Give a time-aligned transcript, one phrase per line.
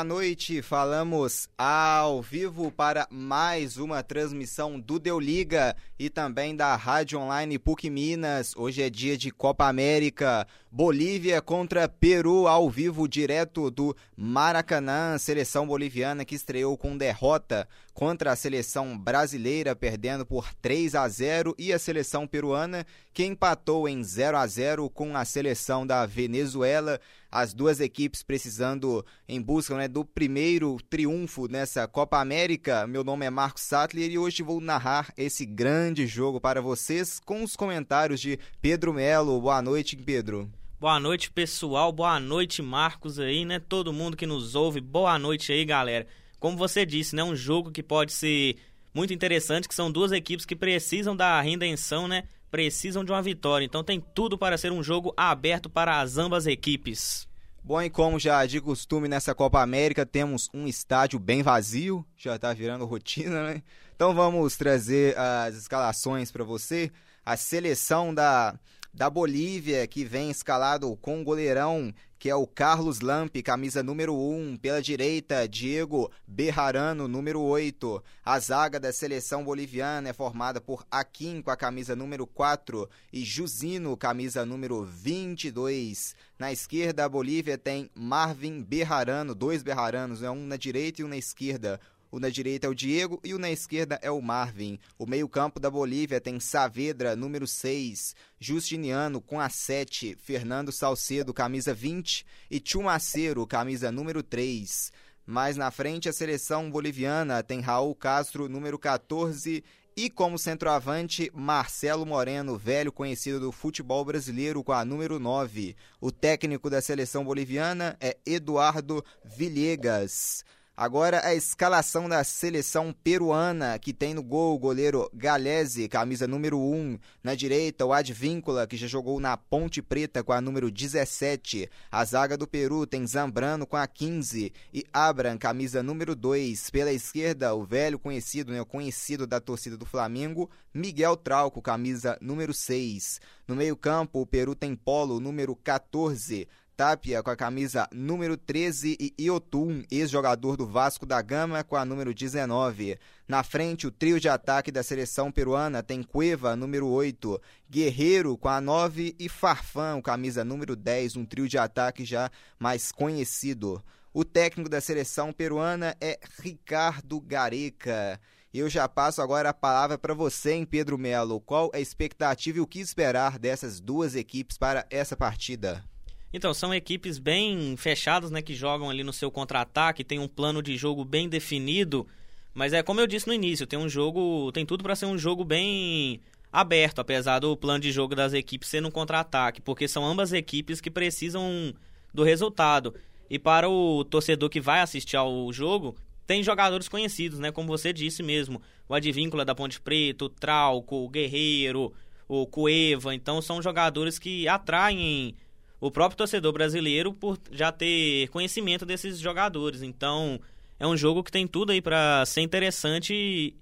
[0.00, 6.74] Boa noite, falamos ao vivo para mais uma transmissão do Deu Liga e também da
[6.76, 8.56] Rádio Online PUC Minas.
[8.56, 15.66] Hoje é dia de Copa América, Bolívia contra Peru ao vivo direto do Maracanã, seleção
[15.66, 21.70] boliviana que estreou com derrota contra a seleção brasileira, perdendo por 3 a 0 e
[21.70, 26.98] a seleção peruana que empatou em 0 a 0 com a seleção da Venezuela
[27.30, 32.86] as duas equipes precisando em busca né, do primeiro triunfo nessa Copa América.
[32.86, 37.42] Meu nome é Marcos Sattler e hoje vou narrar esse grande jogo para vocês com
[37.42, 39.40] os comentários de Pedro Melo.
[39.40, 40.50] Boa noite, Pedro.
[40.78, 41.92] Boa noite, pessoal.
[41.92, 43.58] Boa noite, Marcos aí, né?
[43.58, 44.80] Todo mundo que nos ouve.
[44.80, 46.06] Boa noite aí, galera.
[46.38, 47.22] Como você disse, né?
[47.24, 48.56] Um jogo que pode ser
[48.94, 52.24] muito interessante, que são duas equipes que precisam da redenção, né?
[52.50, 53.64] precisam de uma vitória.
[53.64, 57.28] Então tem tudo para ser um jogo aberto para as ambas equipes.
[57.62, 62.36] Bom, e como já de costume nessa Copa América, temos um estádio bem vazio, já
[62.36, 63.62] está virando rotina, né?
[64.00, 66.90] Então vamos trazer as escalações para você.
[67.22, 68.58] A seleção da,
[68.94, 74.14] da Bolívia, que vem escalado com o goleirão que é o Carlos Lampe, camisa número
[74.14, 74.58] 1.
[74.58, 78.04] Pela direita, Diego Berrarano, número 8.
[78.22, 83.24] A zaga da seleção boliviana é formada por Aquim, com a camisa número 4, e
[83.24, 86.14] Jusino, camisa número 22.
[86.38, 91.08] Na esquerda, a Bolívia tem Marvin Berrarano, dois Berraranos, é um na direita e um
[91.08, 91.80] na esquerda.
[92.10, 94.78] O na direita é o Diego e o na esquerda é o Marvin.
[94.98, 101.72] O meio-campo da Bolívia tem Saavedra, número 6, Justiniano com a 7, Fernando Salcedo, camisa
[101.72, 104.92] 20 e Chumaceiro, camisa número 3.
[105.24, 109.62] Mais na frente, a seleção boliviana tem Raul Castro, número 14,
[109.96, 115.76] e como centroavante, Marcelo Moreno, velho conhecido do futebol brasileiro, com a número 9.
[116.00, 120.44] O técnico da seleção boliviana é Eduardo Villegas.
[120.80, 126.58] Agora a escalação da seleção peruana, que tem no gol o goleiro Galese, camisa número
[126.58, 126.98] 1.
[127.22, 131.68] Na direita, o Advíncula, que já jogou na Ponte Preta com a número 17.
[131.92, 136.70] A zaga do Peru tem Zambrano com a 15 e Abram, camisa número 2.
[136.70, 142.16] Pela esquerda, o velho conhecido, né, o conhecido da torcida do Flamengo, Miguel Trauco, camisa
[142.22, 143.20] número 6.
[143.46, 146.48] No meio-campo, o Peru tem Polo, número 14.
[146.80, 151.84] Tapia com a camisa número 13 e Iotun, ex-jogador do Vasco da Gama, com a
[151.84, 152.98] número 19.
[153.28, 157.38] Na frente, o trio de ataque da seleção peruana tem Cueva, número 8,
[157.68, 162.90] Guerreiro com a 9 e Farfão, camisa número 10, um trio de ataque já mais
[162.90, 163.84] conhecido.
[164.10, 168.18] O técnico da seleção peruana é Ricardo Gareca.
[168.54, 171.42] Eu já passo agora a palavra para você, hein, Pedro Melo.
[171.42, 175.84] Qual a expectativa e o que esperar dessas duas equipes para essa partida?
[176.32, 180.62] Então, são equipes bem fechadas, né, que jogam ali no seu contra-ataque, tem um plano
[180.62, 182.06] de jogo bem definido,
[182.54, 185.18] mas é como eu disse no início, tem um jogo, tem tudo para ser um
[185.18, 186.20] jogo bem
[186.52, 190.80] aberto, apesar do plano de jogo das equipes ser no contra-ataque, porque são ambas equipes
[190.80, 191.74] que precisam
[192.12, 192.94] do resultado.
[193.28, 195.96] E para o torcedor que vai assistir ao jogo,
[196.26, 200.96] tem jogadores conhecidos, né, como você disse mesmo, o Advíncula da Ponte Preta, o Trauco,
[200.96, 201.92] o Guerreiro,
[202.28, 205.34] o Cueva, então são jogadores que atraem
[205.80, 209.82] o próprio torcedor brasileiro por já ter conhecimento desses jogadores.
[209.82, 210.38] Então,
[210.78, 213.54] é um jogo que tem tudo aí para ser interessante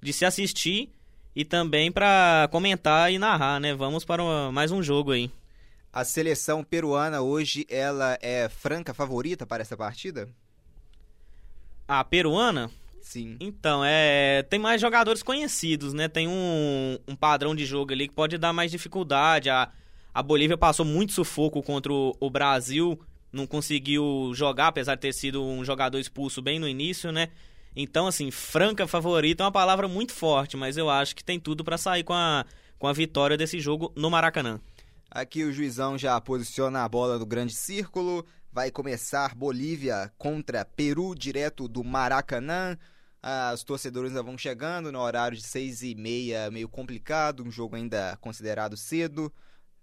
[0.00, 0.90] de se assistir
[1.34, 3.74] e também para comentar e narrar, né?
[3.74, 5.30] Vamos para uma, mais um jogo aí.
[5.92, 10.28] A seleção peruana hoje ela é franca favorita para essa partida?
[11.86, 12.70] A peruana?
[13.00, 13.36] Sim.
[13.38, 16.08] Então, é, tem mais jogadores conhecidos, né?
[16.08, 19.50] Tem um, um padrão de jogo ali que pode dar mais dificuldade.
[19.50, 19.70] A,
[20.14, 22.98] a Bolívia passou muito sufoco contra o Brasil,
[23.32, 27.30] não conseguiu jogar, apesar de ter sido um jogador expulso bem no início, né?
[27.74, 31.64] Então, assim, franca favorita é uma palavra muito forte, mas eu acho que tem tudo
[31.64, 32.46] para sair com a,
[32.78, 34.60] com a vitória desse jogo no Maracanã.
[35.10, 38.24] Aqui o juizão já posiciona a bola no grande círculo.
[38.52, 42.78] Vai começar Bolívia contra Peru, direto do Maracanã.
[43.52, 47.74] Os torcedores ainda vão chegando no horário de seis e meia, meio complicado, um jogo
[47.74, 49.32] ainda considerado cedo.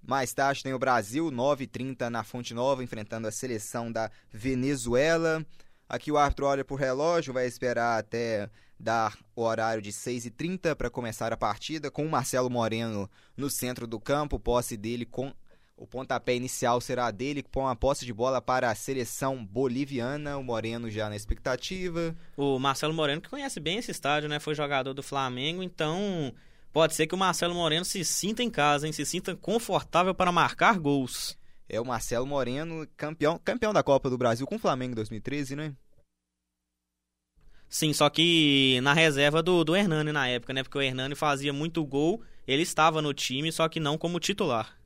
[0.02, 5.46] Mais tarde tem o Brasil, 9h30 na Fonte Nova, enfrentando a seleção da Venezuela.
[5.88, 8.50] Aqui o árbitro olha o relógio, vai esperar até
[8.80, 13.86] dar o horário de 6h30 para começar a partida, com o Marcelo Moreno no centro
[13.86, 15.34] do campo, posse dele com.
[15.78, 20.38] O pontapé inicial será dele, com a posse de bola para a seleção boliviana.
[20.38, 22.16] O Moreno já na expectativa.
[22.38, 24.40] O Marcelo Moreno, que conhece bem esse estádio, né?
[24.40, 26.32] Foi jogador do Flamengo, então
[26.72, 28.94] pode ser que o Marcelo Moreno se sinta em casa, hein?
[28.94, 31.38] se sinta confortável para marcar gols.
[31.68, 35.56] É o Marcelo Moreno, campeão, campeão da Copa do Brasil com o Flamengo em 2013,
[35.56, 35.74] né?
[37.70, 40.64] Sim, só que na reserva do, do Hernani na época, né?
[40.64, 44.78] Porque o Hernani fazia muito gol, ele estava no time, só que não como titular.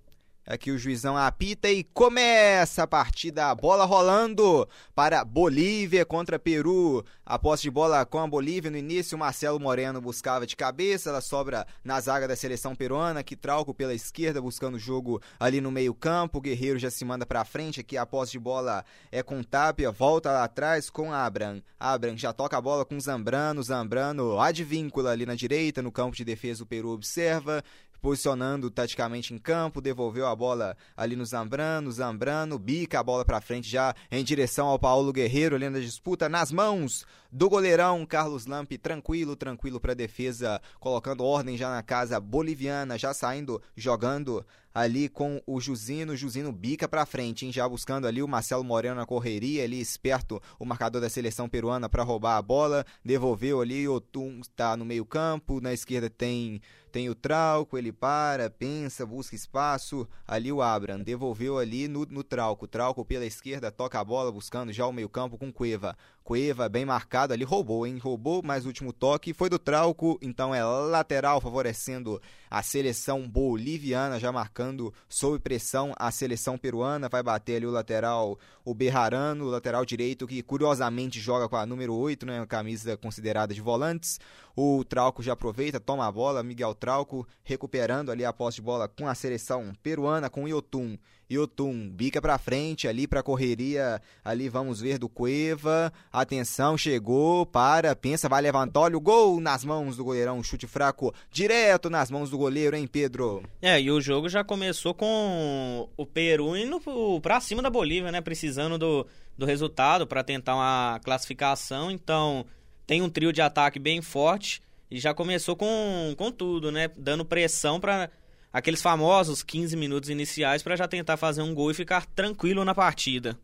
[0.48, 3.50] Aqui o juizão apita e começa a partida.
[3.50, 7.04] A bola rolando para Bolívia contra Peru.
[7.26, 9.18] A posse de bola com a Bolívia no início.
[9.18, 11.10] Marcelo Moreno buscava de cabeça.
[11.10, 13.24] Ela sobra na zaga da seleção peruana.
[13.24, 16.40] Que trauco pela esquerda, buscando o jogo ali no meio-campo.
[16.40, 17.80] Guerreiro já se manda para frente.
[17.80, 19.90] Aqui a posse de bola é com Tapia.
[19.90, 21.60] Volta lá atrás com Abram.
[21.80, 23.64] Abram já toca a bola com Zambrano.
[23.64, 25.82] Zambrano advíncula ali na direita.
[25.82, 27.64] No campo de defesa, o Peru observa
[28.06, 33.42] posicionando taticamente em campo, devolveu a bola ali no Zambrano, Zambrano bica a bola para
[33.42, 37.04] frente já em direção ao Paulo Guerreiro ali na disputa nas mãos
[37.36, 43.14] do goleirão Carlos Lampe, tranquilo, tranquilo para defesa, colocando ordem já na casa boliviana, já
[43.14, 47.52] saindo, jogando ali com o Jusino, Jusino bica para frente, hein?
[47.52, 51.90] já buscando ali o Marcelo Moreno na correria, ali esperto o marcador da seleção peruana
[51.90, 56.62] para roubar a bola, devolveu ali, o Tum está no meio-campo, na esquerda tem
[56.96, 62.24] tem o Trauco, ele para, pensa, busca espaço, ali o Abram, devolveu ali no, no
[62.24, 65.98] Trauco, Trauco pela esquerda, toca a bola buscando já o meio-campo com Cueva.
[66.26, 68.00] Cueva bem marcado ali, roubou, hein?
[68.00, 72.20] Roubou, mais último toque foi do Trauco, então é lateral favorecendo
[72.50, 77.08] a seleção boliviana, já marcando sob pressão a seleção peruana.
[77.08, 81.66] Vai bater ali o lateral, o Berrarano, o lateral direito, que curiosamente joga com a
[81.66, 82.44] número 8, né?
[82.48, 84.20] Camisa considerada de volantes.
[84.56, 88.88] O Trauco já aproveita, toma a bola, Miguel Trauco recuperando ali a posse de bola
[88.88, 90.98] com a seleção peruana, com o Yotun.
[91.32, 95.92] Yotun bica para frente ali para correria, ali vamos ver do Cueva.
[96.12, 101.14] Atenção, chegou, para, pensa, vai levantar, olha o gol nas mãos do goleirão, chute fraco
[101.32, 103.44] direto nas mãos do goleiro, hein, Pedro?
[103.62, 106.82] É, e o jogo já começou com o Peru indo
[107.22, 109.08] para cima da Bolívia, né, precisando do,
[109.38, 111.90] do resultado para tentar uma classificação.
[111.90, 112.46] Então,
[112.86, 117.26] tem um trio de ataque bem forte e já começou com, com tudo, né, dando
[117.26, 118.10] pressão para
[118.56, 122.74] aqueles famosos 15 minutos iniciais para já tentar fazer um gol e ficar tranquilo na
[122.74, 123.38] partida.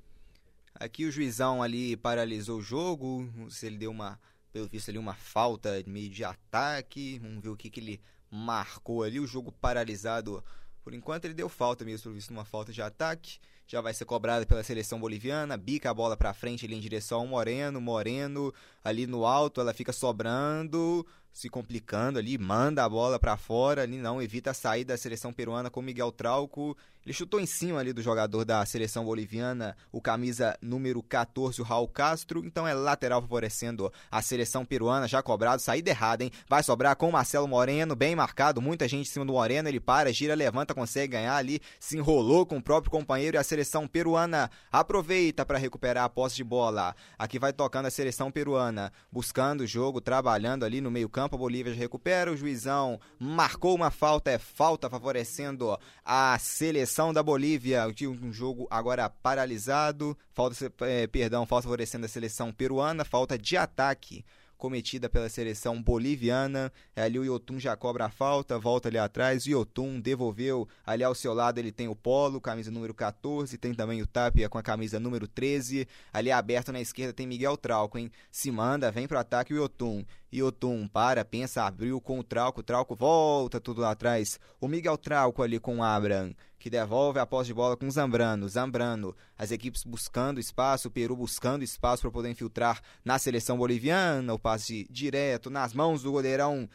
[0.73, 4.17] Aqui o juizão ali paralisou o jogo, se ele deu uma,
[4.53, 9.03] pelo visto ali uma falta meio de ataque, vamos ver o que, que ele marcou
[9.03, 10.41] ali, o jogo paralisado.
[10.81, 13.37] Por enquanto ele deu falta mesmo, pelo visto uma falta de ataque.
[13.67, 17.19] Já vai ser cobrada pela seleção boliviana, bica a bola para frente ali em direção
[17.19, 23.18] ao Moreno, Moreno ali no alto, ela fica sobrando, se complicando ali, manda a bola
[23.18, 26.75] para fora, ali não evita a saída da seleção peruana com Miguel Trauco.
[27.04, 31.63] Ele chutou em cima ali do jogador da seleção boliviana, o camisa número 14, o
[31.63, 32.45] Raul Castro.
[32.45, 36.31] Então é lateral favorecendo a seleção peruana, já cobrado, saída errada, hein?
[36.48, 39.80] Vai sobrar com o Marcelo Moreno, bem marcado, muita gente em cima do Moreno, ele
[39.80, 43.88] para, gira, levanta, consegue ganhar ali, se enrolou com o próprio companheiro e a seleção
[43.88, 46.95] peruana aproveita para recuperar a posse de bola.
[47.18, 51.39] Aqui vai tocando a seleção peruana, buscando o jogo, trabalhando ali no meio-campo campo, a
[51.39, 58.33] Bolívia recupera, o juizão marcou uma falta, é falta favorecendo a seleção da Bolívia, um
[58.33, 64.25] jogo agora paralisado, falta, é, perdão, falta favorecendo a seleção peruana, falta de ataque
[64.61, 66.71] cometida pela seleção boliviana.
[66.95, 69.44] Ali o Yotun já cobra a falta, volta ali atrás.
[69.47, 71.57] O Yotun devolveu ali ao seu lado.
[71.57, 73.57] Ele tem o Polo, camisa número 14.
[73.57, 75.87] Tem também o Tapia com a camisa número 13.
[76.13, 78.11] Ali aberto na esquerda tem Miguel Trauco, hein?
[78.30, 80.06] Se manda, vem pro ataque o Yotun.
[80.31, 82.61] Yotun para, pensa, abriu com o Trauco.
[82.61, 84.39] Trauco volta tudo lá atrás.
[84.59, 88.47] O Miguel Trauco ali com o Abram que devolve a posse de bola com Zambrano.
[88.47, 94.33] Zambrano, as equipes buscando espaço, o Peru buscando espaço para poder infiltrar na seleção boliviana.
[94.33, 96.69] O passe direto nas mãos do goleirão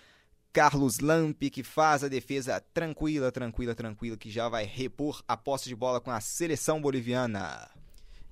[0.53, 5.69] Carlos Lampe, que faz a defesa tranquila, tranquila, tranquila, que já vai repor a posse
[5.69, 7.71] de bola com a seleção boliviana.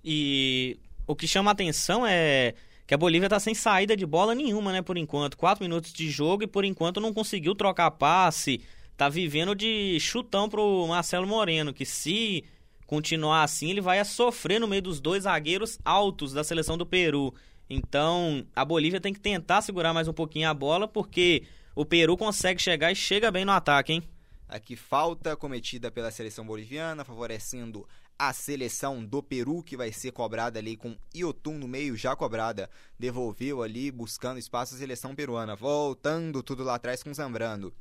[0.05, 2.55] E o que chama a atenção é
[2.87, 5.37] que a Bolívia está sem saída de bola nenhuma, né, por enquanto.
[5.37, 8.61] Quatro minutos de jogo e por enquanto não conseguiu trocar passe
[8.97, 12.45] tá vivendo de chutão pro Marcelo Moreno, que se
[12.87, 17.35] continuar assim, ele vai sofrer no meio dos dois zagueiros altos da seleção do Peru.
[17.69, 22.17] Então, a Bolívia tem que tentar segurar mais um pouquinho a bola, porque o Peru
[22.17, 24.03] consegue chegar e chega bem no ataque, hein?
[24.47, 30.59] Aqui falta cometida pela seleção boliviana, favorecendo a seleção do Peru, que vai ser cobrada
[30.59, 32.71] ali com Iotun no meio, já cobrada.
[32.99, 35.57] Devolveu ali, buscando espaço a seleção peruana.
[35.57, 37.73] Voltando tudo lá atrás com Zambrano.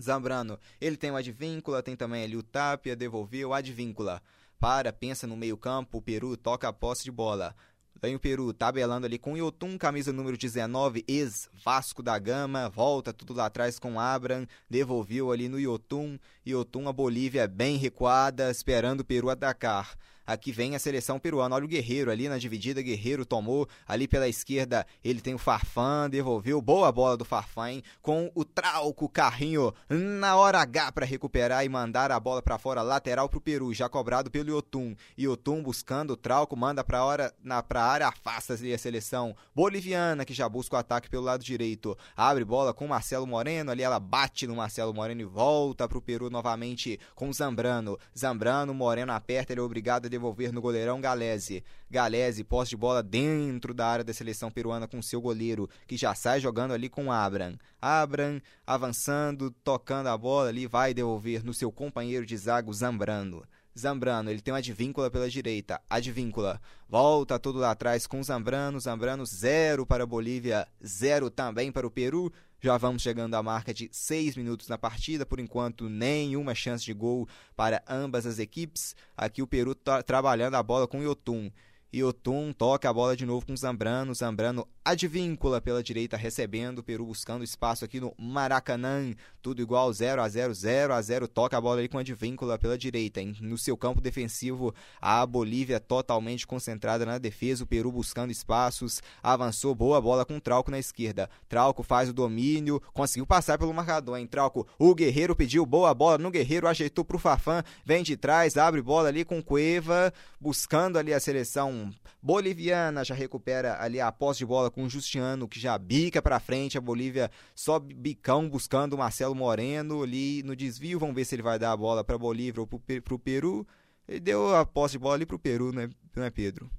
[0.00, 4.22] Zambrano, ele tem o Advíncula, tem também ali o Tapia, devolveu, Advíncula.
[4.58, 7.54] Para, pensa no meio campo, o Peru toca a posse de bola.
[8.00, 12.68] Vem o Peru tabelando ali com o Yotun, camisa número 19, ex-Vasco da Gama.
[12.68, 14.46] Volta tudo lá atrás com Abram.
[14.68, 16.18] Devolveu ali no Yotun.
[16.46, 19.96] Yotun, a Bolívia bem recuada, esperando o Peru atacar.
[20.26, 21.54] Aqui vem a seleção peruana.
[21.54, 22.82] Olha o Guerreiro ali na dividida.
[22.82, 24.86] Guerreiro tomou ali pela esquerda.
[25.02, 26.60] Ele tem o Farfan, devolveu.
[26.60, 27.82] Boa bola do Farfan, hein?
[28.00, 32.82] Com o Trauco, carrinho na hora H para recuperar e mandar a bola para fora,
[32.82, 34.94] lateral pro Peru, já cobrado pelo Yotun.
[35.18, 40.24] Yotun buscando o Trauco, manda pra, hora, na, pra área, afasta ali a seleção boliviana,
[40.24, 41.96] que já busca o ataque pelo lado direito.
[42.16, 46.00] Abre bola com o Marcelo Moreno, ali ela bate no Marcelo Moreno e volta pro
[46.00, 47.98] Peru novamente com o Zambrano.
[48.16, 51.64] Zambrano, Moreno aperta, ele é obrigado a devolver no goleirão Galese.
[51.90, 56.14] Galese, posse de bola dentro da área da seleção peruana com seu goleiro, que já
[56.14, 57.56] sai jogando ali com Abram.
[57.80, 63.44] Abram avançando, tocando a bola ali, vai devolver no seu companheiro de zago Zambrano.
[63.76, 65.80] Zambrano, ele tem uma advíncula pela direita.
[65.90, 68.78] Advíncula volta tudo lá atrás com Zambrano.
[68.78, 72.32] Zambrano, zero para a Bolívia, zero também para o Peru.
[72.64, 75.26] Já vamos chegando à marca de seis minutos na partida.
[75.26, 78.96] Por enquanto, nenhuma chance de gol para ambas as equipes.
[79.14, 81.50] Aqui o Peru tá trabalhando a bola com o Yotun.
[81.94, 84.12] Yotun toca a bola de novo com Zambrano.
[84.14, 86.82] Zambrano advíncula pela direita, recebendo.
[86.82, 89.14] Peru buscando espaço aqui no Maracanã.
[89.40, 92.76] Tudo igual 0 a 0 0 a 0 Toca a bola ali com advíncula pela
[92.76, 93.20] direita.
[93.40, 97.62] No seu campo defensivo, a Bolívia totalmente concentrada na defesa.
[97.62, 99.00] O Peru buscando espaços.
[99.22, 101.30] Avançou, boa bola com Trauco na esquerda.
[101.48, 102.82] Trauco faz o domínio.
[102.92, 104.26] Conseguiu passar pelo marcador, hein?
[104.26, 104.66] Trauco.
[104.78, 106.66] O Guerreiro pediu boa bola no Guerreiro.
[106.66, 107.62] Ajeitou pro Fafan.
[107.84, 110.12] Vem de trás, abre bola ali com Cueva.
[110.40, 111.83] Buscando ali a seleção
[112.22, 116.40] boliviana já recupera ali a posse de bola com o Justiano, que já bica para
[116.40, 116.78] frente.
[116.78, 120.98] A Bolívia só bicão buscando o Marcelo Moreno ali no desvio.
[120.98, 123.66] Vamos ver se ele vai dar a bola para Bolívia ou para o Peru.
[124.08, 126.70] Ele deu a posse de bola ali para o Peru, né, é Pedro?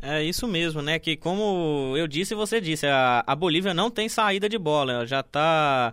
[0.00, 0.98] É isso mesmo, né?
[0.98, 4.92] Que como eu disse e você disse, a, a Bolívia não tem saída de bola.
[4.92, 5.92] Ela já tá,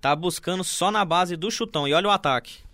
[0.00, 1.86] tá buscando só na base do chutão.
[1.86, 2.65] E olha o ataque.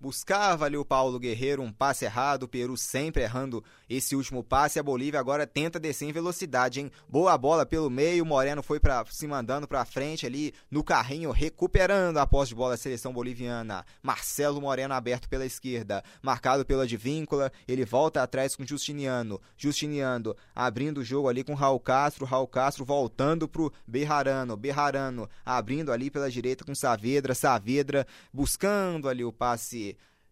[0.00, 4.78] Buscava ali o Paulo Guerreiro um passe errado, o Peru sempre errando esse último passe.
[4.78, 6.92] A Bolívia agora tenta descer em velocidade, hein?
[7.08, 12.18] Boa bola pelo meio, Moreno foi para se mandando para frente ali no carrinho, recuperando
[12.18, 13.84] a posse de bola da seleção boliviana.
[14.00, 19.40] Marcelo Moreno aberto pela esquerda, marcado pela Advíncula, ele volta atrás com Justiniano.
[19.56, 25.90] Justiniano abrindo o jogo ali com Raul Castro, Raul Castro voltando pro Berrarano, Berrarano abrindo
[25.90, 29.87] ali pela direita com Saavedra, Saavedra buscando ali o passe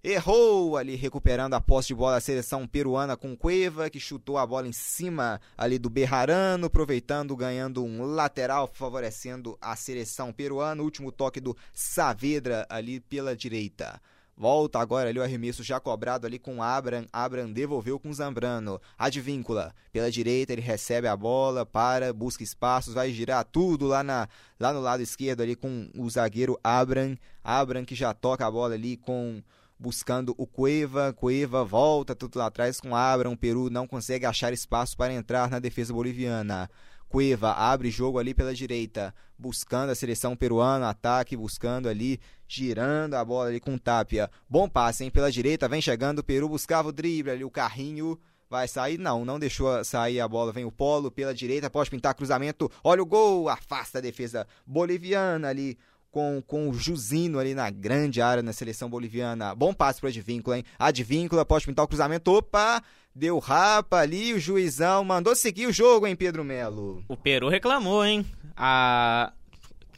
[0.09, 4.47] errou ali recuperando a posse de bola da seleção peruana com Cueva, que chutou a
[4.47, 10.81] bola em cima ali do Berrarano, aproveitando, ganhando um lateral, favorecendo a seleção peruana.
[10.81, 14.01] Último toque do Saavedra ali pela direita.
[14.37, 17.05] Volta agora ali o arremesso já cobrado ali com Abram.
[17.13, 18.81] Abram devolveu com Zambrano.
[18.97, 19.75] Advíncula.
[19.91, 24.29] Pela direita ele recebe a bola, para, busca espaços, vai girar tudo lá, na,
[24.61, 27.19] lá no lado esquerdo ali com o zagueiro Abram.
[27.43, 29.43] Abram que já toca a bola ali com
[29.79, 34.53] buscando o Cueva, Cueva volta tudo lá atrás com Abram, o Peru não consegue achar
[34.53, 36.71] espaço para entrar na defesa boliviana.
[37.09, 43.25] Cueva abre jogo ali pela direita, buscando a seleção peruana, ataque, buscando ali, girando a
[43.25, 44.31] bola ali com Tapia.
[44.49, 45.11] Bom passe, hein?
[45.11, 48.19] Pela direita, vem chegando o Peru, buscava o drible ali, o carrinho
[48.49, 52.15] vai sair, não, não deixou sair a bola, vem o Polo pela direita, pode pintar
[52.15, 55.77] cruzamento, olha o gol, afasta a defesa boliviana ali,
[56.17, 59.55] com, com o Jusino ali na grande área na seleção boliviana.
[59.55, 60.65] Bom passe para Advíncula, hein?
[60.79, 62.33] Advíncula pode pintar o cruzamento.
[62.33, 62.83] Opa!
[63.15, 67.05] Deu rapa ali, o juizão mandou seguir o jogo, hein, Pedro Melo?
[67.07, 68.25] O Peru reclamou, hein?
[68.57, 69.31] A...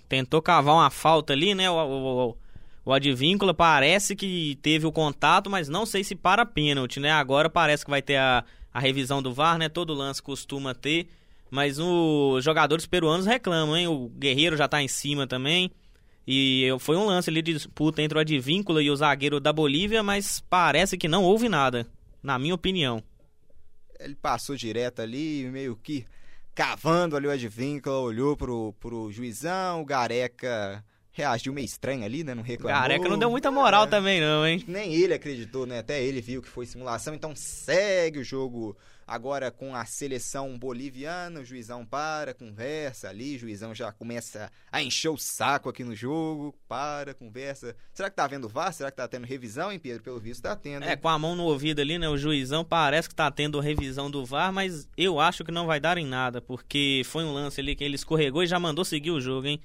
[0.09, 1.71] Tentou cavar uma falta ali, né?
[1.71, 2.37] O, o,
[2.85, 7.13] o Advíncula parece que teve o contato, mas não sei se para pênalti, né?
[7.13, 8.45] Agora parece que vai ter a,
[8.75, 9.69] a revisão do VAR, né?
[9.69, 11.09] Todo lance costuma ter.
[11.49, 13.87] Mas os jogadores peruanos reclamam, hein?
[13.87, 15.71] O Guerreiro já tá em cima também.
[16.31, 20.03] E foi um lance ali de disputa entre o Advíncula e o zagueiro da Bolívia,
[20.03, 21.87] mas parece que não houve nada,
[22.23, 23.03] na minha opinião.
[23.99, 26.05] Ele passou direto ali, meio que
[26.55, 32.35] cavando ali o Advíncula, olhou pro, pro juizão, o Gareca reagiu meio estranho ali, né?
[32.35, 32.79] Não reclamou.
[32.79, 34.63] Gareca não deu muita moral é, também não, hein?
[34.69, 35.79] Nem ele acreditou, né?
[35.79, 38.77] Até ele viu que foi simulação, então segue o jogo
[39.09, 44.83] Agora com a seleção boliviana, o juizão para, conversa ali, o juizão já começa a
[44.83, 47.75] encher o saco aqui no jogo, para, conversa.
[47.95, 48.71] Será que tá vendo VAR?
[48.71, 50.03] Será que tá tendo revisão, hein, Pedro?
[50.03, 50.85] Pelo visto tá tendo.
[50.85, 52.07] É, com a mão no ouvido ali, né?
[52.07, 55.81] O juizão parece que tá tendo revisão do VAR, mas eu acho que não vai
[55.81, 59.11] dar em nada, porque foi um lance ali que ele escorregou e já mandou seguir
[59.11, 59.59] o jogo, hein?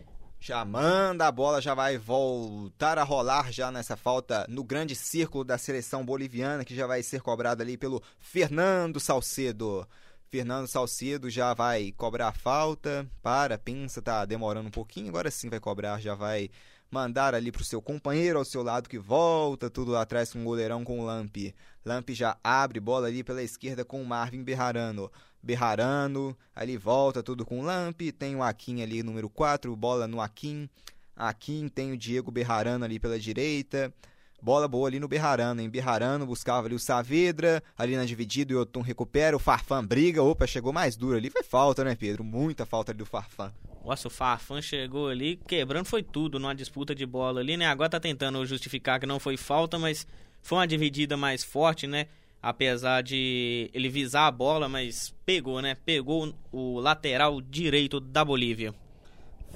[0.46, 5.46] Já manda a bola, já vai voltar a rolar já nessa falta no grande círculo
[5.46, 9.88] da seleção boliviana, que já vai ser cobrado ali pelo Fernando Salcedo.
[10.30, 13.10] Fernando Salcedo já vai cobrar a falta.
[13.22, 15.08] Para, pensa, tá demorando um pouquinho.
[15.08, 16.50] Agora sim vai cobrar, já vai
[16.92, 20.44] mandar ali pro seu companheiro ao seu lado que volta, tudo lá atrás com o
[20.44, 21.38] goleirão com o Lamp.
[21.86, 25.10] Lamp já abre bola ali pela esquerda com o Marvin Berrarano.
[25.44, 30.70] Berrarano, ali volta tudo com Lamp, tem o Akin ali número 4, bola no Akin.
[31.16, 33.94] Akin tem o Diego Berrarano ali pela direita.
[34.42, 38.58] Bola boa ali no Berrarano, em Berrarano buscava ali o Saavedra, ali na dividida o
[38.58, 42.26] Yotun recupera, o Farfan briga, opa, chegou mais duro ali, foi falta, né, Pedro?
[42.26, 43.54] Muita falta ali do Farfan.
[43.86, 47.68] Nossa, o Farfan chegou ali, quebrando foi tudo numa disputa de bola ali, né?
[47.68, 50.06] Agora tá tentando justificar que não foi falta, mas
[50.42, 52.08] foi uma dividida mais forte, né?
[52.44, 55.76] Apesar de ele visar a bola, mas pegou, né?
[55.76, 58.76] Pegou o lateral direito da Bolívia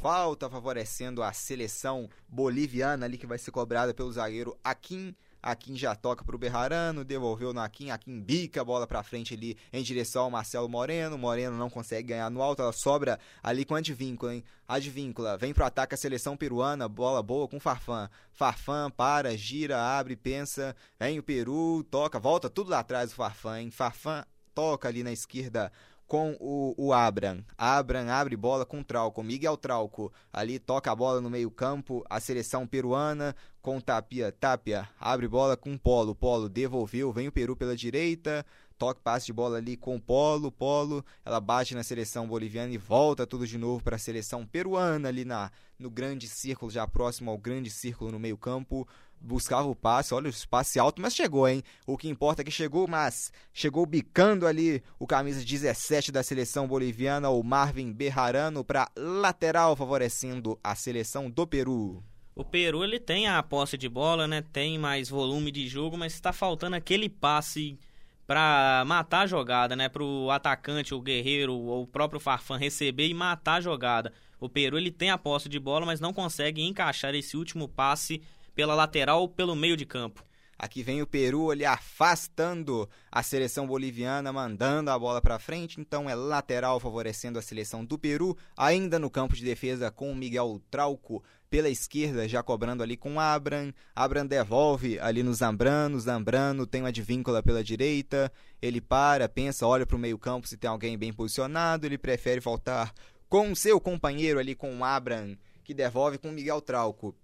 [0.02, 5.14] falta favorecendo a seleção boliviana ali que vai ser cobrada pelo zagueiro Akin.
[5.48, 9.34] Akin já toca para o Berrarano, devolveu no Akin, Akin bica a bola para frente
[9.34, 11.18] ali em direção ao Marcelo Moreno.
[11.18, 14.44] Moreno não consegue ganhar no alto, ela sobra ali com Advíncula, hein?
[14.68, 18.10] Advíncula vem pro ataque a seleção peruana, bola boa com Farfan.
[18.34, 23.62] Farfan para, gira, abre, pensa, vem o Peru, toca, volta tudo lá atrás do Farfan,
[23.62, 23.72] hein?
[23.72, 25.72] Farfan toca ali na esquerda
[26.08, 27.44] com o, o Abram.
[27.58, 29.22] Abram abre bola com o Trauco.
[29.22, 32.04] Miguel Trauco ali toca a bola no meio-campo.
[32.10, 34.32] A seleção peruana com Tapia.
[34.32, 36.16] Tapia abre bola com Polo.
[36.16, 37.12] Polo devolveu.
[37.12, 38.46] Vem o Peru pela direita.
[38.78, 40.52] Toque passe de bola ali com Polo.
[40.52, 45.10] Polo ela bate na seleção boliviana e volta tudo de novo para a seleção peruana
[45.10, 48.88] ali na, no grande círculo, já próximo ao grande círculo no meio-campo
[49.20, 51.64] buscava o passe, olha o passe alto, mas chegou, hein?
[51.86, 56.68] O que importa é que chegou, mas chegou bicando ali o camisa 17 da seleção
[56.68, 62.04] boliviana, o Marvin Berrarano, para lateral, favorecendo a seleção do Peru.
[62.36, 64.44] O Peru ele tem a posse de bola, né?
[64.54, 67.80] Tem mais volume de jogo, mas está faltando aquele passe
[68.28, 69.90] para matar a jogada, né?
[69.90, 74.14] Para o atacante, o guerreiro ou o próprio Farfan receber e matar a jogada.
[74.40, 78.22] O Peru ele tem a posse de bola, mas não consegue encaixar esse último passe
[78.58, 80.26] pela lateral ou pelo meio de campo.
[80.58, 85.80] Aqui vem o Peru ele afastando a seleção boliviana, mandando a bola para frente.
[85.80, 88.36] Então é lateral favorecendo a seleção do Peru.
[88.58, 93.20] Ainda no campo de defesa com o Miguel Trauco pela esquerda, já cobrando ali com
[93.20, 93.72] Abram.
[93.96, 96.00] Abram devolve ali no Zambrano.
[96.00, 98.32] Zambrano tem uma advíncula pela direita.
[98.60, 101.86] Ele para, pensa, olha para o meio-campo se tem alguém bem posicionado.
[101.86, 102.92] Ele prefere voltar
[103.30, 107.16] com seu companheiro ali com o Abram, que devolve com o Miguel Trauco.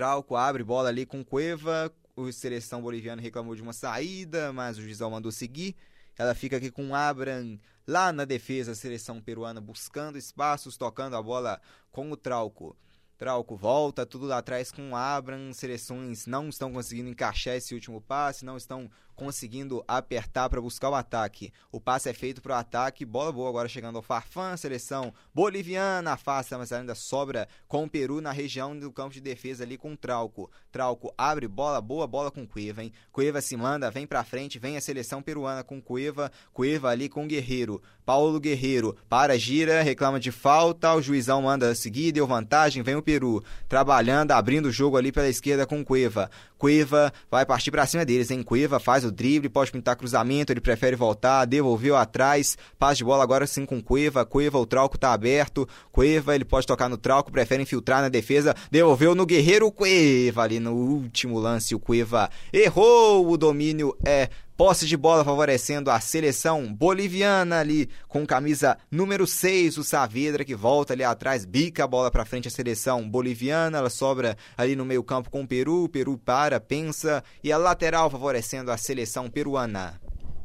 [0.00, 1.92] Trauco abre bola ali com Cueva.
[2.16, 5.76] O seleção boliviano reclamou de uma saída, mas o Gisal mandou seguir.
[6.16, 11.22] Ela fica aqui com Abram lá na defesa, a seleção peruana buscando espaços, tocando a
[11.22, 11.60] bola
[11.92, 12.74] com o Trauco.
[13.20, 15.52] Trauco volta, tudo lá atrás com Abram.
[15.52, 20.94] Seleções não estão conseguindo encaixar esse último passe, não estão conseguindo apertar para buscar o
[20.94, 21.52] ataque.
[21.70, 26.12] O passe é feito para o ataque, bola boa agora chegando ao Farfan, seleção boliviana
[26.12, 29.92] afasta, mas ainda sobra com o Peru na região do campo de defesa ali com
[29.92, 30.50] o Trauco.
[30.72, 32.94] Trauco abre bola, boa bola com Cueva, hein?
[33.12, 37.28] Cueva se manda, vem para frente, vem a seleção peruana com Cueva, Cueva ali com
[37.28, 37.82] Guerreiro.
[38.10, 38.96] Paulo Guerreiro.
[39.08, 43.40] Para, gira, reclama de falta, o juizão manda seguir, deu vantagem, vem o Peru.
[43.68, 46.28] Trabalhando, abrindo o jogo ali pela esquerda com Cueva.
[46.58, 48.42] Cueva vai partir para cima deles, hein?
[48.42, 53.22] Cueva faz o drible, pode pintar cruzamento, ele prefere voltar, devolveu atrás, passe de bola
[53.22, 57.30] agora sim com Cueva, Cueva, o trauco tá aberto, Cueva, ele pode tocar no trauco,
[57.30, 61.76] prefere infiltrar na defesa, devolveu no Guerreiro Cueva, ali no último lance.
[61.76, 64.28] O Cueva errou, o domínio é
[64.60, 70.54] Posse de bola favorecendo a seleção boliviana ali com camisa número 6, o Saavedra que
[70.54, 74.84] volta ali atrás, bica a bola para frente a seleção boliviana, ela sobra ali no
[74.84, 79.98] meio-campo com o Peru, o Peru para, pensa e a lateral favorecendo a seleção peruana.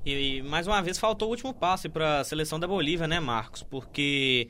[0.05, 3.63] E mais uma vez faltou o último passe para a seleção da Bolívia, né, Marcos?
[3.63, 4.47] Porque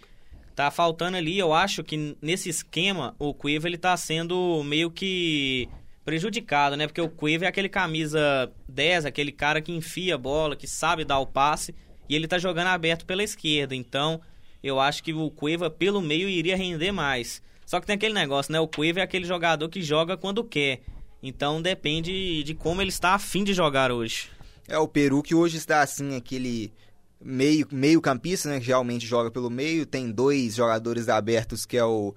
[0.55, 5.67] tá faltando ali, eu acho que nesse esquema o Cueva ele tá sendo meio que
[6.05, 6.85] prejudicado, né?
[6.85, 11.03] Porque o Cueva é aquele camisa 10, aquele cara que enfia a bola, que sabe
[11.03, 11.73] dar o passe,
[12.07, 13.75] e ele tá jogando aberto pela esquerda.
[13.75, 14.21] Então,
[14.63, 17.41] eu acho que o Cueva pelo meio iria render mais.
[17.65, 18.59] Só que tem aquele negócio, né?
[18.59, 20.81] O Cueva é aquele jogador que joga quando quer.
[21.21, 24.29] Então depende de como ele está afim de jogar hoje.
[24.67, 26.71] É o Peru que hoje está assim, aquele
[27.19, 28.59] meio, meio campista, né?
[28.59, 29.87] Que geralmente joga pelo meio.
[29.87, 32.13] Tem dois jogadores abertos, que é o,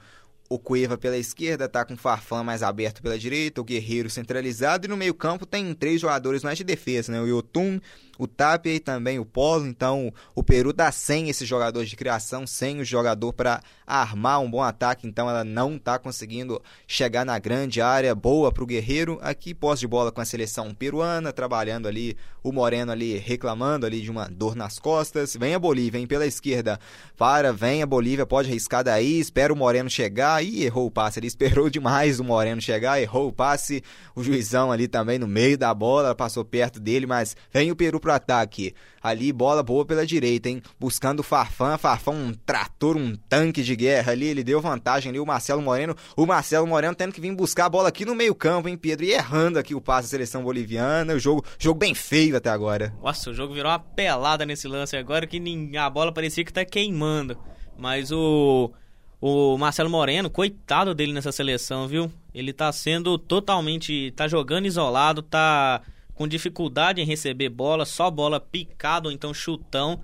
[0.49, 4.87] o Cueva pela esquerda, tá com o Farfã mais aberto pela direita, o Guerreiro centralizado
[4.87, 7.21] e no meio-campo tem três jogadores mais de defesa, né?
[7.21, 7.81] O Yotun,
[8.19, 9.67] o Tapia e também o Polo.
[9.67, 14.51] Então o Peru tá sem esse jogador de criação, sem o jogador para armar um
[14.51, 15.07] bom ataque.
[15.07, 19.19] Então ela não tá conseguindo chegar na grande área boa para o Guerreiro.
[19.23, 24.01] Aqui posse de bola com a seleção peruana, trabalhando ali o Moreno ali reclamando ali
[24.01, 25.37] de uma dor nas costas.
[25.37, 26.79] Vem a Bolívia, vem pela esquerda.
[27.17, 30.45] Para, vem a Bolívia, pode arriscar daí, espera o Moreno chegar.
[30.45, 33.83] e errou o passe, ele esperou demais o Moreno chegar, errou o passe.
[34.15, 38.01] O juizão ali também no meio da bola, passou perto dele, mas vem o Peru
[38.09, 38.75] pro ataque.
[39.03, 40.63] Ali, bola boa pela direita, hein?
[40.81, 41.77] Buscando o Farfã.
[41.77, 44.27] Farfã, um trator, um tanque de guerra ali.
[44.27, 45.95] Ele deu vantagem ali, o Marcelo Moreno.
[46.17, 49.05] O Marcelo Moreno tendo que vir buscar a bola aqui no meio-campo, hein, Pedro?
[49.05, 51.15] E errando aqui o passe da seleção boliviana.
[51.15, 52.93] O jogo, jogo bem feio até agora.
[53.03, 55.41] Nossa, o jogo virou uma pelada nesse lance agora que
[55.77, 57.37] a bola parecia que tá queimando.
[57.77, 58.73] Mas o.
[59.21, 62.09] O Marcelo Moreno, coitado dele nessa seleção, viu?
[62.33, 64.13] Ele tá sendo totalmente.
[64.13, 65.83] tá jogando isolado, tá
[66.19, 70.01] com dificuldade em receber bola, só bola picada ou então chutão.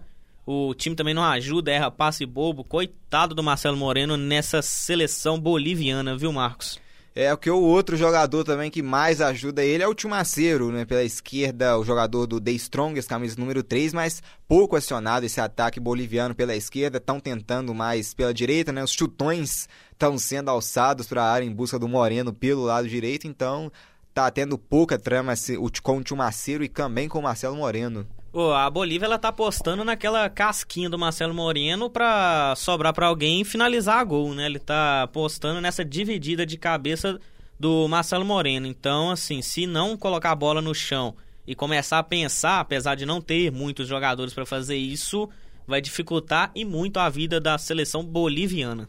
[0.47, 2.63] O time também não ajuda, erra passe bobo.
[2.63, 6.79] Coitado do Marcelo Moreno nessa seleção boliviana, viu, Marcos?
[7.17, 10.85] É o que o outro jogador também que mais ajuda ele é o Timaceiro, né?
[10.85, 15.81] Pela esquerda, o jogador do The Strongest, camisa número 3, mas pouco acionado esse ataque
[15.81, 16.99] boliviano pela esquerda.
[16.99, 18.85] Estão tentando mais pela direita, né?
[18.85, 23.27] Os chutões estão sendo alçados para a área em busca do Moreno pelo lado direito,
[23.27, 23.71] então
[24.15, 25.35] tá tendo pouca trama
[25.83, 28.07] com o Tio Maceiro e também com o Marcelo Moreno.
[28.33, 33.41] Oh, a Bolívia ela tá apostando naquela casquinha do Marcelo Moreno pra sobrar para alguém
[33.41, 34.47] e finalizar a gol, né?
[34.47, 37.21] Ele tá apostando nessa dividida de cabeça
[37.59, 38.67] do Marcelo Moreno.
[38.67, 41.15] Então, assim, se não colocar a bola no chão
[41.47, 45.29] e começar a pensar, apesar de não ter muitos jogadores para fazer isso,
[45.67, 48.89] vai dificultar e muito a vida da seleção boliviana.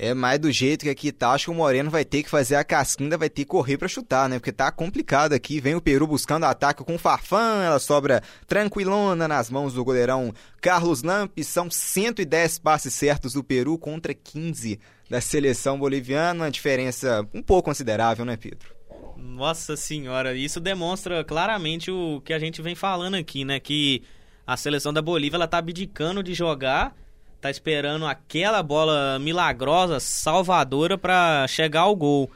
[0.00, 2.54] É mais do jeito que aqui tá, acho que o Moreno vai ter que fazer
[2.54, 4.38] a casquinha, vai ter que correr para chutar, né?
[4.38, 5.60] Porque tá complicado aqui.
[5.60, 10.32] Vem o Peru buscando ataque com o Farfã, ela sobra tranquilona nas mãos do goleirão
[10.60, 11.48] Carlos Lampes.
[11.48, 14.78] São 110 passes certos do Peru contra 15
[15.10, 18.72] da seleção boliviana, uma diferença um pouco considerável, né, Pedro?
[19.16, 23.58] Nossa senhora, isso demonstra claramente o que a gente vem falando aqui, né?
[23.58, 24.04] Que
[24.46, 26.94] a seleção da Bolívia ela tá abdicando de jogar
[27.40, 32.30] tá esperando aquela bola milagrosa, salvadora para chegar ao gol.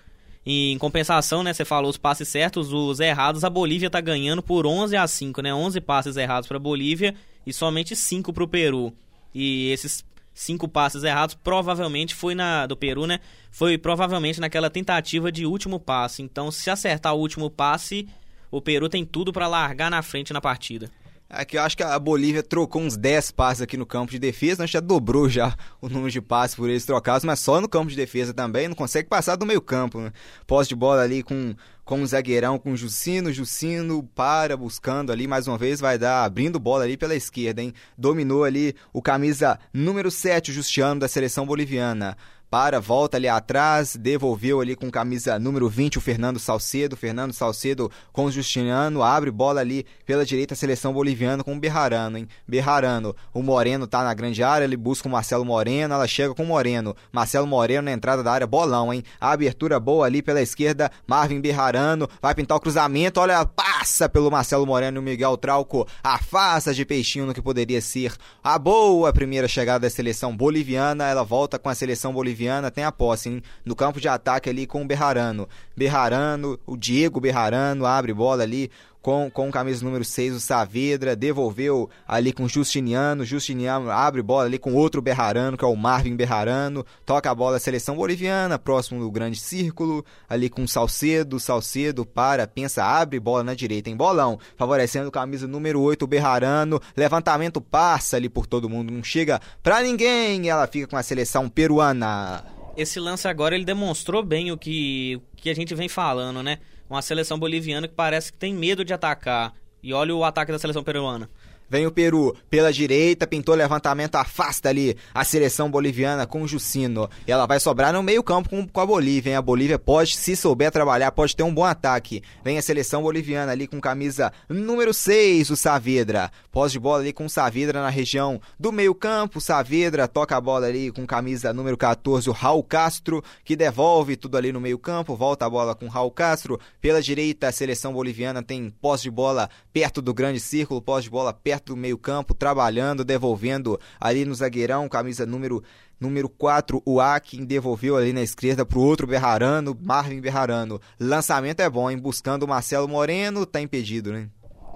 [0.45, 4.43] E, em compensação, né, você falou os passes certos, os errados, a Bolívia tá ganhando
[4.43, 5.55] por 11 a 5, né?
[5.55, 7.15] 11 passes errados para Bolívia
[7.47, 8.93] e somente 5 para o Peru.
[9.35, 13.21] E esses cinco passes errados provavelmente foi na do Peru, né?
[13.51, 16.23] Foi provavelmente naquela tentativa de último passe.
[16.23, 18.09] Então, se acertar o último passe,
[18.51, 20.91] o Peru tem tudo para largar na frente na partida.
[21.35, 24.67] Aqui eu acho que a Bolívia trocou uns 10 passes aqui no campo de defesa,
[24.67, 27.89] gente já dobrou já o número de passes por eles trocados, mas só no campo
[27.89, 30.13] de defesa também, não consegue passar do meio campo, né?
[30.47, 31.55] Posse de bola ali com,
[31.87, 36.23] com o zagueirão, com o Jucino, Jucino para, buscando ali, mais uma vez vai dar,
[36.23, 37.73] abrindo bola ali pela esquerda, hein?
[37.97, 42.15] Dominou ali o camisa número 7, o Justiano da seleção boliviana
[42.53, 47.91] para, volta ali atrás, devolveu ali com camisa número 20 o Fernando Salcedo, Fernando Salcedo
[48.13, 52.29] com o Justiniano, abre bola ali pela direita a seleção boliviana com o Berrarano, hein?
[52.47, 56.43] Berrarano, o Moreno tá na grande área, ele busca o Marcelo Moreno, ela chega com
[56.43, 59.03] o Moreno, Marcelo Moreno na entrada da área, bolão, hein?
[59.19, 64.31] A abertura boa ali pela esquerda, Marvin Berrarano, vai pintar o cruzamento, olha, passa pelo
[64.31, 68.13] Marcelo Moreno e o Miguel Trauco, afasta de peixinho no que poderia ser
[68.45, 72.83] a boa primeira chegada da seleção boliviana, ela volta com a seleção boliviana Viana tem
[72.83, 73.43] a posse hein?
[73.65, 75.49] no campo de ataque ali com o Berrarano.
[75.77, 78.69] Berrarano, o Diego Berrarano abre bola ali
[79.03, 84.45] com, com camisa número 6, o Saavedra, devolveu ali com o Justiniano, Justiniano abre bola
[84.45, 88.61] ali com outro Berrarano, que é o Marvin Berrarano, toca a bola a seleção boliviana,
[88.61, 93.91] próximo do grande círculo, ali com o Salcedo, Salcedo para, pensa, abre bola na direita,
[93.91, 99.03] em bolão, favorecendo camisa número 8, o Berrarano, levantamento passa ali por todo mundo, não
[99.03, 102.45] chega pra ninguém, ela fica com a seleção peruana.
[102.77, 106.59] Esse lance agora ele demonstrou bem o que, que a gente vem falando, né?
[106.95, 109.55] Uma seleção boliviana que parece que tem medo de atacar.
[109.83, 111.29] E olha o ataque da seleção peruana.
[111.73, 117.09] Vem o Peru pela direita, pintou levantamento, afasta ali a seleção boliviana com o Jucino.
[117.27, 119.31] E ela vai sobrar no meio-campo com, com, a Bolívia.
[119.31, 119.37] Hein?
[119.37, 122.23] A Bolívia pode, se souber trabalhar, pode ter um bom ataque.
[122.45, 126.31] Vem a seleção boliviana ali com camisa número 6, o Saavedra.
[126.51, 129.41] Pós de bola ali com o Saavedra na região do meio-campo.
[129.41, 134.37] Saavedra toca a bola ali com camisa número 14, o Raul Castro, que devolve tudo
[134.37, 135.17] ali no meio-campo.
[135.17, 136.61] Volta a bola com o Raul Castro.
[136.83, 141.09] Pela direita, a seleção boliviana tem pós de bola perto do grande círculo, pós de
[141.09, 145.63] bola perto do meio-campo, trabalhando, devolvendo ali no zagueirão, camisa número
[146.01, 150.81] número 4, o Akin devolveu ali na esquerda para o outro Berrarano, Marvin Berrarano.
[150.99, 151.97] Lançamento é bom, hein?
[151.97, 154.29] Buscando o Marcelo Moreno, tá impedido, né?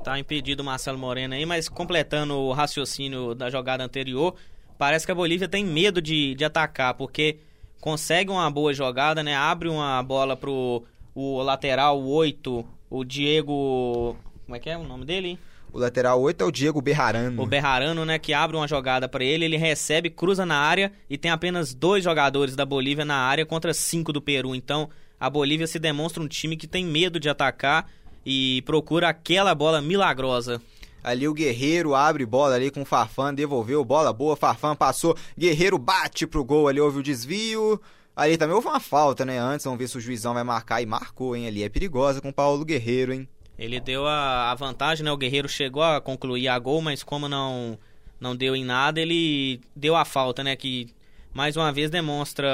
[0.05, 4.37] Tá impedido o Marcelo Moreno aí, mas completando o raciocínio da jogada anterior,
[4.79, 7.41] parece que a Bolívia tem medo de, de atacar, porque
[7.81, 9.35] consegue uma boa jogada, né?
[9.35, 14.17] Abre uma bola pro o lateral 8, o Diego.
[14.45, 15.39] Como é que é o nome dele?
[15.77, 17.43] O lateral 8 é o Diego Berrarano.
[17.43, 21.19] O Berrarano, né, que abre uma jogada para ele, ele recebe, cruza na área e
[21.19, 24.55] tem apenas dois jogadores da Bolívia na área contra cinco do Peru.
[24.55, 24.89] Então,
[25.21, 27.91] a Bolívia se demonstra um time que tem medo de atacar
[28.25, 30.63] e procura aquela bola milagrosa.
[31.05, 35.77] Ali o Guerreiro abre bola ali com o Farfan, devolveu bola boa, Farfan passou, Guerreiro
[35.77, 37.79] bate pro gol ali, houve o desvio.
[38.17, 39.39] Ali também houve uma falta, né?
[39.39, 41.47] Antes, vamos ver se o juizão vai marcar e marcou, hein?
[41.47, 43.29] Ali é perigosa com o Paulo Guerreiro, hein?
[43.59, 45.11] Ele deu a, a vantagem, né?
[45.11, 47.79] O Guerreiro chegou a concluir a gol, mas como não
[48.19, 50.57] não deu em nada, ele deu a falta, né?
[50.57, 50.89] Que
[51.35, 52.49] mais uma vez demonstra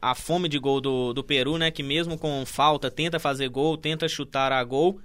[0.00, 1.70] a fome de gol do, do Peru, né?
[1.70, 5.00] Que mesmo com falta tenta fazer gol, tenta chutar a gol.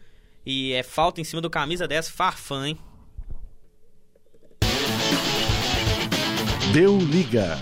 [0.46, 2.78] E é falta em cima do camisa 10, Farfã, hein?
[6.74, 7.60] Deu liga.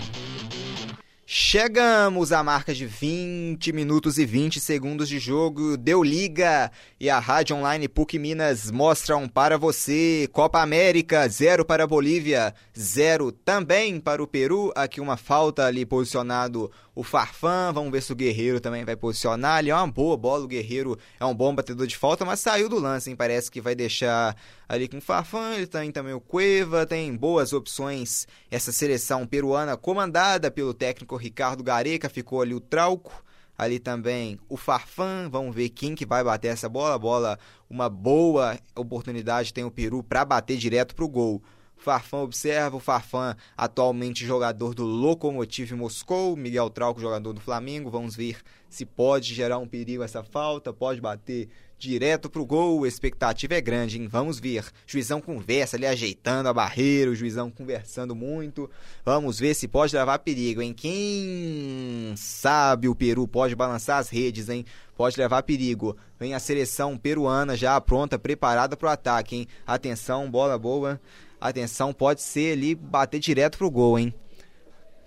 [1.32, 5.76] Chegamos à marca de 20 minutos e 20 segundos de jogo.
[5.76, 11.84] Deu liga e a Rádio Online PUC Minas mostram para você Copa América, zero para
[11.84, 14.72] a Bolívia, zero também para o Peru.
[14.74, 16.68] Aqui uma falta ali posicionado
[17.00, 17.72] o Farfan.
[17.72, 19.56] Vamos ver se o Guerreiro também vai posicionar.
[19.56, 20.44] Ali é uma boa bola.
[20.44, 23.16] O Guerreiro é um bom batedor de falta, mas saiu do lance, hein?
[23.16, 24.36] Parece que vai deixar
[24.68, 25.54] ali com o Farfan.
[25.54, 26.84] Ele tem também o Cueva.
[26.84, 28.26] Tem boas opções.
[28.50, 32.10] Essa seleção peruana comandada pelo técnico Ricardo Gareca.
[32.10, 33.24] Ficou ali o Trauco.
[33.56, 36.98] Ali também o Farfan, vamos ver quem que vai bater essa bola.
[36.98, 41.42] Bola, uma boa oportunidade tem o Peru para bater direto pro gol.
[41.80, 48.14] Farfã observa, o Farfã atualmente jogador do Lokomotiv Moscou, Miguel Trauco jogador do Flamengo, vamos
[48.14, 48.36] ver
[48.68, 51.48] se pode gerar um perigo essa falta, pode bater
[51.80, 54.06] direto pro gol, a expectativa é grande, hein?
[54.06, 54.66] Vamos ver.
[54.86, 58.70] Juizão conversa ali ajeitando a barreira, o juizão conversando muito.
[59.02, 60.74] Vamos ver se pode levar perigo, hein?
[60.74, 64.66] Quem sabe o Peru pode balançar as redes, hein?
[64.94, 65.96] Pode levar perigo.
[66.18, 69.46] Vem a seleção peruana já pronta, preparada pro ataque, hein?
[69.66, 71.00] Atenção, bola boa.
[71.40, 74.12] Atenção, pode ser ali bater direto pro gol, hein?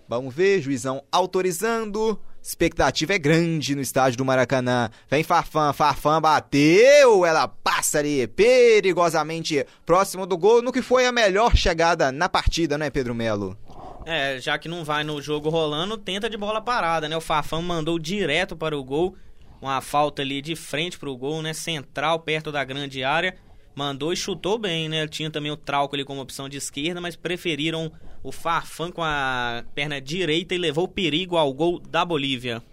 [0.10, 2.20] Vamos ver, juizão autorizando.
[2.42, 4.90] Expectativa é grande no estádio do Maracanã.
[5.10, 11.12] Vem Farfã, Farfã bateu, ela passa ali perigosamente próximo do gol, no que foi a
[11.12, 13.58] melhor chegada na partida, né, Pedro Melo?
[14.06, 17.16] É, já que não vai no jogo rolando, tenta de bola parada, né?
[17.16, 19.16] O Farfã mandou direto para o gol,
[19.62, 21.54] uma falta ali de frente para o gol, né?
[21.54, 23.38] Central, perto da grande área
[23.76, 25.08] mandou e chutou bem, né?
[25.08, 29.64] Tinha também o Trauco ali como opção de esquerda, mas preferiram o Farfan com a
[29.74, 32.64] perna direita e levou perigo ao gol da Bolívia.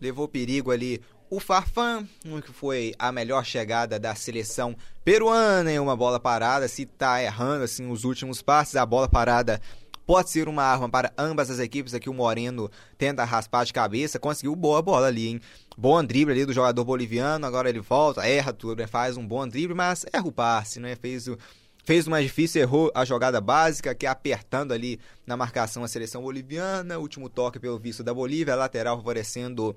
[0.00, 2.06] Levou perigo ali o Farfan,
[2.44, 6.68] que foi a melhor chegada da seleção peruana em uma bola parada.
[6.68, 9.60] Se tá errando assim os últimos passes, a bola parada
[10.06, 11.94] pode ser uma arma para ambas as equipes.
[11.94, 15.40] Aqui o Moreno tenta raspar de cabeça, conseguiu boa bola ali, hein?
[15.76, 18.86] Bom drible ali do jogador boliviano, agora ele volta, erra tudo, né?
[18.86, 20.96] faz um bom drible, mas erra o passe, né?
[20.96, 21.36] Fez o
[21.84, 25.88] fez o mais difícil, errou a jogada básica, que é apertando ali na marcação a
[25.88, 29.76] seleção boliviana, último toque pelo visto da Bolívia, lateral favorecendo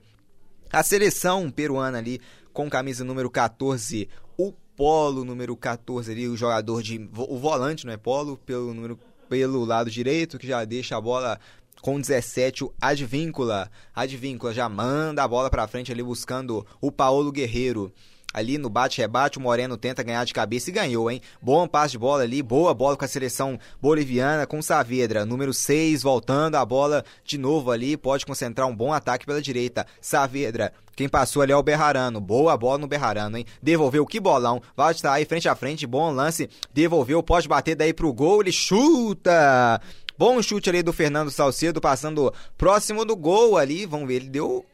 [0.71, 2.19] a seleção peruana ali
[2.51, 7.93] com camisa número 14, o Polo número 14 ali, o jogador de o volante, não
[7.93, 11.39] é Polo, pelo número pelo lado direito, que já deixa a bola
[11.81, 13.69] com 17 o Advíncula.
[13.95, 17.93] Advíncula já manda a bola para frente ali buscando o Paulo Guerreiro.
[18.31, 21.19] Ali no bate-rebate, o Moreno tenta ganhar de cabeça e ganhou, hein?
[21.41, 26.03] Bom passe de bola ali, boa bola com a seleção boliviana, com Saavedra, número 6,
[26.03, 29.83] voltando a bola de novo ali, pode concentrar um bom ataque pela direita.
[29.99, 33.45] Saavedra, quem passou ali é o Berrarano, boa bola no Berrarano, hein?
[33.63, 37.93] Devolveu, que bolão, vai estar aí frente a frente, bom lance, devolveu, pode bater daí
[37.93, 39.81] pro gol, ele chuta!
[40.19, 43.85] Bom chute ali do Fernando Salcedo, passando próximo do gol ali.
[43.85, 44.47] Vamos ver, ele deu.
[44.49, 44.65] O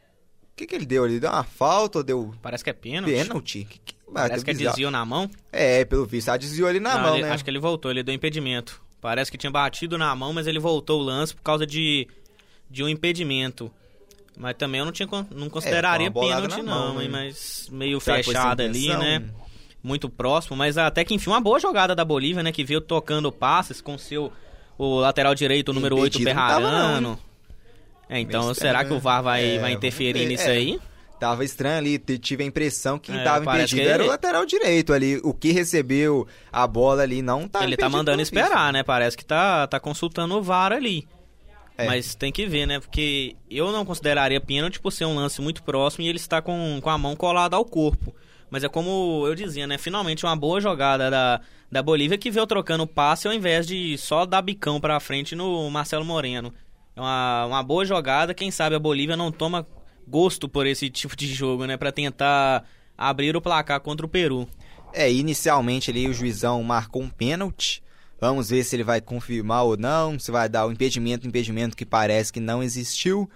[0.56, 1.06] que, que ele deu?
[1.06, 2.34] Ele deu uma falta ou deu.
[2.42, 3.12] Parece que é pênalti.
[3.12, 3.64] Pênalti?
[3.64, 3.94] Que, que...
[4.12, 5.30] Parece que é desvio na mão.
[5.52, 7.30] É, pelo visto, ah, desviou ali na Não, mão, ele, né?
[7.30, 8.82] Acho que ele voltou, ele deu impedimento.
[9.00, 12.08] Parece que tinha batido na mão, mas ele voltou o lance por causa de,
[12.68, 13.70] de um impedimento.
[14.36, 17.08] Mas também eu não, tinha, não consideraria É, pênalti, na mão, não, hein?
[17.08, 17.24] né?
[17.26, 19.22] Mas meio Será fechado ali, né?
[19.80, 22.50] Muito próximo, mas até que enfim, uma boa jogada da Bolívia, né?
[22.50, 24.32] Que veio tocando passes com seu
[24.78, 27.18] o lateral direito, o número 8, Impedido não tava, não, Berrarano.
[28.08, 29.54] É, então será que o VAR vai, né?
[29.56, 30.52] É, vai interferir nisso É.
[30.52, 30.80] aí?
[31.18, 34.44] Tava estranho ali, tive a impressão que quem É, tava impedido que era o lateral
[34.44, 35.18] direito ali.
[35.24, 38.82] O que recebeu a bola ali não tá Ele tá mandando esperar, né?
[38.82, 41.08] Parece que tá, tá consultando o VAR ali.
[41.78, 41.86] É.
[41.86, 42.80] Mas tem que ver, né?
[42.80, 46.78] Porque eu não consideraria pênalti por ser um lance muito próximo e ele está com,
[46.82, 48.14] com a mão colada ao corpo.
[48.50, 49.76] Mas é como eu dizia, né?
[49.78, 54.24] Finalmente uma boa jogada da, da Bolívia que veio trocando passe ao invés de só
[54.24, 56.52] dar bicão pra frente no Marcelo Moreno.
[56.94, 59.66] É uma, uma boa jogada, quem sabe a Bolívia não toma
[60.06, 61.76] gosto por esse tipo de jogo, né?
[61.76, 62.64] Pra tentar
[62.96, 64.48] abrir o placar contra o Peru.
[64.92, 67.82] É, inicialmente ali o juizão marcou um pênalti.
[68.18, 71.84] Vamos ver se ele vai confirmar ou não, se vai dar o impedimento, impedimento que
[71.84, 73.28] parece que não existiu.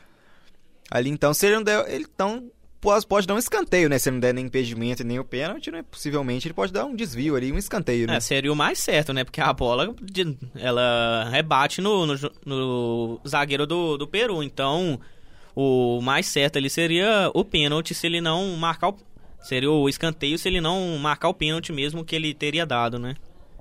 [0.90, 3.98] Ali então, se ele não der, ele então pode, pode dar um escanteio, né?
[3.98, 5.84] Se não der nem impedimento nem o pênalti, né?
[5.90, 8.16] Possivelmente ele pode dar um desvio ali, um escanteio, né?
[8.16, 9.24] É, seria o mais certo, né?
[9.24, 9.94] Porque a bola,
[10.56, 12.14] ela rebate no, no,
[12.44, 14.42] no zagueiro do, do Peru.
[14.42, 14.98] Então,
[15.54, 18.96] o mais certo ali seria o pênalti se ele não marcar o,
[19.42, 23.14] Seria o escanteio se ele não marcar o pênalti mesmo que ele teria dado, né?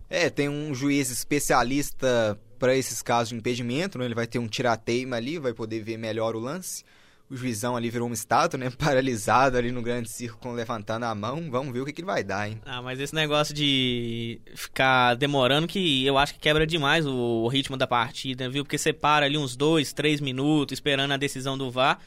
[0.09, 4.05] É, tem um juiz especialista para esses casos de impedimento, né?
[4.05, 6.83] Ele vai ter um tirateima ali, vai poder ver melhor o lance.
[7.29, 8.69] O juizão ali virou uma estátua, né?
[8.77, 11.49] Paralisado ali no grande círculo, levantando a mão.
[11.51, 12.59] Vamos ver o que, que vai dar, hein?
[12.65, 17.47] Ah, mas esse negócio de ficar demorando, que eu acho que quebra demais o, o
[17.47, 18.63] ritmo da partida, viu?
[18.63, 21.99] Porque você para ali uns dois, três minutos esperando a decisão do VAR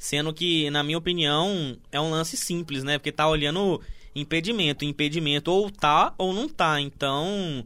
[0.00, 2.96] Sendo que, na minha opinião, é um lance simples, né?
[2.96, 3.82] Porque tá olhando
[4.14, 4.82] impedimento.
[4.82, 6.80] Impedimento ou tá ou não tá.
[6.80, 7.62] Então,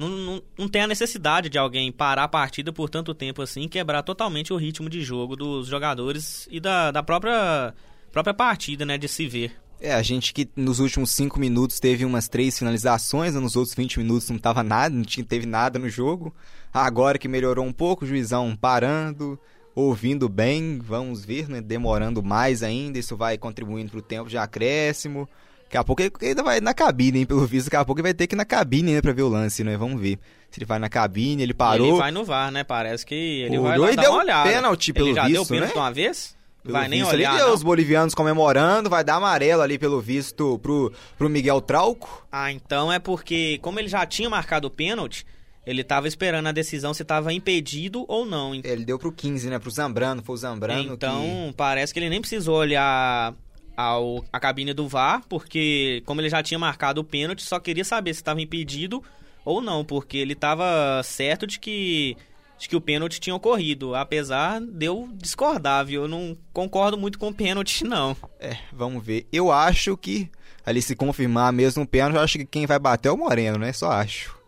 [0.00, 3.68] não, não, não tem a necessidade de alguém parar a partida por tanto tempo assim
[3.68, 7.74] quebrar totalmente o ritmo de jogo dos jogadores e da, da própria,
[8.10, 8.96] própria partida, né?
[8.96, 9.52] De se ver.
[9.78, 13.98] É, a gente que nos últimos cinco minutos teve umas três finalizações, nos outros 20
[13.98, 16.34] minutos não tava nada, não tinha, teve nada no jogo.
[16.72, 19.38] Agora que melhorou um pouco, o juizão parando,
[19.74, 21.60] ouvindo bem, vamos ver, né?
[21.60, 25.28] Demorando mais ainda, isso vai contribuindo para o tempo de acréscimo.
[25.70, 27.26] Daqui a pouco ele ainda vai na cabine, hein?
[27.26, 29.00] Pelo visto, daqui a pouco ele vai ter que ir na cabine, né?
[29.00, 29.76] Pra ver o lance, né?
[29.76, 30.18] Vamos ver.
[30.50, 31.86] Se ele vai na cabine, ele parou.
[31.86, 32.64] Ele vai no VAR, né?
[32.64, 34.50] Parece que ele vai lá dar uma olhada.
[34.50, 35.72] pênalti, pelo ele já visto, deu pênalti né?
[35.72, 36.36] de uma vez?
[36.64, 37.54] Pelo vai nem visto, olhar, ali, não.
[37.54, 42.26] os bolivianos comemorando, vai dar amarelo ali, pelo visto, pro, pro Miguel Trauco.
[42.32, 45.24] Ah, então é porque, como ele já tinha marcado o pênalti,
[45.64, 48.56] ele tava esperando a decisão se tava impedido ou não.
[48.56, 49.60] Ele deu pro 15, né?
[49.60, 51.54] Pro Zambrano, foi o Zambrano Então, que...
[51.56, 53.36] parece que ele nem precisou olhar
[53.80, 57.84] ao, a cabine do VAR, porque como ele já tinha marcado o pênalti, só queria
[57.84, 59.02] saber se estava impedido
[59.44, 62.16] ou não, porque ele estava certo de que,
[62.58, 66.02] de que o pênalti tinha ocorrido, apesar de eu discordar, viu?
[66.02, 68.16] Eu não concordo muito com o pênalti, não.
[68.38, 69.26] É, vamos ver.
[69.32, 70.30] Eu acho que,
[70.64, 73.58] ali se confirmar mesmo o pênalti, eu acho que quem vai bater é o Moreno,
[73.58, 73.72] né?
[73.72, 74.38] Só acho.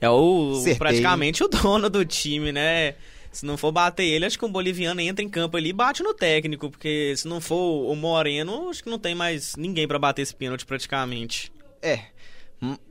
[0.00, 0.74] É o Acertei.
[0.74, 2.96] praticamente o dono do time, né?
[3.32, 6.02] Se não for bater ele, acho que um boliviano entra em campo ali e bate
[6.02, 9.98] no técnico, porque se não for o Moreno, acho que não tem mais ninguém pra
[9.98, 11.50] bater esse pênalti praticamente.
[11.80, 12.04] É.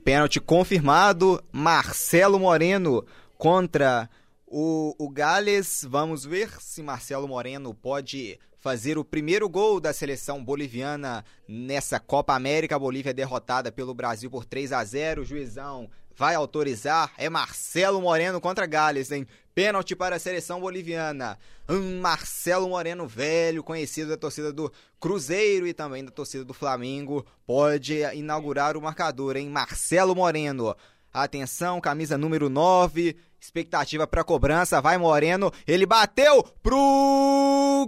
[0.04, 1.42] Pênalti confirmado.
[1.52, 3.06] Marcelo Moreno
[3.38, 4.10] contra
[4.46, 5.86] o, o Gales.
[5.88, 12.34] Vamos ver se Marcelo Moreno pode fazer o primeiro gol da seleção boliviana nessa Copa
[12.34, 12.76] América.
[12.76, 15.22] A Bolívia derrotada pelo Brasil por 3 a 0.
[15.22, 17.12] O juizão vai autorizar.
[17.16, 19.26] É Marcelo Moreno contra Gales, hein?
[19.54, 21.38] Pênalti para a seleção boliviana.
[21.68, 27.26] Hum, Marcelo Moreno, velho, conhecido da torcida do Cruzeiro e também da torcida do Flamengo,
[27.46, 29.48] pode inaugurar o marcador, hein?
[29.48, 30.74] Marcelo Moreno.
[31.12, 33.14] Atenção, camisa número 9.
[33.38, 34.80] Expectativa para cobrança.
[34.80, 35.52] Vai Moreno.
[35.66, 37.81] Ele bateu pro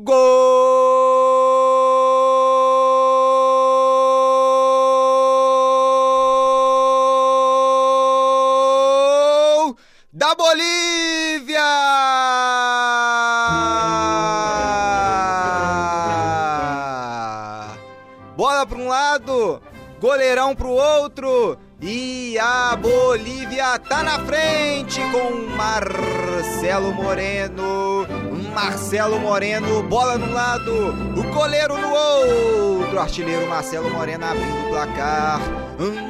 [20.04, 21.58] goleirão pro outro.
[21.80, 28.06] E a Bolívia tá na frente com Marcelo Moreno.
[28.54, 33.00] Marcelo Moreno, bola num lado, o goleiro no outro.
[33.00, 35.40] Artilheiro Marcelo Moreno abrindo o placar.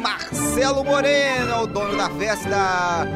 [0.03, 3.07] Marcelo Moreno, o dono da festa.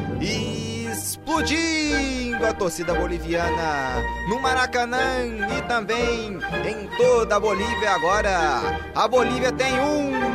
[0.92, 5.26] Explodindo a torcida boliviana no Maracanã
[5.58, 8.60] e também em toda a Bolívia agora.
[8.94, 10.27] A Bolívia tem um.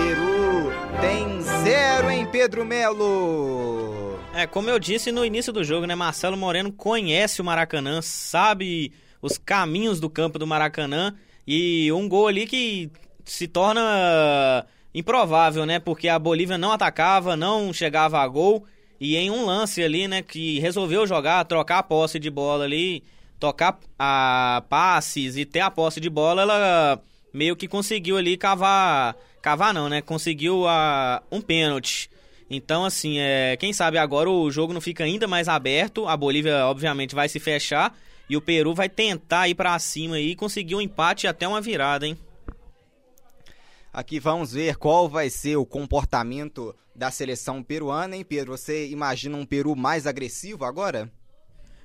[0.00, 4.18] Peru tem zero em Pedro Melo.
[4.32, 5.94] É, como eu disse no início do jogo, né?
[5.94, 11.14] Marcelo Moreno conhece o Maracanã, sabe os caminhos do campo do Maracanã
[11.46, 12.90] e um gol ali que
[13.24, 15.78] se torna improvável, né?
[15.78, 18.64] Porque a Bolívia não atacava, não chegava a gol
[18.98, 23.02] e em um lance ali, né, que resolveu jogar, trocar a posse de bola ali,
[23.38, 29.16] tocar a passes e ter a posse de bola, ela meio que conseguiu ali cavar,
[29.40, 30.00] cavar não, né?
[30.00, 32.10] Conseguiu a, um pênalti.
[32.48, 36.08] Então, assim, é, quem sabe agora o jogo não fica ainda mais aberto.
[36.08, 37.96] A Bolívia, obviamente, vai se fechar.
[38.28, 41.60] E o Peru vai tentar ir pra cima e conseguir um empate e até uma
[41.60, 42.16] virada, hein?
[43.92, 48.56] Aqui vamos ver qual vai ser o comportamento da seleção peruana, hein, Pedro?
[48.56, 51.10] Você imagina um Peru mais agressivo agora?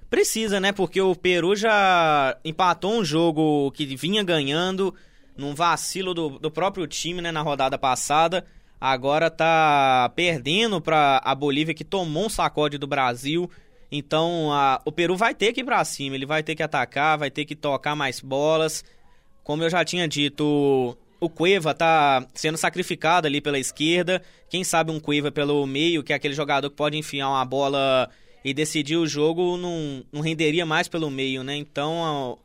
[0.10, 0.72] Precisa, né?
[0.72, 4.94] Porque o Peru já empatou um jogo que vinha ganhando
[5.38, 8.46] num vacilo do, do próprio time, né, na rodada passada.
[8.80, 13.50] Agora tá perdendo para a Bolívia que tomou um sacode do Brasil.
[13.92, 17.18] Então, a, o Peru vai ter que ir para cima, ele vai ter que atacar,
[17.18, 18.84] vai ter que tocar mais bolas.
[19.44, 24.22] Como eu já tinha dito, o Cueva tá sendo sacrificado ali pela esquerda.
[24.50, 28.10] Quem sabe um Cueva pelo meio, que é aquele jogador que pode enfiar uma bola
[28.44, 31.56] e decidir o jogo, não, não renderia mais pelo meio, né?
[31.56, 32.38] Então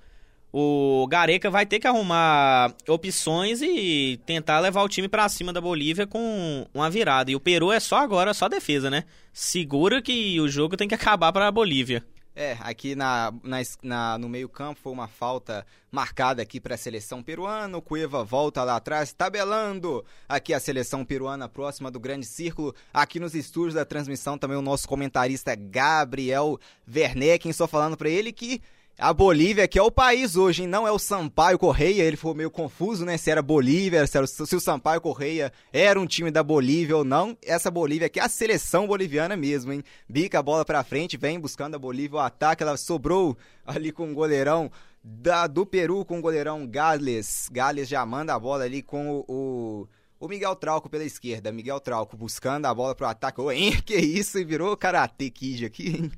[0.52, 5.60] o Gareca vai ter que arrumar opções e tentar levar o time para cima da
[5.60, 7.30] Bolívia com uma virada.
[7.30, 9.04] E o Peru é só agora, só defesa, né?
[9.32, 12.04] Segura que o jogo tem que acabar para a Bolívia.
[12.34, 17.22] É, aqui na, na, na no meio-campo foi uma falta marcada aqui para a seleção
[17.22, 17.76] peruana.
[17.76, 22.74] O Cueva volta lá atrás, tabelando aqui a seleção peruana próxima do grande círculo.
[22.94, 28.32] Aqui nos estúdios da transmissão também o nosso comentarista Gabriel Werneck, estou falando para ele
[28.32, 28.62] que
[29.00, 30.68] a Bolívia, que é o país hoje, hein?
[30.68, 32.02] não é o Sampaio Correia.
[32.02, 33.16] Ele foi meio confuso, né?
[33.16, 37.04] Se era Bolívia, se, era, se o Sampaio Correia era um time da Bolívia ou
[37.04, 37.36] não.
[37.42, 39.82] Essa Bolívia que é a seleção boliviana mesmo, hein?
[40.06, 42.18] Bica a bola pra frente, vem buscando a Bolívia.
[42.18, 44.70] O ataque, ela sobrou ali com o goleirão
[45.02, 47.48] da, do Peru, com o goleirão Gales.
[47.50, 49.88] Gales já manda a bola ali com o, o
[50.20, 51.50] o Miguel Trauco pela esquerda.
[51.50, 53.40] Miguel Trauco buscando a bola pro ataque.
[53.40, 54.38] Oi, que isso?
[54.38, 56.12] E virou Karate Kid aqui, hein?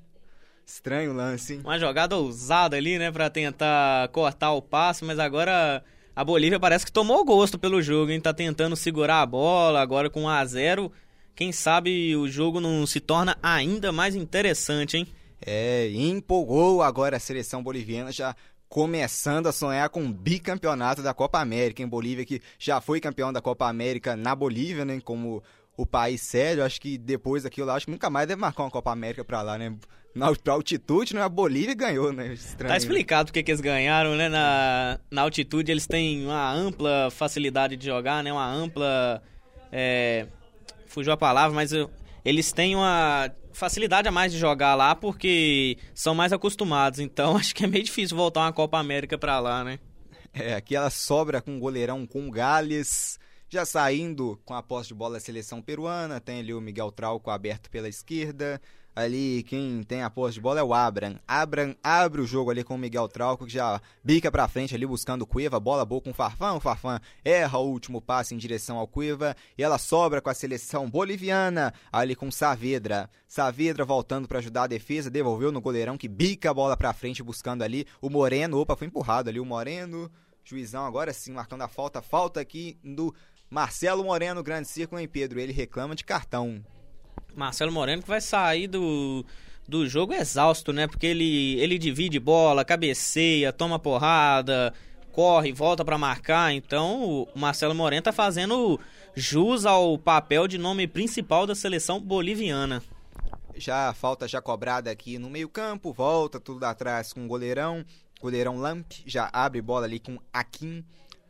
[0.72, 1.60] Estranho o lance, hein?
[1.62, 5.84] Uma jogada ousada ali, né, para tentar cortar o passe, mas agora
[6.16, 8.18] a Bolívia parece que tomou gosto pelo jogo, hein?
[8.18, 10.90] Tá tentando segurar a bola, agora com 1 a 0
[11.36, 15.06] Quem sabe o jogo não se torna ainda mais interessante, hein?
[15.44, 18.34] É, empolgou agora a seleção boliviana já
[18.66, 23.30] começando a sonhar com um bicampeonato da Copa América em Bolívia, que já foi campeão
[23.30, 24.98] da Copa América na Bolívia, né?
[25.04, 25.42] Como
[25.76, 28.70] o país sério, acho que depois daquilo lá, acho que nunca mais deve marcar uma
[28.70, 29.74] Copa América pra lá, né?
[30.14, 31.22] na altitude, né?
[31.22, 32.34] A Bolívia ganhou, né?
[32.34, 34.28] Estranho, tá explicado porque que eles ganharam, né?
[34.28, 38.32] Na, na altitude eles têm uma ampla facilidade de jogar, né?
[38.32, 39.22] Uma ampla.
[39.70, 40.26] É,
[40.86, 41.90] fugiu a palavra, mas eu,
[42.24, 46.98] eles têm uma facilidade a mais de jogar lá porque são mais acostumados.
[46.98, 49.78] Então acho que é meio difícil voltar uma Copa América pra lá, né?
[50.34, 53.18] É, aqui ela sobra com o goleirão com o Gales.
[53.52, 57.28] Já saindo com a posse de bola da seleção peruana, tem ali o Miguel Trauco
[57.28, 58.58] aberto pela esquerda.
[58.96, 61.20] Ali, quem tem a posse de bola é o Abram.
[61.28, 64.86] Abram abre o jogo ali com o Miguel Trauco, que já bica pra frente ali
[64.86, 65.60] buscando o Cueva.
[65.60, 66.54] Bola boa com o Farfã.
[66.54, 69.36] O Farfã erra o último passe em direção ao Cueva.
[69.58, 73.10] E ela sobra com a seleção boliviana ali com Saavedra.
[73.28, 75.10] Saavedra voltando para ajudar a defesa.
[75.10, 78.58] Devolveu no goleirão que bica a bola pra frente buscando ali o Moreno.
[78.58, 80.10] Opa, foi empurrado ali o Moreno.
[80.44, 82.02] Juizão agora sim marcando a falta.
[82.02, 83.14] Falta aqui do
[83.52, 85.38] Marcelo Moreno, grande círculo em Pedro.
[85.38, 86.64] Ele reclama de cartão.
[87.36, 89.26] Marcelo Moreno que vai sair do,
[89.68, 90.86] do jogo exausto, né?
[90.86, 94.72] Porque ele, ele divide bola, cabeceia, toma porrada,
[95.12, 96.50] corre, volta para marcar.
[96.54, 98.80] Então o Marcelo Moreno tá fazendo
[99.14, 102.82] jus ao papel de nome principal da seleção boliviana.
[103.54, 107.84] Já falta já cobrada aqui no meio-campo, volta tudo atrás com o goleirão.
[108.18, 110.82] Goleirão Lamp já abre bola ali com Akin.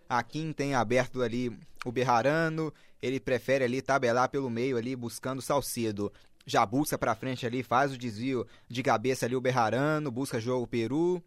[0.08, 1.50] Akin tem aberto ali
[1.84, 6.12] o Berrarano ele prefere ali tabelar pelo meio ali, buscando Salcedo.
[6.46, 10.66] Já busca para frente ali, faz o desvio de cabeça ali o Berrarano, busca jogo
[10.66, 11.22] Peru.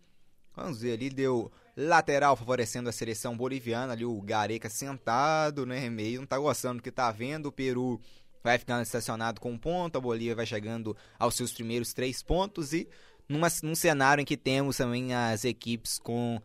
[0.55, 6.21] Vamos ver ali, deu lateral favorecendo a seleção boliviana, ali o Gareca sentado, né, meio,
[6.21, 7.99] não tá gostando do que tá vendo, o Peru
[8.41, 12.71] vai ficando estacionado com um ponto, a Bolívia vai chegando aos seus primeiros três pontos
[12.71, 12.87] e
[13.27, 16.41] numa, num cenário em que temos também as equipes com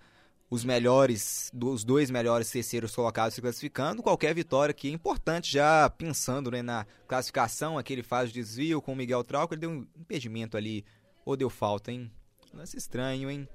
[0.50, 4.02] os melhores, os dois melhores terceiros colocados se classificando.
[4.02, 8.92] Qualquer vitória aqui é importante, já pensando né, na classificação, aquele faz o desvio com
[8.92, 10.84] o Miguel Trauco, ele deu um impedimento ali,
[11.24, 12.10] ou deu falta, hein?
[12.52, 13.48] Lance estranho, hein?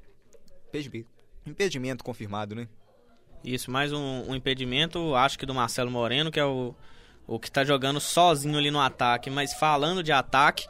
[1.46, 2.68] Impedimento, confirmado, né?
[3.44, 6.74] Isso, mais um, um, impedimento, acho que do Marcelo Moreno, que é o,
[7.28, 9.30] o que está jogando sozinho ali no ataque.
[9.30, 10.66] Mas falando de ataque,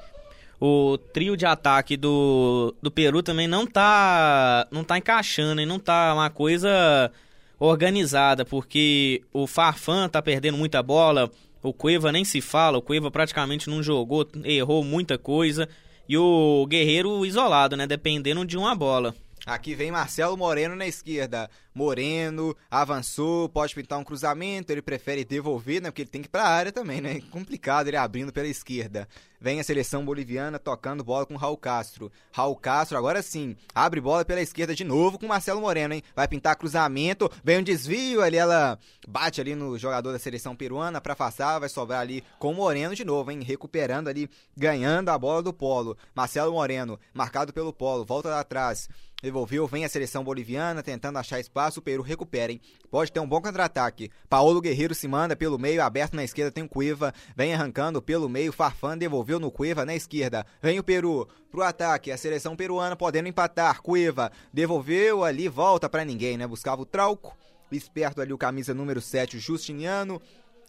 [0.66, 5.78] o trio de ataque do, do Peru também não tá não tá encaixando e não
[5.78, 7.12] tá uma coisa
[7.60, 13.12] organizada, porque o Farfan tá perdendo muita bola, o Cueva nem se fala, o Cueva
[13.12, 15.70] praticamente não jogou, errou muita coisa,
[16.10, 19.16] e o Guerreiro isolado, né, dependendo de uma bola.
[19.46, 21.48] Aqui vem Marcelo Moreno na esquerda.
[21.72, 25.92] Moreno avançou, pode pintar um cruzamento, ele prefere devolver, né?
[25.92, 27.22] Porque ele tem que ir para a área também, né?
[27.30, 29.08] Complicado ele abrindo pela esquerda.
[29.40, 32.12] vem a seleção boliviana tocando bola com Raul Castro.
[32.32, 36.02] Raul Castro, agora sim, abre bola pela esquerda de novo com Marcelo Moreno, hein?
[36.16, 41.00] Vai pintar cruzamento, vem um desvio ali, ela bate ali no jogador da seleção peruana
[41.00, 43.44] para afastar, vai sobrar ali com Moreno de novo, hein?
[43.44, 44.28] Recuperando ali,
[44.58, 45.96] ganhando a bola do Polo.
[46.16, 48.90] Marcelo Moreno, marcado pelo Polo, volta lá atrás.
[49.26, 52.62] Devolveu, vem a seleção boliviana tentando achar espaço, o Peru recupera, hein?
[52.92, 54.12] Pode ter um bom contra-ataque.
[54.30, 58.30] Paulo Guerreiro se manda pelo meio, aberto na esquerda tem o Cuiva, vem arrancando pelo
[58.30, 60.46] meio, Farfan devolveu no Cuiva na esquerda.
[60.62, 63.82] Vem o Peru pro ataque, a seleção peruana podendo empatar.
[63.82, 66.46] Cuiva devolveu ali, volta para ninguém, né?
[66.46, 67.36] Buscava o Trauco,
[67.72, 70.22] esperto ali o camisa número 7, o Justiniano,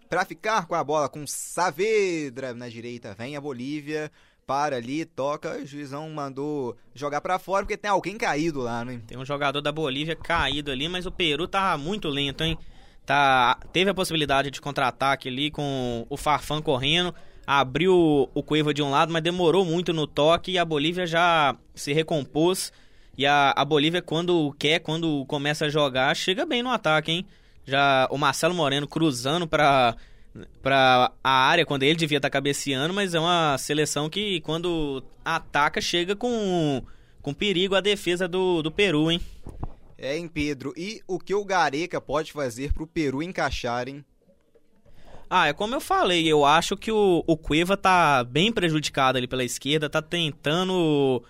[0.09, 3.15] para ficar com a bola com Saavedra na direita.
[3.19, 4.11] Vem a Bolívia,
[4.47, 9.01] para ali, toca, o juizão mandou jogar para fora porque tem alguém caído lá, né?
[9.07, 12.57] Tem um jogador da Bolívia caído ali, mas o Peru tá muito lento, hein?
[13.05, 17.13] Tá, teve a possibilidade de contra-ataque ali com o Farfan correndo,
[17.45, 21.57] abriu o Cueva de um lado, mas demorou muito no toque e a Bolívia já
[21.75, 22.73] se recompôs.
[23.19, 27.27] E a, a Bolívia, quando quer, quando começa a jogar, chega bem no ataque, hein?
[27.65, 29.97] Já o Marcelo Moreno cruzando para
[30.63, 35.03] para a área quando ele devia estar tá cabeceando, mas é uma seleção que quando
[35.25, 36.83] ataca chega com,
[37.23, 39.21] com perigo a defesa do, do Peru, hein?
[39.99, 40.75] É, hein, Pedro?
[40.77, 44.05] E o que o Gareca pode fazer para o Peru encaixar, hein?
[45.29, 49.27] Ah, é como eu falei, eu acho que o, o Cueva tá bem prejudicado ali
[49.27, 51.23] pela esquerda, tá tentando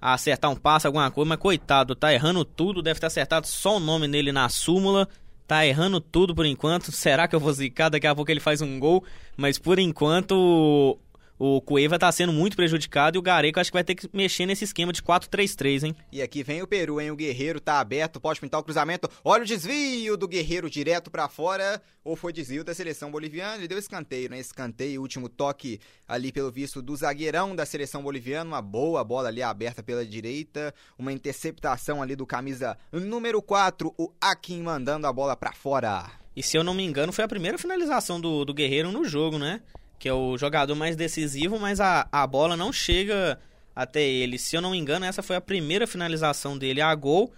[0.00, 3.80] acertar um passo, alguma coisa, mas coitado, tá errando tudo, deve ter acertado só o
[3.80, 5.08] nome nele na súmula
[5.46, 6.92] tá errando tudo por enquanto.
[6.92, 7.88] Será que eu vou zicar?
[7.90, 9.04] Daqui a pouco ele faz um gol.
[9.36, 10.98] Mas por enquanto
[11.38, 14.46] o Cueva tá sendo muito prejudicado e o Gareca acho que vai ter que mexer
[14.46, 15.96] nesse esquema de 4-3-3, hein?
[16.12, 17.10] E aqui vem o Peru, hein?
[17.10, 19.08] O Guerreiro tá aberto, pode pintar o cruzamento.
[19.24, 21.82] Olha o desvio do Guerreiro direto para fora.
[22.04, 23.56] Ou foi desvio da seleção boliviana?
[23.56, 24.38] Ele deu escanteio, né?
[24.38, 28.50] Escanteio, último toque ali pelo visto do zagueirão da seleção boliviana.
[28.50, 30.74] Uma boa bola ali aberta pela direita.
[30.98, 36.10] Uma interceptação ali do camisa número 4, o Akin mandando a bola para fora.
[36.36, 39.38] E se eu não me engano, foi a primeira finalização do, do Guerreiro no jogo,
[39.38, 39.62] né?
[39.98, 43.38] Que é o jogador mais decisivo, mas a, a bola não chega
[43.74, 44.38] até ele.
[44.38, 47.32] Se eu não me engano, essa foi a primeira finalização dele a gol,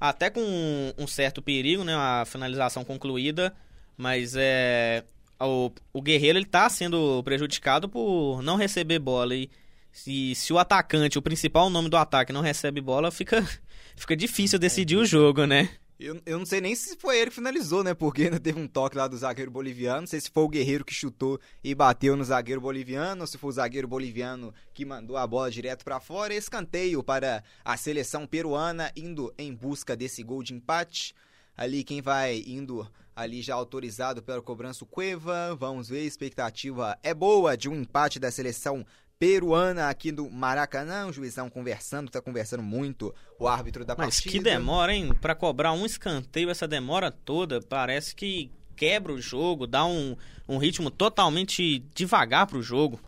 [0.00, 3.54] até com um, um certo perigo, né, a finalização concluída,
[3.96, 5.04] mas é
[5.40, 9.50] o, o Guerreiro ele tá sendo prejudicado por não receber bola e
[9.90, 13.46] se, se o atacante, o principal nome do ataque não recebe bola, fica
[13.96, 15.68] fica difícil decidir o jogo, né?
[16.02, 17.94] Eu, eu não sei nem se foi ele que finalizou, né?
[17.94, 20.00] Porque ainda teve um toque lá do zagueiro boliviano.
[20.00, 23.38] Não sei se foi o Guerreiro que chutou e bateu no zagueiro boliviano, ou se
[23.38, 26.34] foi o zagueiro boliviano que mandou a bola direto para fora.
[26.34, 31.14] Escanteio para a seleção peruana indo em busca desse gol de empate.
[31.56, 35.54] Ali quem vai indo ali já autorizado pela cobrança o Cueva.
[35.54, 38.84] Vamos ver, expectativa é boa de um empate da seleção
[39.22, 41.06] peruana aqui do Maracanã.
[41.06, 44.32] O juizão conversando, tá conversando muito o árbitro da Mas partida.
[44.32, 45.14] Mas que demora, hein?
[45.20, 50.16] Para cobrar um escanteio, essa demora toda, parece que quebra o jogo, dá um,
[50.48, 52.98] um ritmo totalmente devagar pro jogo.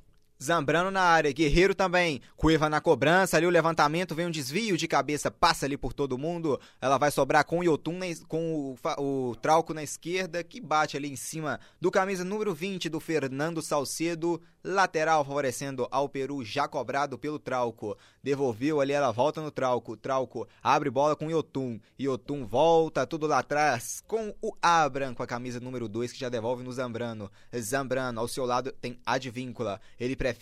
[0.45, 2.20] Zambrano na área, Guerreiro também.
[2.36, 6.18] Cueva na cobrança, ali o levantamento, vem um desvio de cabeça, passa ali por todo
[6.18, 6.61] mundo.
[6.80, 11.11] Ela vai sobrar com o Yotun, com o, o Trauco na esquerda, que bate ali
[11.11, 14.40] em cima do camisa número 20 do Fernando Salcedo.
[14.66, 17.97] Lateral favorecendo ao Peru, já cobrado pelo Trauco.
[18.22, 19.97] Devolveu ali, ela volta no Trauco.
[19.97, 21.78] Trauco abre bola com o Yotun.
[22.01, 26.30] Yotun volta tudo lá atrás com o Abram, com a camisa número 2, que já
[26.30, 27.30] devolve no Zambrano.
[27.59, 29.80] Zambrano, ao seu lado tem Advíncula.
[30.01, 30.34] Ele prefere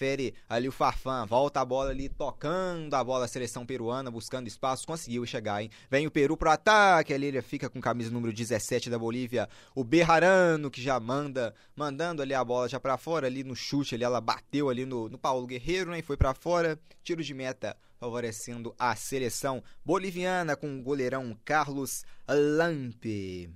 [0.49, 4.87] ali o Farfan, volta a bola ali, tocando a bola a seleção peruana, buscando espaço,
[4.87, 5.71] conseguiu chegar, hein?
[5.91, 9.85] Vem o Peru pro ataque, ali ele fica com camisa número 17 da Bolívia, o
[9.85, 14.05] Berrarano que já manda, mandando ali a bola já para fora, ali no chute, ali
[14.05, 15.99] ela bateu ali no, no Paulo Guerreiro, né?
[15.99, 22.05] E foi para fora, tiro de meta favorecendo a seleção boliviana com o goleirão Carlos
[22.29, 23.49] Lampe.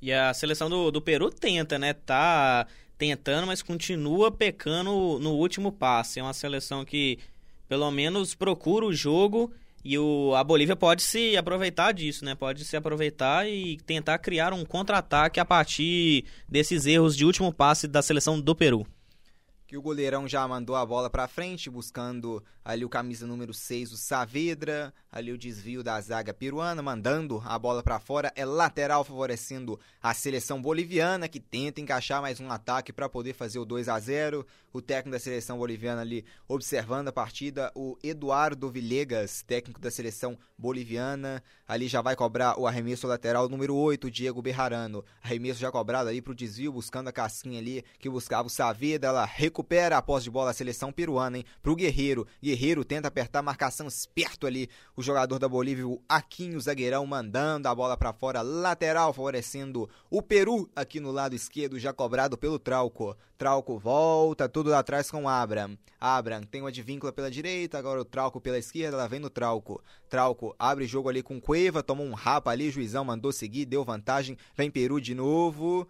[0.00, 1.92] E a seleção do, do Peru tenta, né?
[1.92, 2.66] Tá
[3.02, 6.20] tentando, mas continua pecando no último passe.
[6.20, 7.18] É uma seleção que,
[7.68, 9.52] pelo menos, procura o jogo
[9.84, 12.36] e o, a Bolívia pode se aproveitar disso, né?
[12.36, 17.88] Pode se aproveitar e tentar criar um contra-ataque a partir desses erros de último passe
[17.88, 18.86] da seleção do Peru
[19.72, 23.92] que o goleirão já mandou a bola para frente, buscando ali o camisa número 6,
[23.92, 29.02] o Saavedra, ali o desvio da zaga peruana, mandando a bola para fora, é lateral
[29.02, 33.88] favorecendo a seleção boliviana, que tenta encaixar mais um ataque para poder fazer o 2
[33.88, 39.80] a 0 O técnico da seleção boliviana ali observando a partida, o Eduardo Villegas, técnico
[39.80, 45.02] da seleção boliviana, ali já vai cobrar o arremesso lateral número 8, o Diego Berrarano,
[45.22, 49.24] arremesso já cobrado ali pro desvio, buscando a casquinha ali, que buscava o Saavedra, ela
[49.24, 51.44] recupera recupera a posse de bola a seleção peruana, hein?
[51.62, 52.26] Pro Guerreiro.
[52.42, 54.68] Guerreiro tenta apertar a marcação esperto ali.
[54.96, 60.20] O jogador da Bolívia, o Aquinho Zagueirão, mandando a bola para fora, lateral, favorecendo o
[60.20, 63.16] Peru aqui no lado esquerdo, já cobrado pelo Trauco.
[63.38, 65.78] Trauco volta, tudo lá atrás com Abram.
[66.00, 69.82] Abram tem uma advíncula pela direita, agora o Trauco pela esquerda, ela vem no Trauco.
[70.08, 74.36] Trauco abre jogo ali com Cueva, tomou um rapa ali, juizão mandou seguir, deu vantagem,
[74.56, 75.88] vem Peru de novo.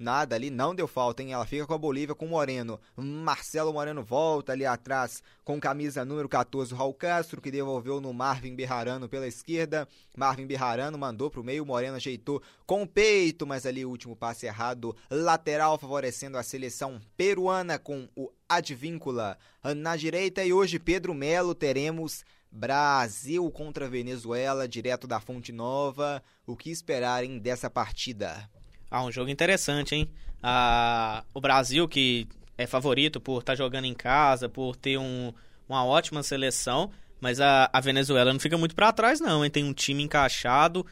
[0.00, 1.34] Nada ali, não deu falta, hein?
[1.34, 2.80] Ela fica com a Bolívia com o Moreno.
[2.96, 8.10] Marcelo Moreno volta ali atrás com camisa número 14, o Raul Castro, que devolveu no
[8.14, 9.86] Marvin Berrarano pela esquerda.
[10.16, 14.46] Marvin Berrarano mandou pro meio, Moreno ajeitou com o peito, mas ali o último passe
[14.46, 14.96] errado.
[15.10, 19.36] Lateral favorecendo a seleção peruana com o Advíncula
[19.76, 20.42] na direita.
[20.42, 26.22] E hoje, Pedro Melo, teremos Brasil contra Venezuela, direto da Fonte Nova.
[26.46, 28.48] O que esperarem dessa partida?
[28.90, 30.10] Ah, um jogo interessante, hein?
[30.42, 32.26] Ah, o Brasil, que
[32.58, 35.32] é favorito por estar tá jogando em casa, por ter um,
[35.68, 39.50] uma ótima seleção, mas a, a Venezuela não fica muito para trás, não, hein?
[39.50, 40.84] Tem um time encaixado.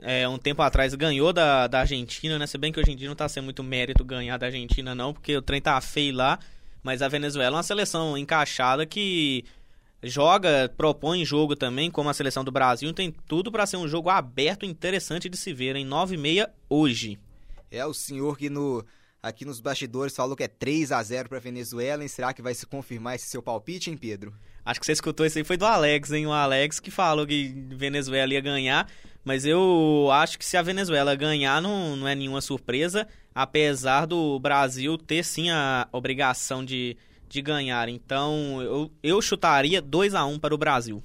[0.00, 2.46] É, um tempo atrás ganhou da, da Argentina, né?
[2.46, 5.14] Se bem que hoje em dia não tá sendo muito mérito ganhar da Argentina, não,
[5.14, 6.38] porque o trem tá feio lá.
[6.82, 9.44] Mas a Venezuela é uma seleção encaixada que
[10.02, 12.92] joga, propõe jogo também, como a seleção do Brasil.
[12.92, 16.50] Tem tudo para ser um jogo aberto interessante de se ver em 9 e meia
[16.68, 17.18] hoje.
[17.70, 18.84] É o senhor que no
[19.22, 22.54] aqui nos bastidores falou que é 3 a 0 para Venezuela, e será que vai
[22.54, 24.32] se confirmar esse seu palpite, hein, Pedro?
[24.64, 26.26] Acho que você escutou isso aí foi do Alex, hein?
[26.26, 28.88] O Alex que falou que Venezuela ia ganhar,
[29.24, 34.38] mas eu acho que se a Venezuela ganhar não, não é nenhuma surpresa, apesar do
[34.38, 36.96] Brasil ter sim a obrigação de,
[37.28, 37.88] de ganhar.
[37.88, 41.02] Então eu, eu chutaria 2 a 1 para o Brasil.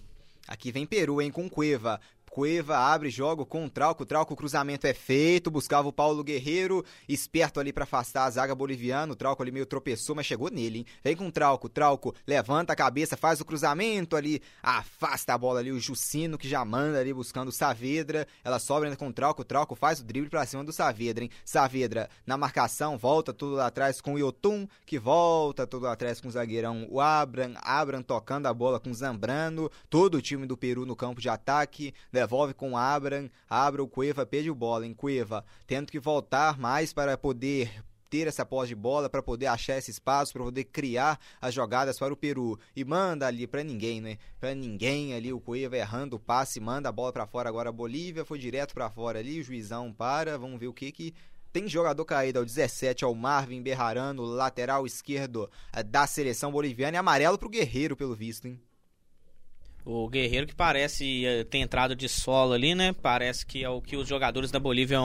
[0.47, 1.99] Aqui vem Peru, hein, com Cueva.
[2.31, 4.05] Cueva abre jogo com o Trauco.
[4.05, 5.51] Trauco, o cruzamento é feito.
[5.51, 9.11] Buscava o Paulo Guerreiro, esperto ali para afastar a zaga boliviana.
[9.11, 10.85] O Trauco ali meio tropeçou, mas chegou nele, hein?
[11.03, 11.67] Vem com o Trauco.
[11.67, 15.73] Trauco levanta a cabeça, faz o cruzamento ali, afasta a bola ali.
[15.73, 18.25] O Jucino que já manda ali buscando o Saavedra.
[18.45, 19.41] Ela sobra ainda com o Trauco.
[19.41, 21.29] O Trauco faz o drible pra cima do Saavedra, hein?
[21.43, 26.21] Saavedra na marcação, volta tudo lá atrás com o Yotun, que volta tudo lá atrás
[26.21, 26.87] com o zagueirão.
[26.89, 29.69] O Abram, Abram tocando a bola com o Zambrano.
[29.89, 34.27] Todo o time do Peru no campo de ataque devolve com Abram, Abra o Cueva
[34.27, 38.75] perde o bola em Cueva, tendo que voltar mais para poder ter essa posse de
[38.75, 42.59] bola para poder achar esse espaço, para poder criar as jogadas para o Peru.
[42.75, 44.17] E manda ali para ninguém, né?
[44.39, 47.71] Para ninguém ali o Cueva errando o passe, manda a bola para fora agora a
[47.71, 51.15] Bolívia, foi direto para fora ali, o juizão para, vamos ver o que que
[51.51, 56.99] tem jogador caído ao 17, ao Marvin Berrarano, lateral esquerdo eh, da seleção boliviana e
[56.99, 58.61] amarelo pro Guerreiro, pelo visto, hein?
[59.83, 62.93] O Guerreiro que parece eh, ter entrado de solo ali, né?
[62.93, 64.99] Parece que é o que os jogadores da Bolívia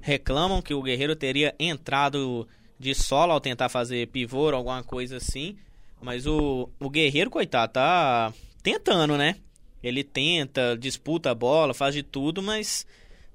[0.00, 2.48] reclamam, que o Guerreiro teria entrado
[2.78, 5.56] de solo ao tentar fazer pivô ou alguma coisa assim.
[6.00, 9.36] Mas o, o Guerreiro, coitado, tá tentando, né?
[9.82, 12.86] Ele tenta, disputa a bola, faz de tudo, mas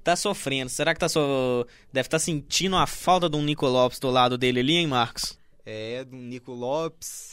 [0.02, 0.68] tá sofrendo.
[0.68, 1.66] Será que tá so...
[1.92, 4.86] deve estar tá sentindo a falta de um Nico Lopes do lado dele ali, hein,
[4.88, 5.38] Marcos?
[5.64, 7.29] É, do Nico Lopes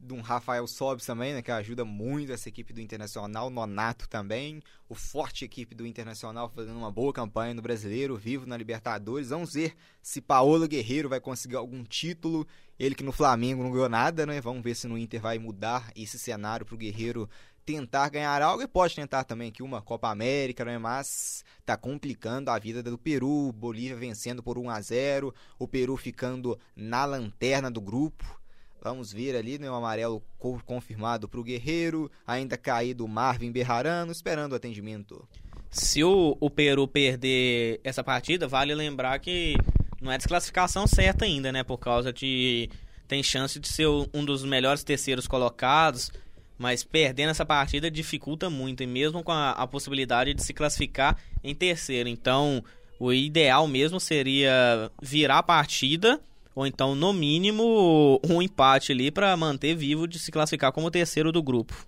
[0.00, 4.62] de um Rafael Sobes também, né, que ajuda muito essa equipe do Internacional, Nonato também,
[4.88, 9.28] o forte equipe do Internacional fazendo uma boa campanha no Brasileiro, vivo na Libertadores.
[9.28, 12.46] Vamos ver se Paulo Guerreiro vai conseguir algum título.
[12.78, 14.40] Ele que no Flamengo não ganhou nada, né?
[14.40, 17.28] Vamos ver se no Inter vai mudar esse cenário para o Guerreiro
[17.64, 20.78] tentar ganhar algo e pode tentar também aqui uma Copa América, né?
[20.78, 25.96] mas tá complicando a vida do Peru, Bolívia vencendo por 1 a 0, o Peru
[25.96, 28.39] ficando na lanterna do grupo.
[28.82, 30.22] Vamos ver ali, né, o amarelo
[30.64, 35.28] confirmado para o Guerreiro, ainda caído Marvin Berrarano, esperando o atendimento.
[35.70, 39.54] Se o, o Peru perder essa partida, vale lembrar que
[40.00, 41.62] não é desclassificação certa ainda, né?
[41.62, 42.70] Por causa de.
[43.06, 46.10] Tem chance de ser um dos melhores terceiros colocados,
[46.56, 51.18] mas perdendo essa partida dificulta muito, e mesmo com a, a possibilidade de se classificar
[51.42, 52.08] em terceiro.
[52.08, 52.64] Então,
[52.98, 56.20] o ideal mesmo seria virar a partida
[56.60, 61.32] ou então, no mínimo, um empate ali para manter vivo de se classificar como terceiro
[61.32, 61.86] do grupo.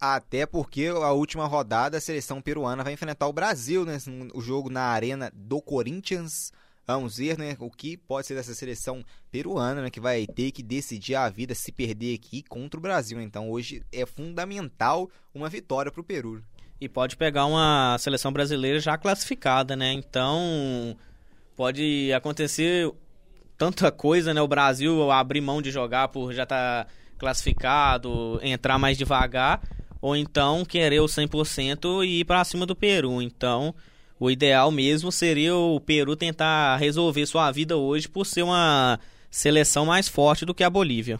[0.00, 3.98] Até porque a última rodada a seleção peruana vai enfrentar o Brasil, né?
[4.32, 6.52] O jogo na arena do Corinthians.
[6.86, 7.56] Vamos ver, né?
[7.58, 9.90] O que pode ser dessa seleção peruana, né?
[9.90, 13.20] Que vai ter que decidir a vida se perder aqui contra o Brasil.
[13.20, 16.44] Então hoje é fundamental uma vitória para o Peru.
[16.80, 19.92] E pode pegar uma seleção brasileira já classificada, né?
[19.92, 20.96] Então
[21.56, 22.92] pode acontecer
[23.56, 24.40] tanta coisa, né?
[24.40, 29.62] O Brasil abrir mão de jogar por já estar tá classificado, entrar mais devagar,
[30.00, 33.22] ou então querer o 100% e ir para cima do Peru.
[33.22, 33.74] Então,
[34.18, 38.98] o ideal mesmo seria o Peru tentar resolver sua vida hoje por ser uma
[39.30, 41.18] seleção mais forte do que a Bolívia.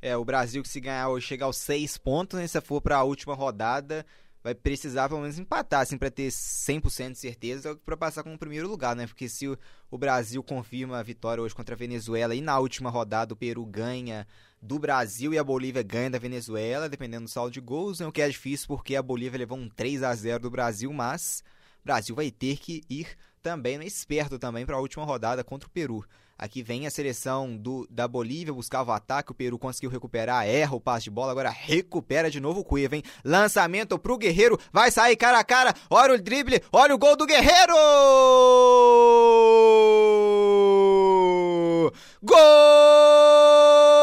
[0.00, 2.46] É, o Brasil que se ganhar hoje chegar aos seis pontos, né?
[2.46, 4.06] Se for para a última rodada,
[4.42, 8.68] vai precisar pelo menos empatar, assim, para ter 100% de certeza para passar como primeiro
[8.68, 9.06] lugar, né?
[9.06, 9.58] Porque se o,
[9.90, 13.64] o, Brasil confirma a vitória hoje contra a Venezuela e na última rodada o Peru
[13.66, 14.26] ganha
[14.60, 18.06] do Brasil e a Bolívia ganha da Venezuela, dependendo do saldo de gols, né?
[18.06, 21.42] O que é difícil porque a Bolívia levou um 3 a 0 do Brasil, mas
[21.82, 23.08] o Brasil vai ter que ir
[23.42, 23.86] também, né?
[23.86, 26.04] esperto também para a última rodada contra o Peru.
[26.38, 30.76] Aqui vem a seleção do, da Bolívia, buscava o ataque, o Peru conseguiu recuperar, erra
[30.76, 33.02] o passe de bola, agora recupera de novo o Cueva, hein?
[33.24, 37.26] Lançamento pro Guerreiro, vai sair cara a cara, olha o drible, olha o gol do
[37.26, 37.74] Guerreiro!
[42.22, 43.97] Gol!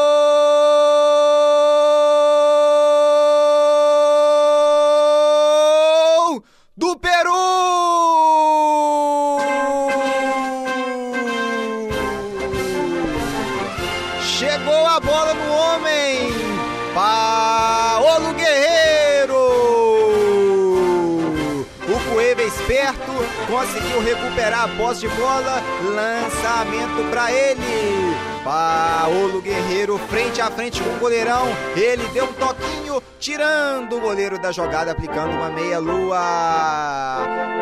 [24.98, 25.62] De bola,
[25.94, 28.16] lançamento para ele.
[28.42, 34.38] Paulo Guerreiro frente a frente com o goleirão, ele deu um toquinho, tirando o goleiro
[34.38, 36.18] da jogada, aplicando uma meia-lua.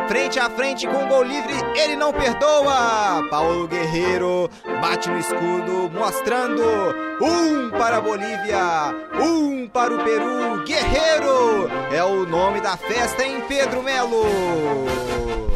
[0.07, 3.26] Frente a frente com o gol livre, ele não perdoa.
[3.30, 6.62] Paulo Guerreiro bate no escudo, mostrando
[7.20, 10.62] um para a Bolívia, um para o Peru.
[10.64, 14.24] Guerreiro é o nome da festa em Pedro Melo.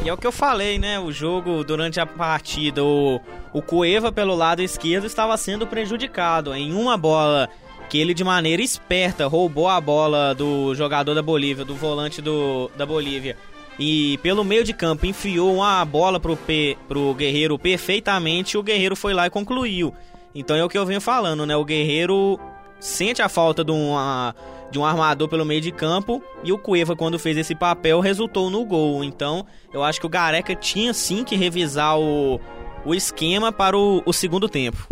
[0.08, 0.98] É o que eu falei, né?
[0.98, 3.20] O jogo durante a partida, o,
[3.52, 6.54] o Cueva pelo lado esquerdo estava sendo prejudicado.
[6.54, 7.46] Em uma bola
[7.90, 12.70] que ele de maneira esperta roubou a bola do jogador da Bolívia, do volante do,
[12.74, 13.36] da Bolívia.
[13.78, 18.96] E pelo meio de campo enfiou uma bola pro, P, pro Guerreiro perfeitamente, o Guerreiro
[18.96, 19.94] foi lá e concluiu.
[20.34, 21.54] Então é o que eu venho falando, né?
[21.54, 22.40] O Guerreiro
[22.80, 24.34] sente a falta de uma
[24.70, 28.50] de um armador pelo meio de campo e o Cueva quando fez esse papel resultou
[28.50, 29.02] no gol.
[29.02, 32.38] Então, eu acho que o Gareca tinha sim que revisar o,
[32.84, 34.86] o esquema para o, o segundo tempo.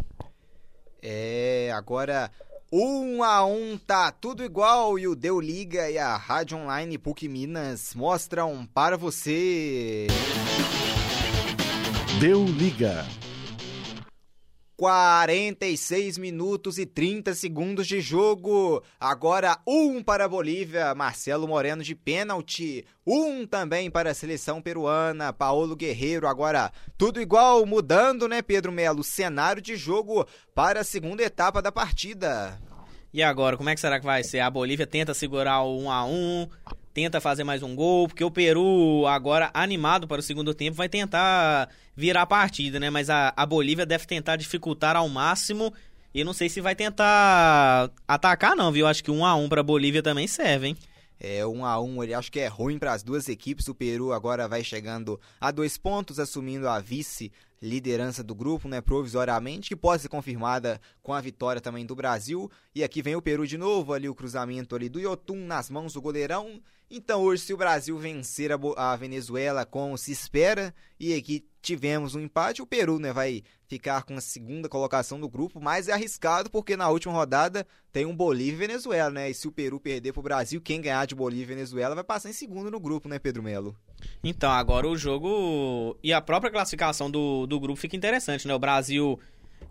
[1.03, 2.30] É, agora
[2.72, 7.28] um a um tá tudo igual e o Deu Liga e a Rádio Online PUC
[7.28, 10.07] Minas mostram para você.
[12.18, 13.07] Deu Liga.
[14.77, 18.83] 46 minutos e 30 segundos de jogo.
[19.01, 22.85] Agora um para a Bolívia, Marcelo Moreno de pênalti.
[23.07, 26.29] Um também para a seleção peruana, Paulo Guerreiro.
[26.29, 29.03] Agora tudo igual, mudando, né, Pedro Melo?
[29.03, 32.61] Cenário de jogo para a segunda etapa da partida.
[33.14, 34.41] E agora, como é que será que vai ser?
[34.41, 36.49] A Bolívia tenta segurar o 1 a 1
[36.97, 40.89] tenta fazer mais um gol, porque o Peru, agora animado para o segundo tempo, vai
[40.89, 42.91] tentar virar a partida, né?
[42.91, 45.73] Mas a, a Bolívia deve tentar dificultar ao máximo.
[46.15, 48.87] E não sei se vai tentar atacar, não, viu?
[48.87, 50.77] Acho que um a um para Bolívia também serve, hein?
[51.19, 53.69] É, um a um, ele acho que é ruim para as duas equipes.
[53.69, 58.83] O Peru agora vai chegando a dois pontos, assumindo a vice liderança do grupo, né,
[58.83, 62.51] provisoriamente, que pode ser confirmada com a vitória também do Brasil.
[62.75, 65.95] E aqui vem o Peru de novo, ali o cruzamento ali do Yotun nas mãos
[65.95, 66.61] do goleirão.
[66.91, 72.14] Então hoje, se o Brasil vencer a, a Venezuela como se espera, e aqui tivemos
[72.14, 75.93] um empate, o Peru né, vai ficar com a segunda colocação do grupo, mas é
[75.93, 79.28] arriscado porque na última rodada tem um Bolívia e Venezuela, né?
[79.28, 82.05] E se o Peru perder para o Brasil, quem ganhar de Bolívia e Venezuela vai
[82.05, 83.76] passar em segundo no grupo, né, Pedro Melo?
[84.22, 88.55] Então, agora o jogo e a própria classificação do, do grupo fica interessante, né?
[88.55, 89.18] O Brasil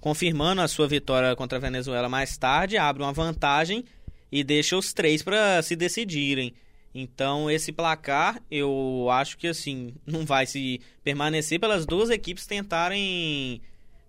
[0.01, 3.85] confirmando a sua vitória contra a Venezuela mais tarde, abre uma vantagem
[4.29, 6.53] e deixa os três para se decidirem.
[6.97, 13.61] Então, esse placar, eu acho que assim, não vai se permanecer pelas duas equipes tentarem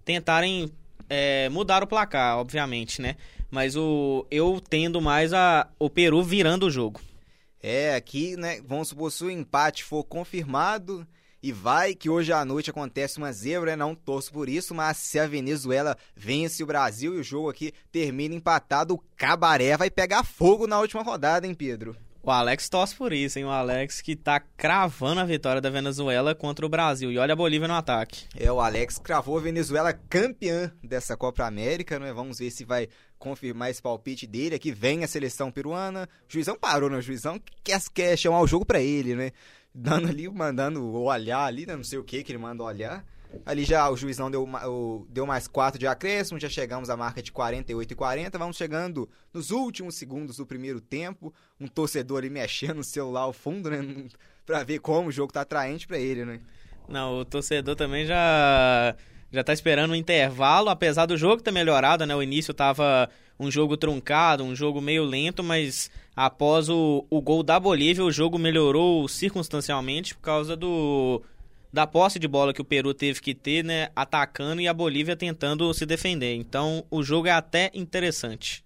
[0.05, 0.71] tentarem
[1.11, 3.17] é, mudar o placar, obviamente, né?
[3.51, 7.01] Mas o eu tendo mais a o Peru virando o jogo.
[7.61, 11.05] É, aqui, né, vamos supor se o empate for confirmado
[11.43, 13.77] e vai que hoje à noite acontece uma zebra, né?
[13.77, 17.73] não torço por isso, mas se a Venezuela vence o Brasil e o jogo aqui
[17.91, 21.97] termina empatado, o Cabaré vai pegar fogo na última rodada, hein, Pedro?
[22.27, 23.45] O Alex torce por isso, hein?
[23.45, 27.13] O Alex que tá cravando a vitória da Venezuela contra o Brasil.
[27.13, 28.25] E olha a Bolívia no ataque.
[28.37, 32.13] É, o Alex cravou a Venezuela campeã dessa Copa América, né?
[32.13, 34.57] Vamos ver se vai confirmar esse palpite dele.
[34.57, 36.09] Aqui vem a seleção peruana.
[36.29, 36.97] O juizão parou, né?
[36.97, 39.31] O juizão quer, quer chamar o jogo para ele, né?
[39.73, 41.77] Dando ali, mandando olhar ali, né?
[41.77, 43.05] Não sei o que que ele manda olhar.
[43.45, 47.33] Ali já o juizão deu, deu mais 4 de acréscimo, já chegamos à marca de
[47.33, 48.39] 48 e 40.
[48.39, 51.35] Vamos chegando nos últimos segundos do primeiro tempo.
[51.61, 53.79] Um torcedor ali mexendo no celular ao fundo, né?
[54.47, 56.41] Pra ver como o jogo tá atraente para ele, né?
[56.89, 58.95] Não, o torcedor também já
[59.33, 62.15] já tá esperando um intervalo, apesar do jogo ter melhorado, né?
[62.15, 67.43] O início tava um jogo truncado, um jogo meio lento, mas após o, o gol
[67.43, 71.23] da Bolívia, o jogo melhorou circunstancialmente por causa do
[71.77, 75.15] da posse de bola que o Peru teve que ter, né, atacando e a Bolívia
[75.15, 76.35] tentando se defender.
[76.35, 78.65] Então, o jogo é até interessante.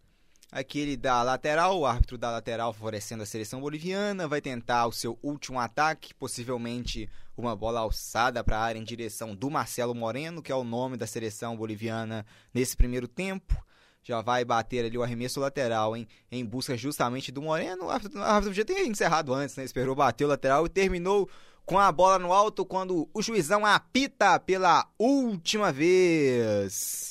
[0.53, 5.19] Aquele da lateral, o árbitro da lateral favorecendo a seleção boliviana, vai tentar o seu
[5.25, 10.53] último ataque, possivelmente uma bola alçada para a área em direção do Marcelo Moreno, que
[10.53, 13.61] é o nome da seleção boliviana nesse primeiro tempo
[14.03, 16.09] já vai bater ali o arremesso lateral, hein?
[16.33, 17.85] Em busca justamente do Moreno.
[17.85, 19.65] O árbitro, já tem encerrado antes, né?
[19.65, 21.29] Esperou bater o lateral e terminou
[21.65, 27.09] com a bola no alto quando o juizão apita pela última vez.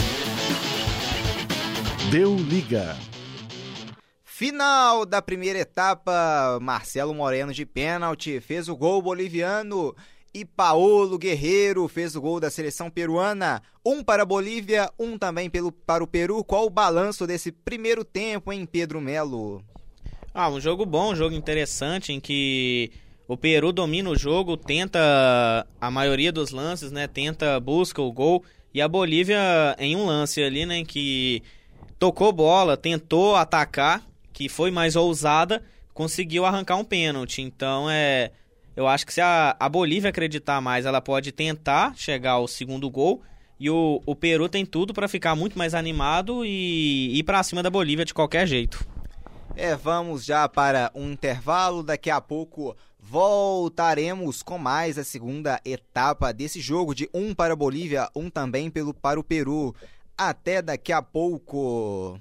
[2.12, 2.97] Deu liga.
[4.24, 9.93] Final da primeira etapa, Marcelo Moreno de pênalti fez o gol boliviano
[10.34, 13.62] e Paolo Guerreiro fez o gol da seleção peruana.
[13.86, 16.43] Um para a Bolívia, um também pelo, para o Peru.
[16.43, 19.64] Qual o balanço desse primeiro tempo, em Pedro Melo?
[20.34, 22.91] Ah, um jogo bom, um jogo interessante em que
[23.30, 24.99] o Peru domina o jogo, tenta
[25.80, 27.05] a maioria dos lances, né?
[27.05, 28.43] Tenta, busca o gol.
[28.73, 29.38] E a Bolívia,
[29.77, 30.84] em um lance ali, né?
[30.84, 31.43] Que
[31.99, 34.03] tocou bola, tentou atacar,
[34.34, 35.61] que foi mais ousada,
[35.93, 37.43] conseguiu arrancar um pênalti.
[37.43, 38.32] Então é
[38.75, 42.89] eu acho que se a, a Bolívia acreditar mais, ela pode tentar chegar ao segundo
[42.89, 43.21] gol.
[43.59, 47.61] E o, o Peru tem tudo para ficar muito mais animado e ir para cima
[47.61, 48.84] da Bolívia de qualquer jeito.
[49.62, 51.84] É, vamos já para um intervalo.
[51.84, 57.57] Daqui a pouco voltaremos com mais a segunda etapa desse jogo de um para a
[57.57, 59.76] Bolívia, um também pelo para o Peru.
[60.18, 62.18] Até daqui a pouco.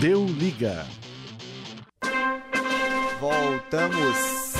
[0.00, 0.86] Deu liga.
[3.18, 4.54] Voltamos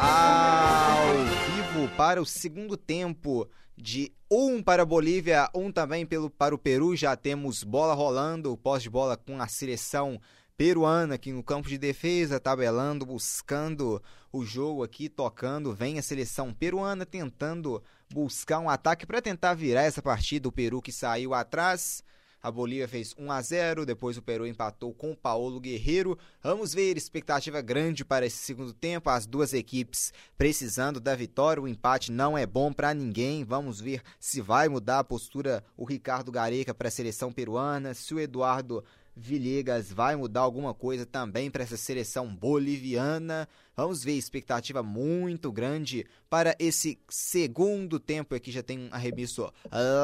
[0.00, 1.14] ao
[1.46, 6.58] vivo para o segundo tempo de um para a Bolívia, um também pelo, para o
[6.58, 6.96] Peru.
[6.96, 10.20] Já temos bola rolando, pós de bola com a seleção
[10.56, 14.02] peruana aqui no campo de defesa, tabelando, buscando
[14.32, 15.74] o jogo aqui, tocando.
[15.74, 20.48] Vem a seleção peruana tentando buscar um ataque para tentar virar essa partida.
[20.48, 22.02] O Peru que saiu atrás
[22.44, 26.18] a Bolívia fez 1 a 0, depois o Peru empatou com o Paulo Guerreiro.
[26.42, 31.62] Vamos ver, expectativa grande para esse segundo tempo, as duas equipes precisando da vitória.
[31.62, 33.44] O empate não é bom para ninguém.
[33.44, 38.12] Vamos ver se vai mudar a postura o Ricardo Gareca para a seleção peruana, se
[38.12, 38.84] o Eduardo
[39.16, 43.48] Villegas vai mudar alguma coisa também para essa seleção boliviana.
[43.76, 48.34] Vamos ver, expectativa muito grande para esse segundo tempo.
[48.34, 49.52] Aqui já tem um arremesso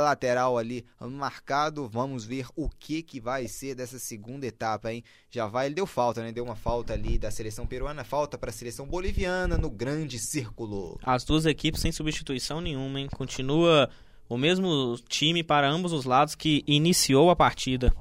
[0.04, 1.88] lateral ali marcado.
[1.88, 5.02] Vamos ver o que, que vai ser dessa segunda etapa, hein?
[5.28, 6.32] Já vai, ele deu falta, né?
[6.32, 10.98] Deu uma falta ali da seleção peruana, falta para a seleção boliviana no grande círculo.
[11.02, 13.08] As duas equipes sem substituição nenhuma, hein?
[13.08, 13.90] Continua
[14.28, 17.92] o mesmo time para ambos os lados que iniciou a partida.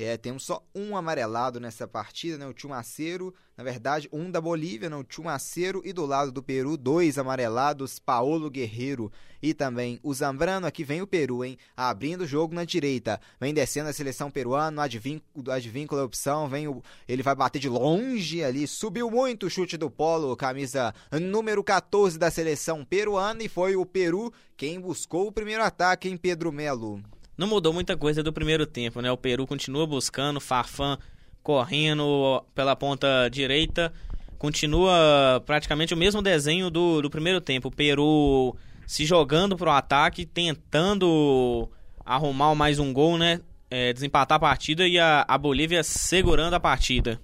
[0.00, 2.46] É, temos só um amarelado nessa partida, né?
[2.46, 4.94] O Chumaceiro, na verdade, um da Bolívia, né?
[4.94, 9.10] o Chumaceiro, e do lado do Peru, dois amarelados, Paolo Guerreiro
[9.42, 10.68] e também o Zambrano.
[10.68, 11.58] Aqui vem o Peru, hein?
[11.76, 13.20] Abrindo o jogo na direita.
[13.40, 17.68] Vem descendo a seleção peruana, o advíncula a opção, vem o, ele vai bater de
[17.68, 23.48] longe ali, subiu muito o chute do Polo, camisa número 14 da seleção peruana, e
[23.48, 27.02] foi o Peru quem buscou o primeiro ataque em Pedro Melo
[27.38, 29.10] não mudou muita coisa do primeiro tempo, né?
[29.12, 30.98] O Peru continua buscando, Farfan
[31.40, 33.92] correndo pela ponta direita,
[34.36, 37.68] continua praticamente o mesmo desenho do, do primeiro tempo.
[37.68, 38.54] O Peru
[38.86, 41.70] se jogando para o ataque, tentando
[42.04, 43.40] arrumar mais um gol, né?
[43.70, 47.20] É, desempatar a partida e a, a Bolívia segurando a partida.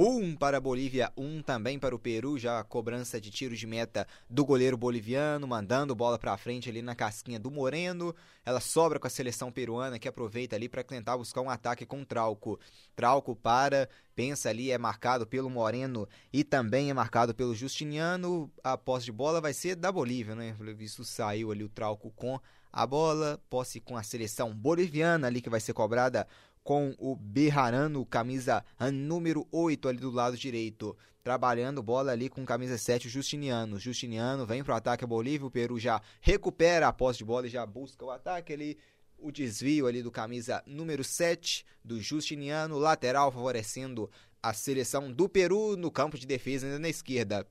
[0.00, 3.66] Um para a Bolívia, um também para o Peru, já a cobrança de tiro de
[3.66, 8.14] meta do goleiro boliviano, mandando bola para frente ali na casquinha do Moreno.
[8.46, 12.04] Ela sobra com a seleção peruana que aproveita ali para tentar buscar um ataque com
[12.04, 12.60] Trauco.
[12.94, 18.48] Trauco para, pensa ali, é marcado pelo Moreno e também é marcado pelo Justiniano.
[18.62, 20.54] A posse de bola vai ser da Bolívia, né?
[20.78, 22.38] Isso saiu ali o Trauco com
[22.72, 26.28] a bola, posse com a seleção boliviana ali que vai ser cobrada
[26.68, 28.62] com o Berrarano, camisa
[28.92, 30.94] número 8 ali do lado direito.
[31.24, 33.78] Trabalhando bola ali com camisa 7, o Justiniano.
[33.78, 37.46] Justiniano vem para o ataque a Bolívia, o Peru já recupera a posse de bola
[37.46, 38.76] e já busca o ataque ali.
[39.16, 44.10] O desvio ali do camisa número 7 do Justiniano, lateral favorecendo
[44.42, 47.46] a seleção do Peru no campo de defesa ainda na esquerda.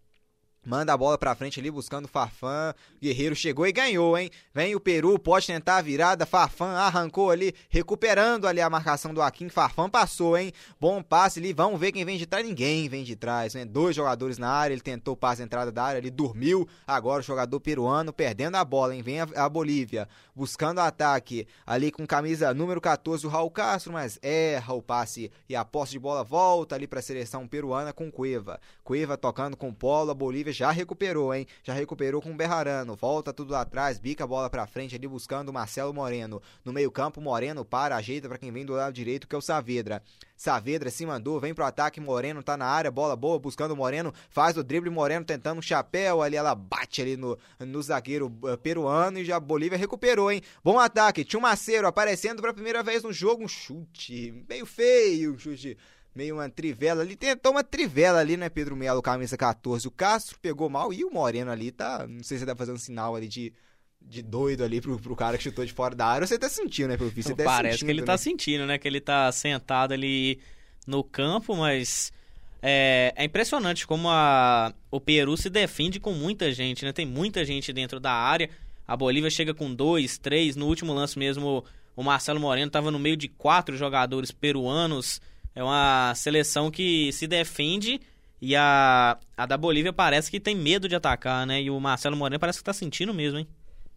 [0.68, 2.74] Manda a bola pra frente ali, buscando o Farfã.
[3.02, 4.30] Guerreiro chegou e ganhou, hein?
[4.54, 6.26] Vem o Peru, pode tentar a virada.
[6.26, 9.48] Farfã arrancou ali, recuperando ali a marcação do Akin.
[9.48, 10.52] Farfã passou, hein?
[10.78, 11.54] Bom passe ali.
[11.54, 12.46] Vamos ver quem vem de trás.
[12.46, 13.64] Ninguém vem de trás, né?
[13.64, 14.74] Dois jogadores na área.
[14.74, 16.68] Ele tentou o passe entrada da área, ele dormiu.
[16.86, 19.02] Agora o jogador peruano perdendo a bola, hein?
[19.02, 20.06] Vem a, a Bolívia
[20.38, 25.56] buscando ataque ali com camisa número 14, o Raul Castro, mas erra o passe e
[25.56, 28.60] a posse de bola volta ali para a seleção peruana com Cueva.
[28.84, 31.46] Cueva tocando com Polo, a Bolívia já recuperou, hein?
[31.64, 32.96] Já recuperou com o Berrarano.
[32.96, 36.42] Volta tudo lá atrás, bica a bola pra frente ali buscando o Marcelo Moreno.
[36.66, 40.02] No meio-campo, Moreno para, ajeita para quem vem do lado direito, que é o Saavedra.
[40.36, 44.14] Saavedra se mandou, vem pro ataque, Moreno tá na área, bola boa, buscando o Moreno,
[44.30, 48.58] faz o drible, Moreno tentando um chapéu ali, ela bate ali no, no zagueiro uh,
[48.58, 50.44] peruano e já a Bolívia recuperou, hein?
[50.64, 55.40] Bom ataque, Tio Maceiro aparecendo pela primeira vez no jogo, um chute meio feio, um
[55.40, 55.76] chute
[56.18, 57.16] meio uma trivela ali.
[57.16, 59.88] Tentou uma trivela ali, né, Pedro Melo, camisa 14.
[59.88, 62.08] O Castro pegou mal e o Moreno ali tá.
[62.08, 63.54] Não sei se ele tá fazendo sinal ali de,
[64.02, 66.26] de doido ali pro, pro cara que chutou de fora da área.
[66.26, 67.30] Você tá sentindo, né, pelo visto?
[67.30, 68.80] Você Parece que ele tá sentindo, né?
[68.80, 70.40] Que ele tá sentado ali
[70.88, 72.12] no campo, mas.
[72.60, 76.92] É, é, impressionante como a, o Peru se defende com muita gente, né?
[76.92, 78.50] Tem muita gente dentro da área.
[78.88, 80.56] A Bolívia chega com dois, três.
[80.56, 81.64] No último lance mesmo,
[81.96, 85.22] o Marcelo Moreno estava no meio de quatro jogadores peruanos.
[85.58, 88.00] É uma seleção que se defende
[88.40, 91.60] e a, a da Bolívia parece que tem medo de atacar, né?
[91.60, 93.48] E o Marcelo Moreno parece que tá sentindo mesmo, hein?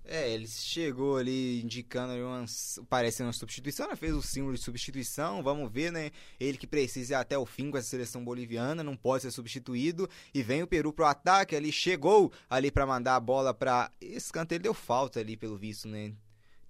[0.07, 2.47] É, ele chegou ali indicando ali uma,
[2.89, 3.95] parece uma substituição, né?
[3.95, 6.11] fez o símbolo de substituição, vamos ver, né?
[6.41, 10.09] Ele que precisa ir até o fim com essa seleção boliviana, não pode ser substituído.
[10.33, 14.59] E vem o Peru pro ataque, ali chegou ali para mandar a bola para ele
[14.61, 16.15] deu falta ali pelo visto, né?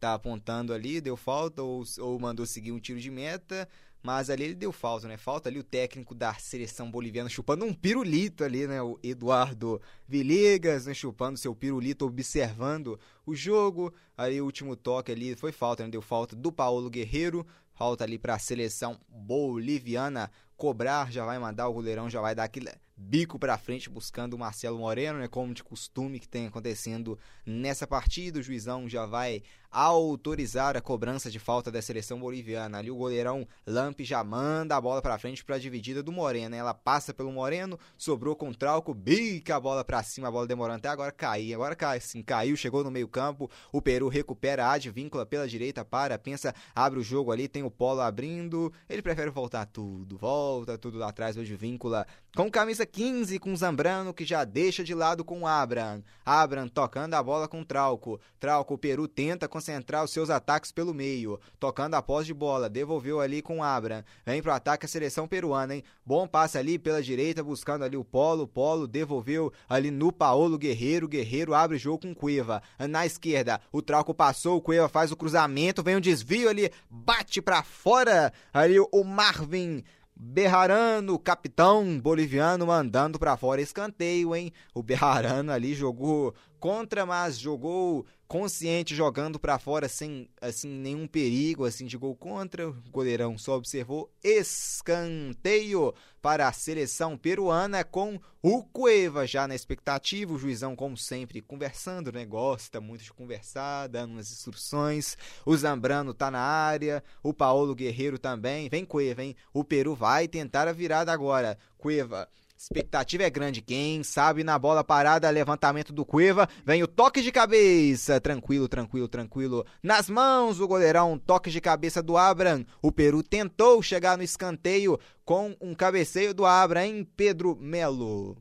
[0.01, 3.69] Tá apontando ali, deu falta ou, ou mandou seguir um tiro de meta.
[4.03, 5.17] Mas ali ele deu falta, né?
[5.17, 8.81] Falta ali o técnico da seleção boliviana chupando um pirulito ali, né?
[8.81, 10.95] O Eduardo Villegas, né?
[10.95, 13.93] chupando seu pirulito, observando o jogo.
[14.17, 15.91] Aí o último toque ali foi falta, né?
[15.91, 17.47] Deu falta do Paulo Guerreiro.
[17.73, 20.31] Falta ali para a seleção boliviana
[20.61, 24.39] cobrar, já vai mandar o goleirão, já vai dar aquele bico para frente buscando o
[24.39, 28.39] Marcelo Moreno, né, como de costume que tem acontecendo nessa partida.
[28.39, 32.77] O juizão já vai autorizar a cobrança de falta da seleção boliviana.
[32.77, 36.55] Ali o goleirão Lamp já manda a bola para frente para a dividida do Moreno.
[36.55, 40.47] Ela passa pelo Moreno, sobrou com o Trauco, bica a bola para cima, a bola
[40.47, 41.55] demorando até agora cair.
[41.55, 43.51] Agora cai, sim, caiu, chegou no meio-campo.
[43.73, 47.71] O Peru recupera a advíncula pela direita, para, pensa, abre o jogo ali, tem o
[47.71, 48.71] Polo abrindo.
[48.89, 50.50] Ele prefere voltar tudo, volta
[50.81, 55.25] tudo lá atrás, o advíncula com camisa 15 com Zambrano, que já deixa de lado
[55.25, 56.01] com Abram.
[56.25, 58.21] Abram tocando a bola com Trauco.
[58.39, 61.41] Trauco, o Peru tenta concentrar os seus ataques pelo meio.
[61.59, 64.05] Tocando a posse de bola, devolveu ali com Abram.
[64.25, 65.83] Vem pro ataque a seleção peruana, hein?
[66.07, 68.47] Bom passe ali pela direita, buscando ali o Polo.
[68.47, 71.09] Polo devolveu ali no Paolo Guerreiro.
[71.09, 72.63] Guerreiro abre o jogo com Cueva.
[72.79, 77.43] Na esquerda, o Trauco passou, o Cueva faz o cruzamento, vem um desvio ali, bate
[77.43, 78.33] para fora.
[78.53, 79.83] Ali o Marvin
[80.23, 84.53] Berrarano, capitão boliviano, mandando para fora escanteio, hein?
[84.75, 91.65] O Berrarano ali jogou contra, mas jogou consciente, jogando para fora sem assim nenhum perigo
[91.65, 92.69] assim de gol contra.
[92.69, 95.93] O goleirão só observou escanteio
[96.23, 100.33] para a seleção peruana com o Cueva já na expectativa.
[100.33, 102.25] O juizão, como sempre, conversando, né?
[102.25, 105.17] Gosta muito de conversar, dando umas instruções.
[105.45, 108.69] O Zambrano tá na área, o Paulo Guerreiro também.
[108.69, 109.35] Vem Cueva, hein?
[109.53, 111.59] O Peru vai tentar a virada agora.
[111.77, 112.29] Cueva
[112.61, 113.63] Expectativa é grande.
[113.63, 116.47] Quem sabe na bola parada, levantamento do Cueva.
[116.63, 118.21] Vem o toque de cabeça.
[118.21, 119.65] Tranquilo, tranquilo, tranquilo.
[119.83, 121.19] Nas mãos o goleirão.
[121.19, 122.67] Toque de cabeça do Abram.
[122.83, 128.37] O Peru tentou chegar no escanteio com um cabeceio do Abram, hein, Pedro Melo?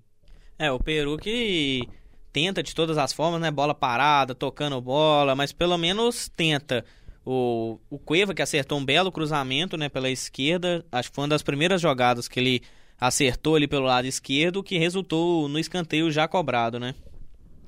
[0.57, 1.87] É, o Peru que
[2.33, 3.49] tenta de todas as formas, né?
[3.49, 6.83] Bola parada, tocando bola, mas pelo menos tenta.
[7.25, 10.85] O, o Cueva que acertou um belo cruzamento, né, pela esquerda.
[10.91, 12.61] Acho que foi uma das primeiras jogadas que ele
[12.99, 16.95] acertou ali pelo lado esquerdo, que resultou no escanteio já cobrado, né?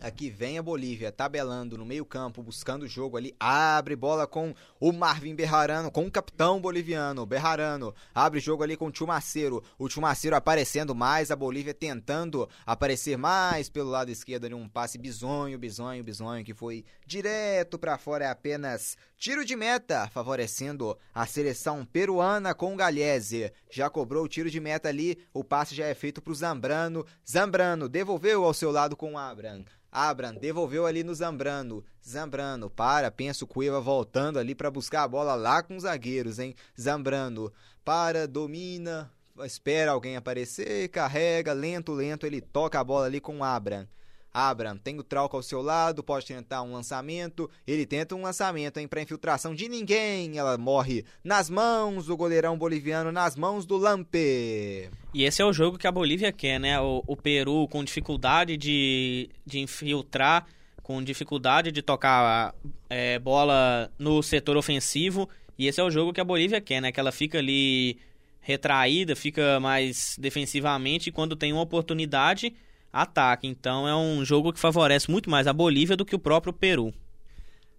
[0.01, 3.35] Aqui vem a Bolívia tabelando no meio-campo, buscando o jogo ali.
[3.39, 7.23] Abre bola com o Marvin Berrarano, com o capitão boliviano.
[7.23, 9.63] Berrarano abre jogo ali com o Chumaceiro.
[9.77, 14.55] O Chumaceiro aparecendo mais, a Bolívia tentando aparecer mais pelo lado esquerdo ali.
[14.55, 18.25] Um passe bizonho, bizonho, bizonho, que foi direto para fora.
[18.25, 23.53] É apenas tiro de meta, favorecendo a seleção peruana com o Galhese.
[23.69, 27.05] Já cobrou o tiro de meta ali, o passe já é feito para o Zambrano.
[27.23, 29.63] Zambrano devolveu ao seu lado com o Abram.
[29.91, 31.83] Abram devolveu ali no Zambrano.
[32.07, 36.39] Zambrano para, pensa o Cueva voltando ali para buscar a bola lá com os zagueiros,
[36.39, 36.55] hein?
[36.79, 37.51] Zambrano
[37.83, 39.11] para, domina,
[39.43, 43.87] espera alguém aparecer, carrega, lento, lento, ele toca a bola ali com Abram.
[44.33, 47.49] Abram tem o Trauco ao seu lado, pode tentar um lançamento.
[47.67, 50.37] Ele tenta um lançamento hein, para infiltração de ninguém.
[50.37, 54.89] Ela morre nas mãos do goleirão boliviano, nas mãos do Lampe.
[55.13, 56.79] E esse é o jogo que a Bolívia quer, né?
[56.79, 60.45] O, o Peru com dificuldade de, de infiltrar,
[60.81, 62.55] com dificuldade de tocar
[62.89, 65.27] é, bola no setor ofensivo.
[65.57, 66.91] E esse é o jogo que a Bolívia quer, né?
[66.91, 67.97] Que ela fica ali
[68.39, 72.53] retraída, fica mais defensivamente quando tem uma oportunidade
[72.91, 73.47] ataque.
[73.47, 76.93] Então é um jogo que favorece muito mais a Bolívia do que o próprio Peru.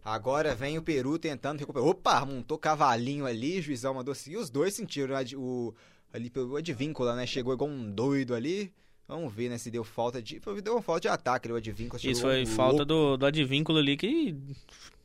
[0.05, 1.89] Agora vem o Peru tentando recuperar.
[1.89, 4.37] Opa, montou cavalinho ali, juizão mandou seguir.
[4.37, 5.73] Os dois sentiram o,
[6.13, 7.25] ali pelo advíncula, né?
[7.27, 8.73] Chegou igual um doido ali.
[9.07, 10.41] Vamos ver, né, se deu falta de.
[10.63, 14.35] Deu uma falta de ataque, o advíncula Isso foi falta do, do advíncula ali que.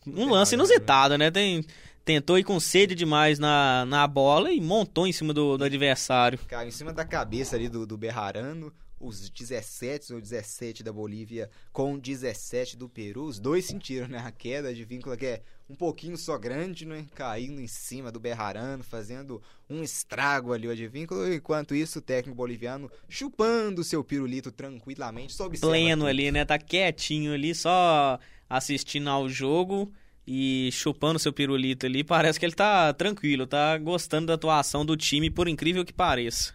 [0.06, 1.30] Um lance inusitado, né?
[1.30, 1.66] Tem,
[2.06, 6.40] tentou ir com sede demais na, na bola e montou em cima do, do adversário.
[6.48, 11.50] Caiu em cima da cabeça ali do, do Berrarano os 17 ou 17 da Bolívia
[11.72, 13.26] com 17 do Peru.
[13.26, 14.18] Os dois sentiram, né?
[14.18, 17.06] A queda de vínculo que é um pouquinho só grande, né?
[17.14, 21.32] Caindo em cima do Berrarano, fazendo um estrago ali de vínculo.
[21.32, 25.34] Enquanto isso, o técnico boliviano chupando seu pirulito tranquilamente.
[25.34, 26.10] Só Pleno tudo.
[26.10, 26.46] ali, né?
[26.46, 28.20] Tá quietinho ali, só
[28.50, 29.92] assistindo ao jogo
[30.26, 32.04] e chupando seu pirulito ali.
[32.04, 36.54] Parece que ele tá tranquilo, tá gostando da atuação do time, por incrível que pareça.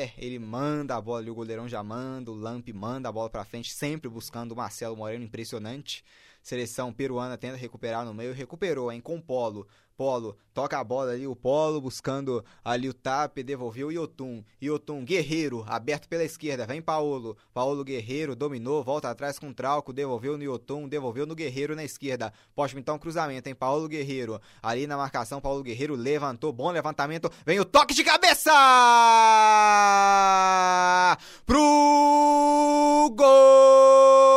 [0.00, 3.28] É, ele manda a bola ali, o goleirão já manda, o Lamp manda a bola
[3.28, 6.02] para frente, sempre buscando o Marcelo Moreno, impressionante.
[6.42, 9.68] Seleção peruana tenta recuperar no meio, recuperou, hein, com Polo.
[10.00, 14.42] Polo toca a bola ali, o Polo buscando ali o tap, devolveu o Iotun.
[14.62, 17.36] Iotun, Guerreiro, aberto pela esquerda, vem Paulo.
[17.52, 21.84] Paulo Guerreiro dominou, volta atrás com o Trauco, devolveu no Iotun, devolveu no Guerreiro na
[21.84, 22.32] esquerda.
[22.54, 23.54] Pode então cruzamento, hein?
[23.54, 24.40] Paulo Guerreiro.
[24.62, 27.30] Ali na marcação, Paulo Guerreiro levantou, bom levantamento.
[27.44, 28.50] Vem o toque de cabeça!
[31.44, 34.29] Pro gol!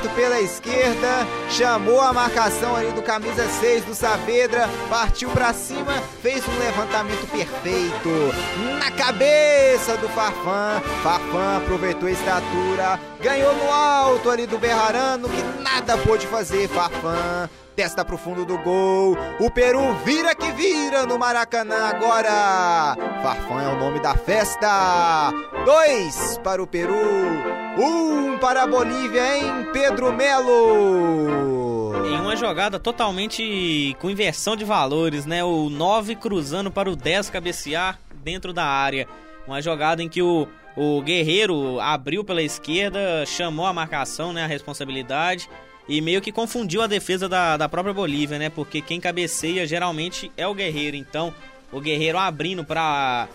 [0.00, 5.92] Aberto pela esquerda, chamou a marcação ali do camisa 6 do Saavedra, partiu para cima,
[6.22, 8.08] fez um levantamento perfeito
[8.78, 10.80] na cabeça do Farfan.
[11.02, 16.68] Farfan aproveitou a estatura, ganhou no alto ali do Berrarano, que nada pôde fazer.
[16.68, 17.48] Farfan
[17.80, 19.16] testa pro fundo do gol.
[19.38, 22.94] O Peru vira que vira no Maracanã agora.
[23.22, 25.32] Farfã é o nome da festa.
[25.64, 26.94] Dois para o Peru,
[27.80, 29.68] um para a Bolívia, hein?
[29.72, 32.06] Pedro Melo.
[32.06, 35.42] Em uma jogada totalmente com inversão de valores, né?
[35.42, 39.08] O 9 cruzando para o 10 cabecear dentro da área.
[39.46, 44.44] Uma jogada em que o, o Guerreiro abriu pela esquerda, chamou a marcação, né?
[44.44, 45.48] A responsabilidade
[45.88, 48.50] e meio que confundiu a defesa da, da própria Bolívia, né?
[48.50, 50.96] Porque quem cabeceia geralmente é o Guerreiro.
[50.96, 51.34] Então,
[51.72, 53.26] o Guerreiro abrindo para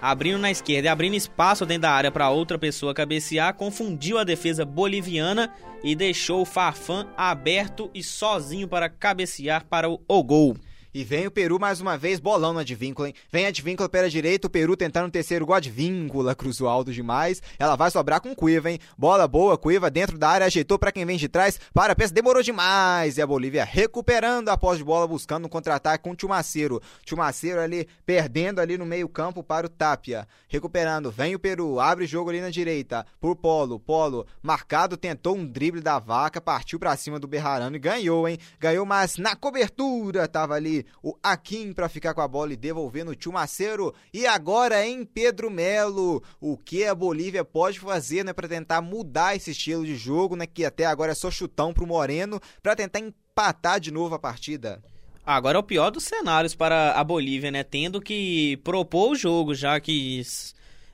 [0.00, 4.24] abrindo na esquerda e abrindo espaço dentro da área para outra pessoa cabecear, confundiu a
[4.24, 10.56] defesa boliviana e deixou o Farfan aberto e sozinho para cabecear para o, o gol.
[10.92, 13.14] E vem o Peru mais uma vez, bolão no Advíncula, hein?
[13.30, 17.40] Vem Advíncula pela direita, o Peru tentando o terceiro gol, Advíncula, cruzou alto demais.
[17.60, 18.80] Ela vai sobrar com Cuiva, hein?
[18.98, 22.12] Bola boa, Cuiva dentro da área, ajeitou para quem vem de trás, para a peça,
[22.12, 23.18] demorou demais.
[23.18, 26.82] E a Bolívia recuperando a posse de bola, buscando um contra-ataque com o Chumaceiro.
[27.06, 30.26] Chumaceiro ali, perdendo ali no meio campo para o Tapia.
[30.48, 33.78] Recuperando, vem o Peru, abre o jogo ali na direita, por Polo.
[33.78, 38.38] Polo, marcado, tentou um drible da vaca, partiu para cima do Berrarano e ganhou, hein?
[38.58, 43.04] Ganhou, mas na cobertura tava ali o Akin para ficar com a bola e devolver
[43.04, 43.94] no Tio Maceiro.
[44.12, 49.36] E agora em Pedro Melo, o que a Bolívia pode fazer, né, para tentar mudar
[49.36, 53.00] esse estilo de jogo, né, que até agora é só chutão pro Moreno, para tentar
[53.00, 54.82] empatar de novo a partida.
[55.24, 57.62] Agora é o pior dos cenários para a Bolívia, né?
[57.62, 60.22] Tendo que propor o jogo, já que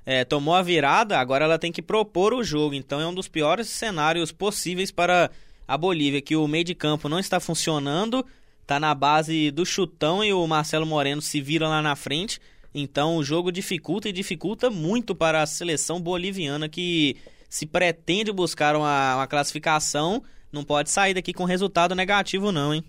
[0.05, 2.75] é, tomou a virada, agora ela tem que propor o jogo.
[2.75, 5.31] Então é um dos piores cenários possíveis para
[5.67, 8.25] a Bolívia, que o meio de campo não está funcionando
[8.67, 12.41] tá na base do chutão e o Marcelo Moreno se vira lá na frente.
[12.75, 17.17] Então o jogo dificulta e dificulta muito para a seleção boliviana que
[17.49, 20.23] se pretende buscar uma, uma classificação,
[20.53, 22.85] não pode sair daqui com resultado negativo não, hein?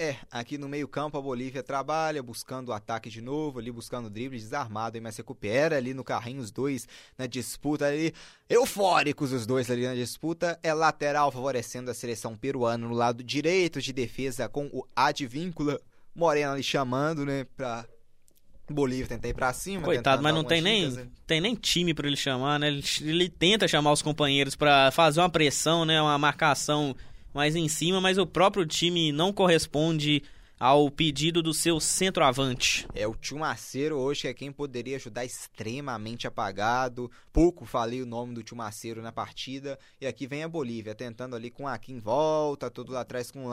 [0.00, 4.10] É, aqui no meio-campo a Bolívia trabalha, buscando o ataque de novo, ali buscando o
[4.10, 6.86] drible desarmado, mas recupera ali no carrinho os dois
[7.18, 8.14] na disputa ali,
[8.48, 10.56] eufóricos os dois ali na disputa.
[10.62, 15.80] É lateral favorecendo a seleção peruana no lado direito de defesa com o Advíncula.
[16.14, 17.84] Moreno ali chamando, né, pra
[18.70, 19.82] Bolívia tenta ir pra cima.
[19.82, 21.08] Coitado, mas não tem nem, né?
[21.26, 22.68] tem nem time pra ele chamar, né?
[22.68, 26.00] Ele, ele tenta chamar os companheiros pra fazer uma pressão, né?
[26.00, 26.94] Uma marcação
[27.38, 30.24] mais em cima, mas o próprio time não corresponde
[30.58, 32.84] ao pedido do seu centroavante.
[32.92, 37.08] É o Tio Maceiro hoje, é quem poderia ajudar extremamente apagado.
[37.32, 39.78] Pouco falei o nome do Tio Maceiro na partida.
[40.00, 43.46] E aqui vem a Bolívia, tentando ali com aqui em volta, tudo lá atrás com
[43.46, 43.48] o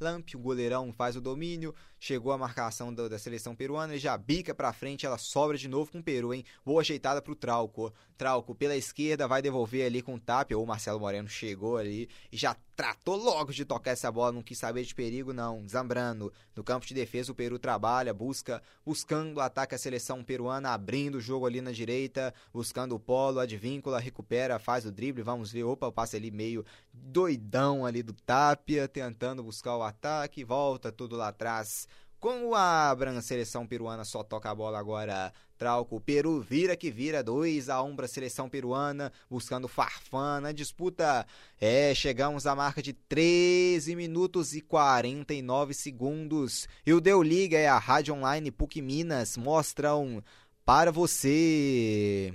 [0.00, 0.28] Lamp.
[0.34, 1.74] O goleirão, faz o domínio.
[1.98, 5.66] Chegou a marcação do- da seleção peruana, ele já bica pra frente, ela sobra de
[5.66, 6.44] novo com o Peru, hein?
[6.64, 7.92] Boa ajeitada pro Trauco.
[8.18, 12.08] Trauco pela esquerda, vai devolver ali com o Tapia, ou o Marcelo Moreno chegou ali
[12.30, 15.66] e já tratou logo de tocar essa bola, não quis saber de perigo, não.
[15.66, 21.16] Zambrano, no campo de defesa, o Peru trabalha, busca, buscando ataque a seleção peruana, abrindo
[21.16, 25.64] o jogo ali na direita, buscando o polo, advíncula, recupera, faz o drible, vamos ver,
[25.64, 31.16] opa, o passe ali meio doidão ali do Tapia, tentando buscar o ataque, volta tudo
[31.16, 31.88] lá atrás.
[32.18, 37.22] Como a Bran seleção peruana só toca a bola agora, Trauco, Peru vira que vira,
[37.22, 41.26] 2 a 1 para a seleção peruana, buscando Farfana, disputa,
[41.60, 47.68] é, chegamos à marca de 13 minutos e 49 segundos, e o Deu Liga é
[47.68, 50.22] a rádio online PUC Minas, mostram
[50.64, 52.34] para você...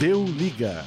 [0.00, 0.84] Deu liga.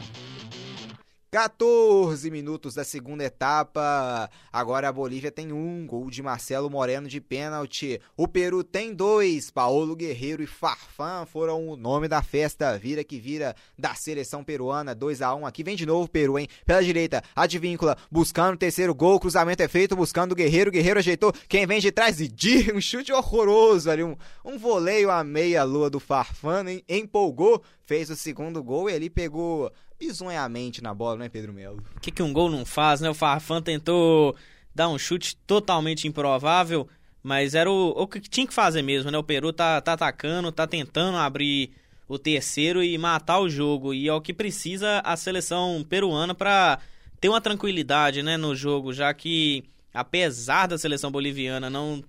[1.30, 4.30] 14 minutos da segunda etapa.
[4.52, 7.99] Agora a Bolívia tem um gol de Marcelo Moreno de pênalti.
[8.16, 9.52] O Peru tem dois.
[9.52, 12.78] Paulo Guerreiro e Farfan foram o nome da festa.
[12.78, 14.95] Vira que vira da seleção peruana.
[14.95, 16.48] 2 a 1 Aqui vem de novo o Peru, hein?
[16.66, 19.20] Pela direita, Advíncula buscando o terceiro gol.
[19.20, 20.72] Cruzamento é feito buscando o Guerreiro.
[20.72, 21.34] Guerreiro ajeitou.
[21.49, 22.18] Quem vem de trás?
[22.18, 22.72] Didi.
[22.78, 24.04] Um chute horroroso ali.
[24.04, 26.70] Um, um voleio à meia-lua do Farfan.
[26.70, 26.84] hein?
[26.88, 27.62] Empolgou.
[27.86, 31.84] Fez o segundo gol e ali pegou bizonhamente na bola, né, Pedro Melo?
[31.95, 33.10] O que, que um gol não faz, né?
[33.10, 34.36] O Farfan tentou
[34.74, 36.88] dar um chute totalmente improvável,
[37.24, 39.18] mas era o, o que tinha que fazer mesmo, né?
[39.18, 41.72] O Peru tá, tá atacando, tá tentando abrir
[42.07, 43.94] o terceiro e matar o jogo.
[43.94, 46.80] E é o que precisa a seleção peruana para
[47.19, 49.64] ter uma tranquilidade né, no jogo, já que
[49.94, 52.03] apesar da seleção boliviana não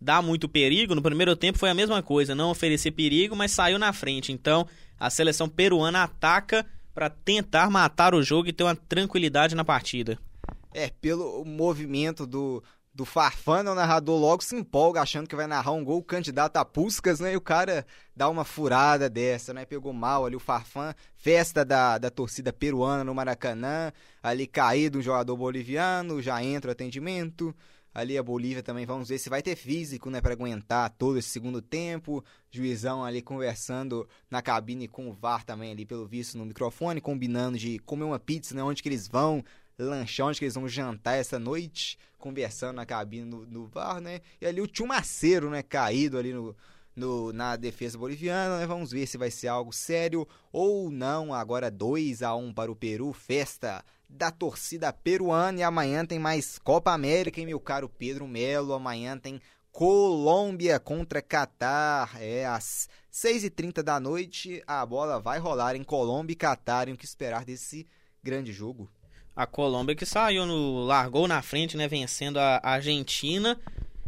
[0.00, 3.78] dar muito perigo, no primeiro tempo foi a mesma coisa, não oferecer perigo, mas saiu
[3.78, 4.32] na frente.
[4.32, 4.66] Então
[4.98, 6.64] a seleção peruana ataca
[6.94, 10.18] para tentar matar o jogo e ter uma tranquilidade na partida.
[10.74, 12.62] É, pelo movimento do,
[12.94, 16.64] do Farfana, o narrador logo se empolga achando que vai narrar um gol candidato a
[16.64, 17.32] Puscas, né?
[17.32, 19.64] E o cara dá uma furada dessa, né?
[19.64, 23.92] Pegou mal ali o Farfan, festa da, da torcida peruana no Maracanã,
[24.22, 27.54] ali caído um jogador boliviano, já entra o atendimento.
[27.94, 31.28] Ali a Bolívia também, vamos ver se vai ter físico, né, para aguentar todo esse
[31.28, 32.24] segundo tempo.
[32.50, 37.58] Juizão ali conversando na cabine com o VAR também ali, pelo visto, no microfone, combinando
[37.58, 39.44] de comer uma pizza, né, onde que eles vão
[39.78, 44.20] lanchar, onde que eles vão jantar essa noite, conversando na cabine no VAR, né?
[44.40, 46.56] E ali o Chumaceiro, né, caído ali no,
[46.94, 48.66] no, na defesa boliviana, né?
[48.66, 51.34] Vamos ver se vai ser algo sério ou não.
[51.34, 56.58] Agora 2 a 1 para o Peru, festa da torcida peruana e amanhã tem mais
[56.58, 58.74] Copa América, hein, meu caro Pedro Melo.
[58.74, 59.40] Amanhã tem
[59.70, 62.20] Colômbia contra Catar.
[62.20, 64.62] É às 6h30 da noite.
[64.66, 66.88] A bola vai rolar em Colômbia e Catar.
[66.88, 67.86] E o que esperar desse
[68.22, 68.90] grande jogo?
[69.34, 70.84] A Colômbia que saiu no.
[70.84, 71.88] largou na frente, né?
[71.88, 73.58] Vencendo a Argentina.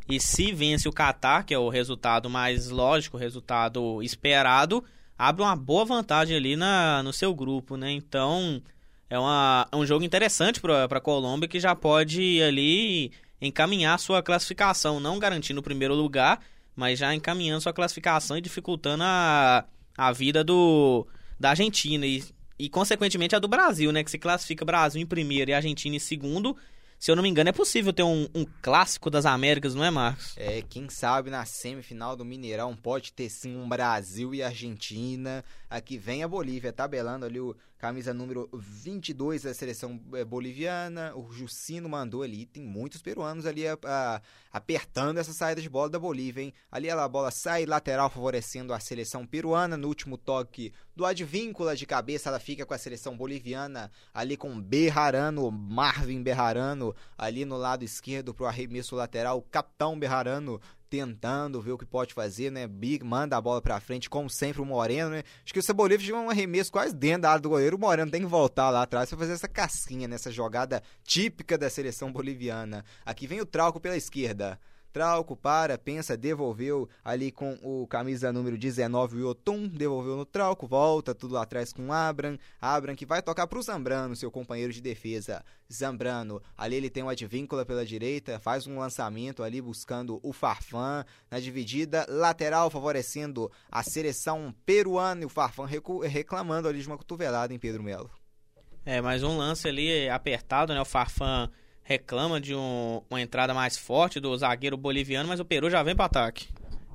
[0.06, 4.84] E se vence o Catar, que é o resultado mais lógico, o resultado esperado,
[5.16, 7.90] abre uma boa vantagem ali na, no seu grupo, né?
[7.90, 8.62] Então
[9.08, 14.22] é, uma, é um jogo interessante para a Colômbia que já pode ali encaminhar sua
[14.22, 16.40] classificação, não garantindo o primeiro lugar,
[16.74, 19.64] mas já encaminhando sua classificação e dificultando a,
[19.96, 21.06] a vida do,
[21.38, 22.24] da Argentina e,
[22.58, 24.02] e, consequentemente, a do Brasil, né?
[24.02, 26.56] Que se classifica Brasil em primeiro e Argentina em segundo.
[26.98, 29.90] Se eu não me engano, é possível ter um, um clássico das Américas, não é,
[29.90, 30.32] Marcos?
[30.38, 35.44] É, quem sabe na semifinal do Mineirão pode ter sim um Brasil e Argentina.
[35.74, 41.12] Aqui vem a Bolívia, tabelando ali o camisa número 22 da seleção eh, boliviana.
[41.16, 44.22] O Jucino mandou ali, tem muitos peruanos ali a, a,
[44.52, 46.54] apertando essa saída de bola da Bolívia, hein?
[46.70, 49.76] Ali a bola sai lateral favorecendo a seleção peruana.
[49.76, 54.60] No último toque do Advíncula de cabeça, ela fica com a seleção boliviana ali com
[54.60, 60.60] Berrarano, Marvin Berrarano, ali no lado esquerdo pro arremesso lateral, Capitão Berrarano
[60.94, 62.68] tentando ver o que pode fazer, né?
[62.68, 65.24] Big manda a bola pra frente, como sempre, o Moreno, né?
[65.44, 67.76] Acho que o Cebolinha tinha um arremesso quase dentro da área do goleiro.
[67.76, 71.68] O Moreno tem que voltar lá atrás pra fazer essa casquinha nessa jogada típica da
[71.68, 72.84] seleção boliviana.
[73.04, 74.56] Aqui vem o Trauco pela esquerda.
[74.94, 80.68] Trauco para, pensa, devolveu ali com o camisa número 19, o Yotun, devolveu no Trauco,
[80.68, 82.38] volta tudo lá atrás com o Abram.
[82.60, 85.44] Abram que vai tocar pro Zambrano, seu companheiro de defesa.
[85.70, 91.04] Zambrano, ali ele tem o Advíncula pela direita, faz um lançamento ali buscando o Farfan
[91.28, 95.66] na dividida lateral, favorecendo a seleção peruana e o Farfan
[96.06, 98.08] reclamando ali de uma cotovelada em Pedro Melo.
[98.86, 100.80] É, mais um lance ali apertado, né?
[100.80, 101.50] O Farfan
[101.84, 105.94] reclama de um, uma entrada mais forte do zagueiro boliviano, mas o Peru já vem
[105.94, 106.48] para ataque.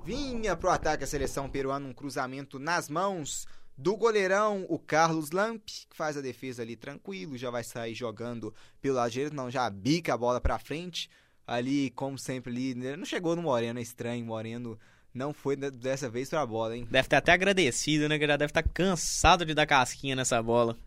[0.04, 3.48] Vinha pro ataque a seleção peruana, um cruzamento nas mãos
[3.78, 8.54] do goleirão, o Carlos Lamp, que faz a defesa ali tranquilo, já vai sair jogando
[8.82, 11.10] pelo lado direito, não, já bica a bola pra frente.
[11.48, 14.78] Ali, como sempre, ali, né, não chegou no Moreno, é estranho, Moreno
[15.14, 16.88] não foi dessa vez pra bola, hein?
[16.90, 18.20] Deve ter até agradecido, né?
[18.20, 20.78] Que já deve estar cansado de dar casquinha nessa bola.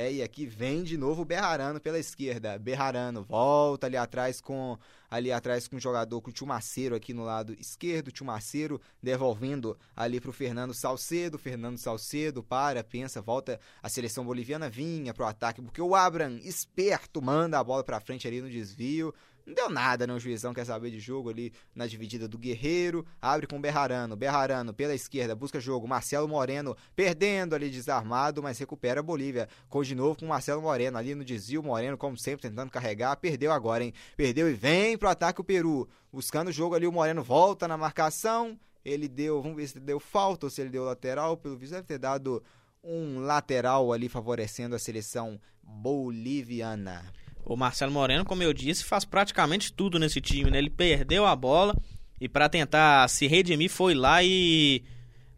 [0.00, 2.56] É, e aqui vem de novo o Berrarano pela esquerda.
[2.56, 4.78] Berrarano volta ali atrás com
[5.10, 9.76] ali atrás com o jogador com o Chumaceiro aqui no lado esquerdo, o Chumaceiro devolvendo
[9.96, 15.26] ali para o Fernando Salcedo, Fernando Salcedo para, pensa, volta a seleção boliviana vinha pro
[15.26, 19.12] ataque, porque o Abram, esperto, manda a bola para frente ali no desvio,
[19.48, 20.12] não deu nada, né?
[20.12, 23.06] O juizão quer saber de jogo ali na dividida do Guerreiro.
[23.20, 24.14] Abre com o Berrarano.
[24.14, 25.88] Berrarano pela esquerda, busca jogo.
[25.88, 29.48] Marcelo Moreno perdendo ali desarmado, mas recupera a Bolívia.
[29.70, 31.62] Com de novo com o Marcelo Moreno ali no desvio.
[31.62, 33.16] Moreno, como sempre, tentando carregar.
[33.16, 33.94] Perdeu agora, hein?
[34.18, 35.88] Perdeu e vem pro ataque o Peru.
[36.12, 38.58] Buscando o jogo ali, o Moreno volta na marcação.
[38.84, 41.38] Ele deu, vamos ver se deu falta ou se ele deu lateral.
[41.38, 42.42] Pelo visto, deve ter dado
[42.84, 47.02] um lateral ali favorecendo a seleção boliviana.
[47.48, 50.58] O Marcelo Moreno, como eu disse, faz praticamente tudo nesse time, né?
[50.58, 51.74] Ele perdeu a bola
[52.20, 54.82] e para tentar se redimir foi lá e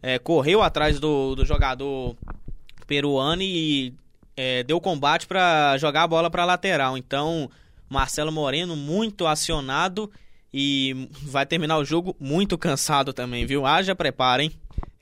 [0.02, 2.16] é, correu atrás do, do jogador
[2.86, 3.94] peruano e
[4.36, 6.98] é, deu combate para jogar a bola para lateral.
[6.98, 7.48] Então,
[7.88, 10.10] Marcelo Moreno muito acionado
[10.52, 13.64] e vai terminar o jogo muito cansado também, viu?
[13.64, 14.52] Haja preparo, hein?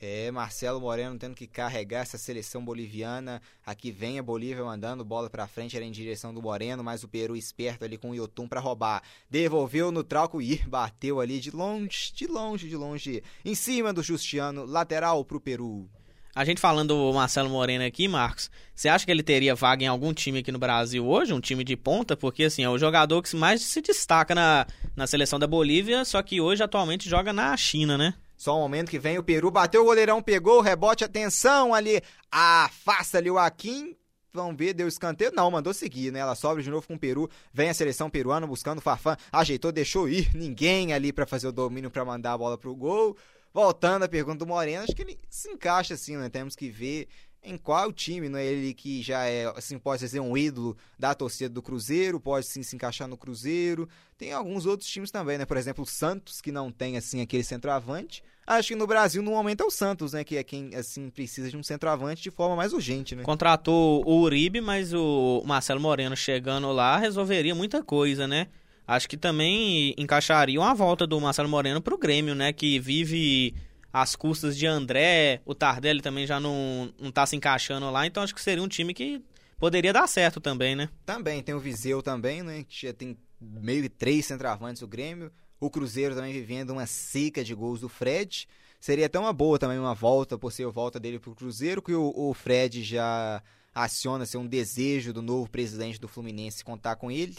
[0.00, 3.42] É, Marcelo Moreno tendo que carregar essa seleção boliviana.
[3.66, 7.08] Aqui vem a Bolívia mandando bola para frente, era em direção do Moreno, mas o
[7.08, 9.02] Peru esperto ali com o Yotun para roubar.
[9.28, 14.02] Devolveu no troco e bateu ali de longe, de longe, de longe, em cima do
[14.02, 15.88] Justiano, lateral pro Peru.
[16.32, 19.88] A gente falando do Marcelo Moreno aqui, Marcos, você acha que ele teria vaga em
[19.88, 22.16] algum time aqui no Brasil hoje, um time de ponta?
[22.16, 24.64] Porque, assim, é o jogador que mais se destaca na,
[24.94, 28.14] na seleção da Bolívia, só que hoje atualmente joga na China, né?
[28.38, 32.00] Só um momento que vem o Peru, bateu o goleirão, pegou o rebote, atenção ali,
[32.30, 33.96] afasta ali o Akin,
[34.32, 36.20] vamos ver, deu escanteio, não, mandou seguir, né?
[36.20, 39.72] Ela sobe de novo com o Peru, vem a seleção peruana buscando o Farfã, ajeitou,
[39.72, 43.16] deixou ir, ninguém ali para fazer o domínio para mandar a bola pro gol.
[43.52, 46.28] Voltando à pergunta do Moreno, acho que ele se encaixa assim, né?
[46.28, 47.08] Temos que ver
[47.42, 51.14] em qual time, não é ele que já é, assim, pode ser um ídolo da
[51.14, 53.88] torcida do Cruzeiro, pode sim se encaixar no Cruzeiro.
[54.16, 55.46] Tem alguns outros times também, né?
[55.46, 58.22] Por exemplo, o Santos, que não tem, assim, aquele centroavante.
[58.46, 60.24] Acho que no Brasil, no momento, é o Santos, né?
[60.24, 63.22] Que é quem, assim, precisa de um centroavante de forma mais urgente, né?
[63.22, 68.48] Contratou o Uribe, mas o Marcelo Moreno chegando lá resolveria muita coisa, né?
[68.86, 72.52] Acho que também encaixaria uma volta do Marcelo Moreno pro Grêmio, né?
[72.54, 73.54] Que vive
[73.92, 78.22] as custas de André, o Tardelli também já não, não tá se encaixando lá, então
[78.22, 79.22] acho que seria um time que
[79.58, 80.88] poderia dar certo também, né?
[81.04, 82.64] Também, tem o Viseu também, né?
[82.68, 85.32] Que já tem meio que três centroavantes do Grêmio.
[85.60, 88.46] O Cruzeiro também vivendo uma seca de gols do Fred.
[88.80, 91.92] Seria até uma boa também uma volta, por ser a volta dele pro Cruzeiro, que
[91.92, 93.42] o, o Fred já
[93.74, 97.36] aciona ser um desejo do novo presidente do Fluminense contar com ele.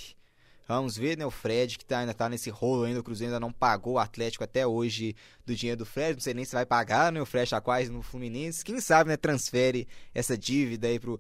[0.70, 1.26] Vamos ver, né?
[1.26, 3.98] O Fred, que tá, ainda tá nesse rolo ainda, o Cruzeiro ainda não pagou o
[3.98, 6.14] Atlético até hoje do dinheiro do Fred.
[6.14, 7.20] Não sei nem se vai pagar, né?
[7.20, 8.64] O Fred tá quase no Fluminense.
[8.64, 9.18] Quem sabe, né?
[9.18, 11.20] Transfere essa dívida aí pro,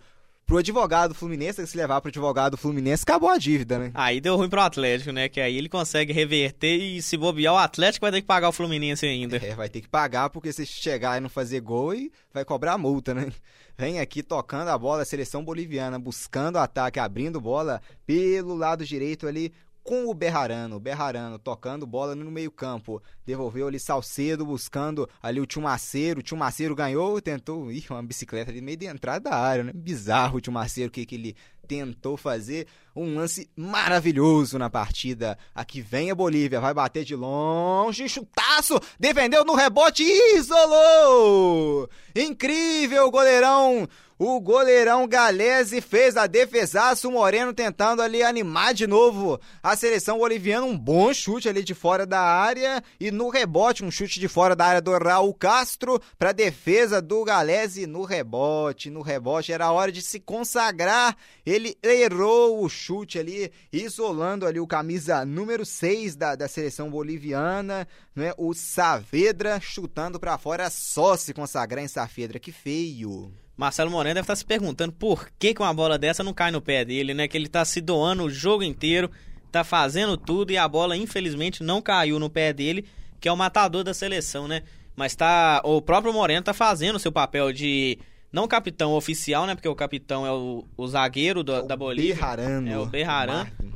[0.49, 3.91] pro advogado Fluminense, se levar pro advogado Fluminense, acabou a dívida, né?
[3.93, 5.29] Aí deu ruim pro Atlético, né?
[5.29, 8.51] Que aí ele consegue reverter e se bobear o Atlético vai ter que pagar o
[8.51, 9.37] Fluminense ainda.
[9.37, 11.93] É, vai ter que pagar porque se chegar e não fazer gol,
[12.33, 13.31] vai cobrar multa, né?
[13.77, 18.83] Vem aqui tocando a bola a seleção boliviana, buscando o ataque, abrindo bola pelo lado
[18.83, 19.53] direito ali
[19.89, 20.79] com o Berrarano.
[20.79, 23.01] Berrarano tocando bola no meio-campo.
[23.25, 26.19] Devolveu ali Salcedo, buscando ali o Tchumaceiro.
[26.19, 27.71] O Tchumaceiro ganhou, tentou.
[27.71, 29.71] Ih, uma bicicleta ali meio de entrada da área, né?
[29.73, 31.35] Bizarro o Tchumaceiro, o que, que ele
[31.67, 32.67] tentou fazer
[33.01, 35.37] um lance maravilhoso na partida.
[35.55, 41.89] Aqui vem a Bolívia, vai bater de longe, chutaço, defendeu no rebote, isolou!
[42.15, 43.87] Incrível, goleirão!
[44.21, 50.17] O goleirão Galese fez a defesaço, o Moreno tentando ali animar de novo a seleção
[50.17, 50.65] boliviana.
[50.65, 54.57] Um bom chute ali de fora da área e no rebote, um chute de fora
[54.57, 58.89] da área do Raul Castro para defesa do Galese no rebote.
[58.89, 61.15] No rebote era hora de se consagrar.
[61.45, 62.88] Ele errou o chute
[63.19, 68.33] ali, isolando ali o camisa número 6 da, da seleção boliviana, né?
[68.37, 73.31] O Saavedra chutando para fora, só se consagrar em Saavedra, que feio.
[73.55, 76.61] Marcelo Moreno deve estar se perguntando por que, que uma bola dessa não cai no
[76.61, 77.27] pé dele, né?
[77.27, 79.11] Que ele tá se doando o jogo inteiro,
[79.51, 82.85] tá fazendo tudo e a bola infelizmente não caiu no pé dele,
[83.19, 84.63] que é o matador da seleção, né?
[84.95, 85.61] Mas tá.
[85.63, 87.97] O próprio Moreno tá fazendo o seu papel de.
[88.31, 89.55] Não capitão oficial, né?
[89.55, 92.13] Porque o capitão é o, o zagueiro do, O da Bolívia.
[92.15, 92.69] Bejarano.
[92.69, 92.85] É o.
[93.33, 93.73] Martin.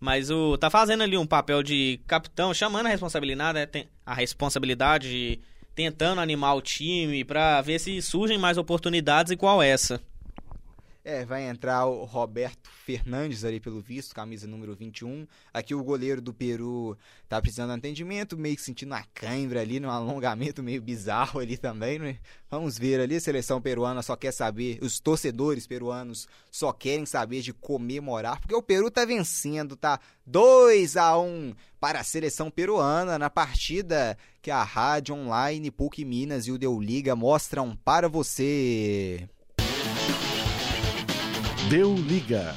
[0.00, 4.12] Mas o tá fazendo ali um papel de capitão, chamando a responsabilidade, né, tem- a
[4.14, 5.40] responsabilidade, de-
[5.74, 10.00] tentando animar o time pra ver se surgem mais oportunidades igual essa.
[11.06, 15.26] É, vai entrar o Roberto Fernandes ali pelo visto, camisa número 21.
[15.52, 16.96] Aqui o goleiro do Peru
[17.28, 21.58] tá precisando de atendimento, meio que sentindo uma cãibra ali, num alongamento meio bizarro ali
[21.58, 22.18] também, né?
[22.50, 27.42] Vamos ver ali, a seleção peruana só quer saber, os torcedores peruanos só querem saber
[27.42, 33.18] de comemorar, porque o Peru tá vencendo, tá 2 a 1 para a seleção peruana
[33.18, 39.28] na partida que a Rádio Online, PUC Minas e o Deu Liga mostram para você.
[41.70, 42.54] Deu liga.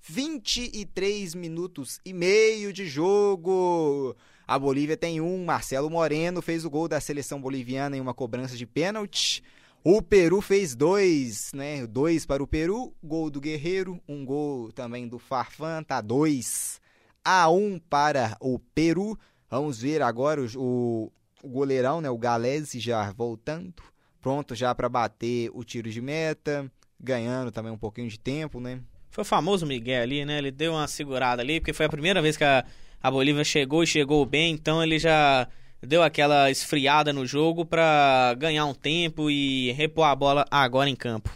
[0.00, 4.14] 23 minutos e meio de jogo.
[4.46, 5.44] A Bolívia tem um.
[5.44, 9.42] Marcelo Moreno fez o gol da seleção boliviana em uma cobrança de pênalti.
[9.82, 11.84] O Peru fez dois, né?
[11.84, 16.80] Dois para o Peru, gol do Guerreiro, um gol também do Farfan, tá dois
[17.24, 19.18] a um para o Peru.
[19.50, 22.08] Vamos ver agora o, o, goleirão, né?
[22.08, 23.82] O Galese já voltando,
[24.20, 28.80] pronto já para bater o tiro de meta, ganhando também um pouquinho de tempo, né?
[29.10, 30.38] Foi o famoso Miguel ali, né?
[30.38, 32.64] Ele deu uma segurada ali, porque foi a primeira vez que a,
[33.02, 35.46] a Bolívia chegou e chegou bem, então ele já
[35.80, 40.96] deu aquela esfriada no jogo pra ganhar um tempo e repor a bola agora em
[40.96, 41.30] campo.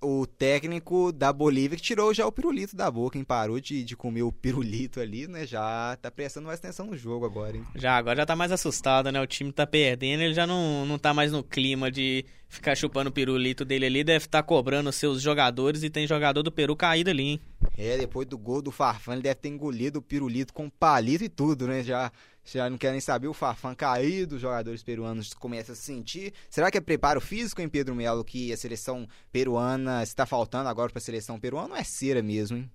[0.00, 3.24] O técnico da Bolívia que tirou já o pirulito da boca, hein?
[3.24, 5.46] Parou de, de comer o pirulito ali, né?
[5.46, 7.64] Já tá prestando mais atenção no jogo agora, hein?
[7.74, 9.20] Já, agora já tá mais assustado, né?
[9.20, 13.10] O time tá perdendo, ele já não, não tá mais no clima de ficar chupando
[13.10, 16.76] o pirulito dele ali, deve estar cobrando os seus jogadores e tem jogador do Peru
[16.76, 17.40] caído ali, hein?
[17.78, 21.28] É, depois do gol do Farfan, ele deve ter engolido o pirulito com palito e
[21.28, 21.82] tudo, né?
[21.82, 22.10] Já,
[22.44, 26.32] já não quer nem saber o Farfan caído, os jogadores peruanos começam a se sentir.
[26.48, 30.90] Será que é preparo físico, hein, Pedro Melo, que a seleção peruana está faltando agora
[30.90, 31.68] pra seleção peruana?
[31.68, 32.70] Não é cera mesmo, hein?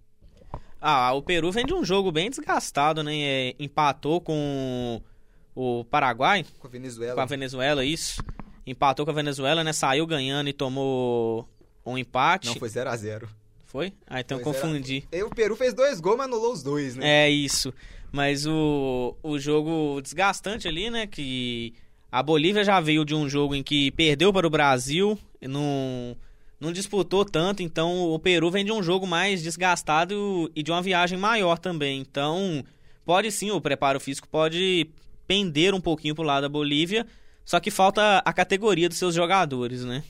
[0.80, 3.16] Ah, o Peru vem de um jogo bem desgastado, né?
[3.16, 5.02] É, empatou com
[5.56, 7.16] o Paraguai, Com a Venezuela.
[7.16, 8.24] com a Venezuela, isso.
[8.66, 9.74] Empatou com a Venezuela, né?
[9.74, 11.48] Saiu ganhando e tomou
[11.86, 12.48] um empate.
[12.48, 13.28] Não, foi 0x0.
[13.72, 13.94] Foi?
[14.06, 15.06] Ah, então a- confundi.
[15.12, 17.26] E o Peru fez dois gols, mas anulou os dois, né?
[17.26, 17.74] É isso.
[18.12, 21.08] Mas o, o jogo desgastante ali, né?
[21.08, 21.74] Que
[22.12, 26.18] a Bolívia já veio de um jogo em que perdeu para o Brasil, não,
[26.60, 30.82] não disputou tanto, então o Peru vem de um jogo mais desgastado e de uma
[30.82, 32.02] viagem maior também.
[32.02, 32.66] Então,
[33.06, 34.90] pode sim, o preparo físico pode
[35.26, 37.08] pender um pouquinho pro lado da Bolívia,
[37.46, 40.04] só que falta a categoria dos seus jogadores, né?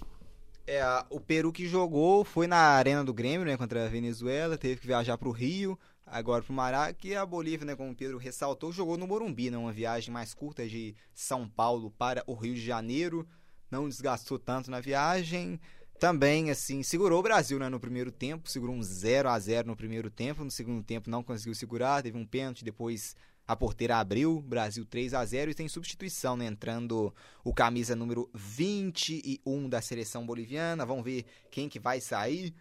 [0.68, 4.80] É, o Peru que jogou foi na Arena do Grêmio, né, contra a Venezuela, teve
[4.80, 8.72] que viajar pro Rio, agora pro Mará, que a Bolívia, né, como o Pedro ressaltou,
[8.72, 12.64] jogou no Morumbi, né, uma viagem mais curta de São Paulo para o Rio de
[12.64, 13.28] Janeiro,
[13.70, 15.60] não desgastou tanto na viagem.
[16.00, 19.76] Também, assim, segurou o Brasil, né, no primeiro tempo, segurou um 0 a 0 no
[19.76, 23.16] primeiro tempo, no segundo tempo não conseguiu segurar, teve um pênalti, depois
[23.52, 27.14] a porteira abriu, Brasil 3 a 0 e tem substituição, né, entrando
[27.44, 30.86] o camisa número 21 da seleção boliviana.
[30.86, 32.53] Vamos ver quem que vai sair.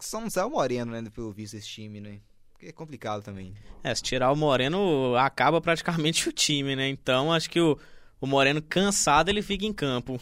[0.00, 2.20] Só não sai o Moreno, né, pelo visto, esse time, né?
[2.52, 3.54] Porque é complicado também.
[3.84, 6.88] É, se tirar o Moreno, acaba praticamente o time, né?
[6.88, 7.78] Então, acho que o,
[8.20, 10.20] o Moreno cansado, ele fica em campo.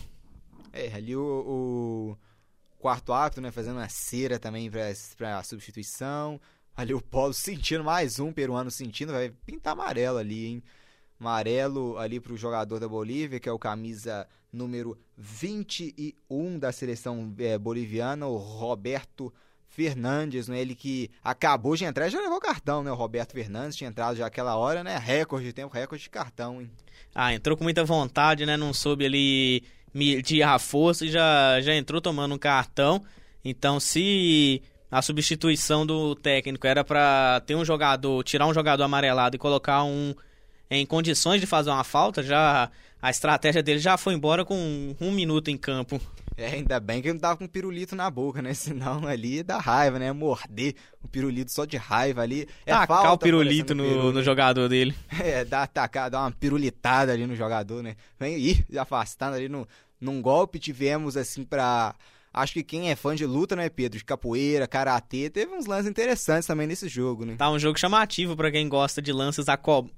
[0.74, 2.16] É, ali o, o
[2.78, 6.38] quarto árbitro, né, fazendo uma cera também pra, pra substituição.
[6.76, 10.62] Ali o Polo sentindo mais um peruano sentindo, vai pintar amarelo ali, hein?
[11.20, 17.56] Amarelo ali pro jogador da Bolívia, que é o camisa número 21 da seleção é,
[17.56, 19.32] boliviana, o Roberto
[19.66, 20.60] Fernandes, né?
[20.60, 22.90] Ele que acabou de entrar já levou cartão, né?
[22.90, 24.98] O Roberto Fernandes tinha entrado já aquela hora, né?
[24.98, 26.70] Recorde de tempo, recorde de cartão, hein?
[27.14, 28.56] Ah, entrou com muita vontade, né?
[28.56, 29.62] Não soube ali
[29.94, 33.02] medir a força e já, já entrou tomando um cartão.
[33.44, 34.62] Então, se
[34.92, 39.82] a substituição do técnico era pra ter um jogador, tirar um jogador amarelado e colocar
[39.84, 40.14] um
[40.70, 42.70] em condições de fazer uma falta, já
[43.00, 45.98] a estratégia dele já foi embora com um minuto em campo.
[46.36, 48.52] É, ainda bem que ele não tava com pirulito na boca, né?
[48.54, 50.12] Senão ali dá raiva, né?
[50.12, 52.46] Morder o pirulito só de raiva ali.
[52.66, 54.94] É Tacar falta o pirulito no, peru, no jogador dele.
[55.20, 57.96] É, dá atacar, dá uma pirulitada ali no jogador, né?
[58.18, 59.66] Vem ir afastando ali no,
[60.00, 60.58] num golpe.
[60.58, 61.94] Tivemos, assim, pra
[62.32, 63.98] acho que quem é fã de luta, né, Pedro?
[63.98, 67.36] De capoeira, karatê, teve uns lances interessantes também nesse jogo, né?
[67.36, 69.46] Tá um jogo chamativo para quem gosta de lances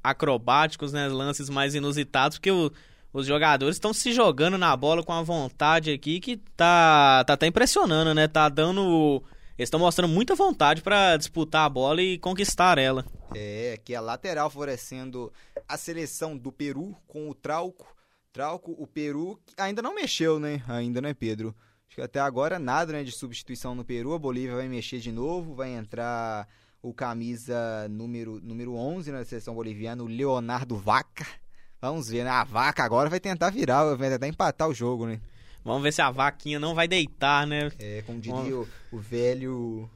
[0.03, 1.09] acrobáticos, né?
[1.09, 2.71] Lances mais inusitados, porque o,
[3.13, 7.47] os jogadores estão se jogando na bola com a vontade aqui que tá, tá até
[7.47, 8.27] impressionando, né?
[8.27, 9.23] Tá dando.
[9.57, 13.05] Eles estão mostrando muita vontade para disputar a bola e conquistar ela.
[13.37, 15.33] É, que a lateral favorecendo
[15.69, 17.87] a seleção do Peru com o Trauco.
[18.33, 20.61] Trauco, o Peru ainda não mexeu, né?
[20.67, 21.55] Ainda, né, Pedro?
[21.89, 24.15] Acho que até agora nada né, de substituição no Peru.
[24.15, 26.49] A Bolívia vai mexer de novo, vai entrar
[26.83, 31.27] o camisa número, número 11 na seleção boliviana, o Leonardo Vaca.
[31.81, 32.31] Vamos ver, né?
[32.31, 35.21] A Vaca agora vai tentar virar, vai tentar empatar o jogo, né?
[35.65, 37.73] Vamos ver se a vaquinha não vai deitar, né?
[37.79, 39.89] É, como diria o, o velho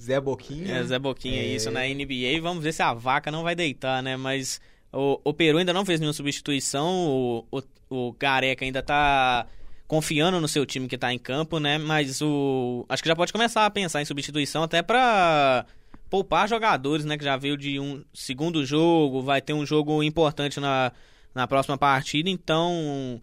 [0.00, 0.78] Zé Boquinha.
[0.78, 1.46] É, Zé Boquinha, é...
[1.46, 2.40] isso na NBA.
[2.42, 4.16] Vamos ver se a vaca não vai deitar, né?
[4.16, 4.60] Mas
[4.92, 6.88] o, o Peru ainda não fez nenhuma substituição.
[7.08, 9.46] O, o, o Gareca ainda tá
[9.88, 11.78] confiando no seu time que tá em campo, né?
[11.78, 12.84] Mas o.
[12.88, 15.64] Acho que já pode começar a pensar em substituição até pra
[16.10, 17.16] poupar jogadores, né?
[17.16, 20.92] Que já veio de um segundo jogo, vai ter um jogo importante na,
[21.34, 23.20] na próxima partida, então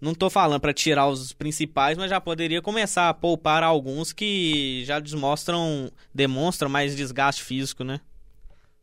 [0.00, 4.84] não tô falando para tirar os principais, mas já poderia começar a poupar alguns que
[4.84, 8.00] já demonstram, demonstram mais desgaste físico, né?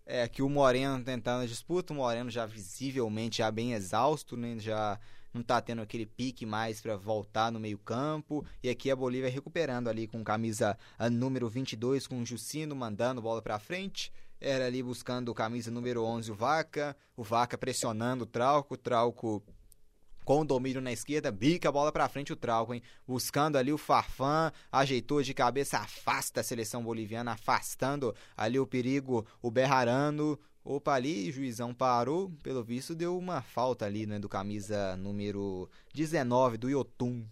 [0.05, 4.55] É, que o Moreno tentando a disputa, o Moreno já visivelmente já bem exausto, né?
[4.59, 4.99] Já
[5.35, 8.45] não tá tendo aquele pique mais para voltar no meio-campo.
[8.63, 10.77] E aqui a Bolívia recuperando ali com camisa
[11.11, 14.11] número 22 com o Jucino mandando bola para frente.
[14.39, 19.43] Era ali buscando camisa número 11 o Vaca, o Vaca pressionando o Trauco, o Trauco
[20.23, 22.81] com o domínio na esquerda, bica a bola para frente o Trauco, hein?
[23.07, 29.25] Buscando ali o Farfan, ajeitou de cabeça, afasta a seleção boliviana, afastando ali o perigo,
[29.41, 30.39] o Berrarano.
[30.67, 36.57] Opa, ali, juizão parou, pelo visto deu uma falta ali, né, do camisa número 19
[36.57, 37.23] do Yotun.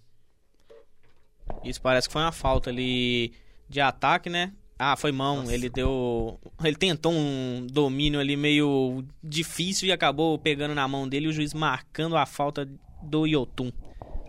[1.64, 3.34] Isso parece que foi uma falta ali
[3.68, 4.54] de ataque, né?
[4.78, 5.38] Ah, foi mão.
[5.38, 5.54] Nossa.
[5.54, 6.40] Ele deu.
[6.64, 11.56] Ele tentou um domínio ali meio difícil e acabou pegando na mão dele o juiz
[11.56, 12.70] marcando a falta
[13.02, 13.72] do Yotun.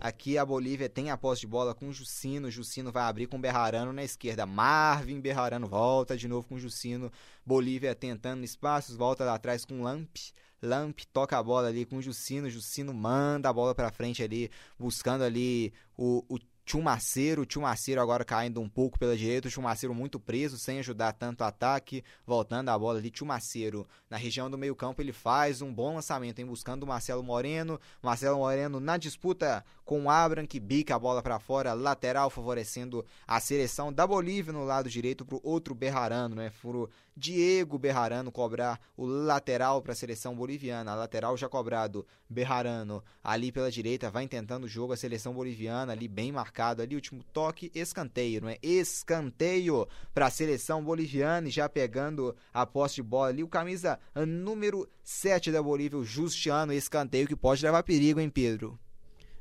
[0.05, 2.51] Aqui a Bolívia tem a posse de bola com o Jucino.
[2.51, 4.45] Jucino vai abrir com o Berrarano na esquerda.
[4.45, 7.11] Marvin Berrarano volta de novo com o Jucino.
[7.43, 10.15] Bolívia tentando espaços, volta lá atrás com o Lamp.
[10.61, 12.47] Lamp toca a bola ali com o Jucino.
[12.51, 16.37] Jucino manda a bola para frente ali, buscando ali o, o
[16.67, 21.13] Chumaceiro, o Chumaceiro agora caindo um pouco pela direita, o Chumaceiro muito preso, sem ajudar
[21.13, 25.61] tanto o ataque, voltando a bola ali, Chumaceiro na região do meio campo, ele faz
[25.61, 30.95] um bom lançamento, buscando o Marcelo Moreno, Marcelo Moreno na disputa com Abram, que bica
[30.95, 35.41] a bola para fora, lateral, favorecendo a seleção da Bolívia no lado direito para o
[35.43, 40.93] outro Berrarano, né, furo Diego Berrarano cobrar o lateral para a seleção boliviana.
[40.95, 42.05] Lateral já cobrado.
[42.29, 44.91] Berrarano ali pela direita vai tentando o jogo.
[44.91, 46.81] A seleção boliviana ali bem marcado.
[46.81, 48.57] Ali último toque, escanteio, não é?
[48.61, 53.43] Escanteio para a seleção boliviana e já pegando a posse de bola ali.
[53.43, 53.97] O camisa
[54.27, 56.73] número 7 da Bolívia, o Justiano.
[56.73, 58.77] Escanteio que pode levar perigo, hein, Pedro?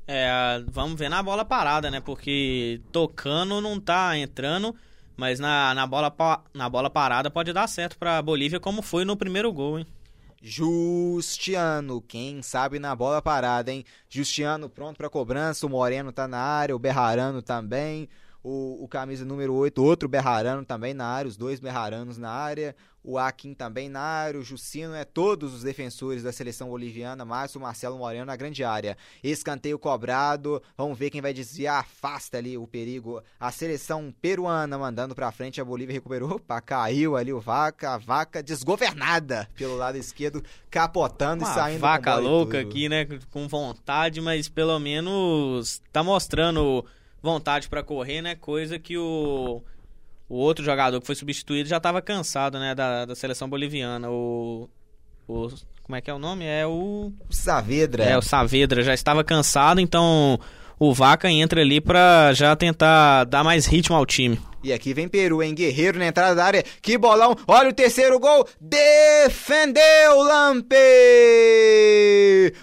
[0.06, 2.00] É, vamos ver na bola parada, né?
[2.00, 4.74] Porque tocando não tá entrando.
[5.16, 6.12] Mas na, na, bola,
[6.52, 9.86] na bola parada pode dar certo para Bolívia, como foi no primeiro gol, hein?
[10.42, 13.84] Justiano, quem sabe na bola parada, hein?
[14.10, 18.08] Justiano pronto para cobrança, o Moreno tá na área, o Berrarano também
[18.44, 22.76] o, o camisa número 8, outro Berrarano também na área, os dois Berraranos na área,
[23.04, 27.54] o Akin também na área, o Jucino, é todos os defensores da seleção boliviana, mais
[27.54, 28.96] o Marcelo Moreno na grande área.
[29.22, 33.22] Escanteio cobrado, vamos ver quem vai desviar, afasta ali o perigo.
[33.38, 37.98] A seleção peruana mandando pra frente, a Bolívia recuperou, opa, caiu ali o Vaca, a
[37.98, 44.20] Vaca desgovernada pelo lado esquerdo, capotando Uma e saindo vaca louca aqui, né, com vontade,
[44.20, 46.84] mas pelo menos tá mostrando
[47.22, 48.34] vontade para correr, né?
[48.34, 49.62] Coisa que o,
[50.28, 52.74] o outro jogador que foi substituído já estava cansado, né?
[52.74, 54.10] Da, da seleção boliviana.
[54.10, 54.68] O,
[55.28, 55.48] o.
[55.82, 56.44] Como é que é o nome?
[56.44, 57.12] É o.
[57.30, 58.04] Saavedra.
[58.04, 60.38] É, o Saavedra já estava cansado, então
[60.78, 64.40] o Vaca entra ali para já tentar dar mais ritmo ao time.
[64.64, 65.54] E aqui vem Peru, hein?
[65.54, 66.64] Guerreiro na entrada da área.
[66.80, 67.36] Que bolão.
[67.46, 68.48] Olha o terceiro gol.
[68.58, 70.74] Defendeu Lampe.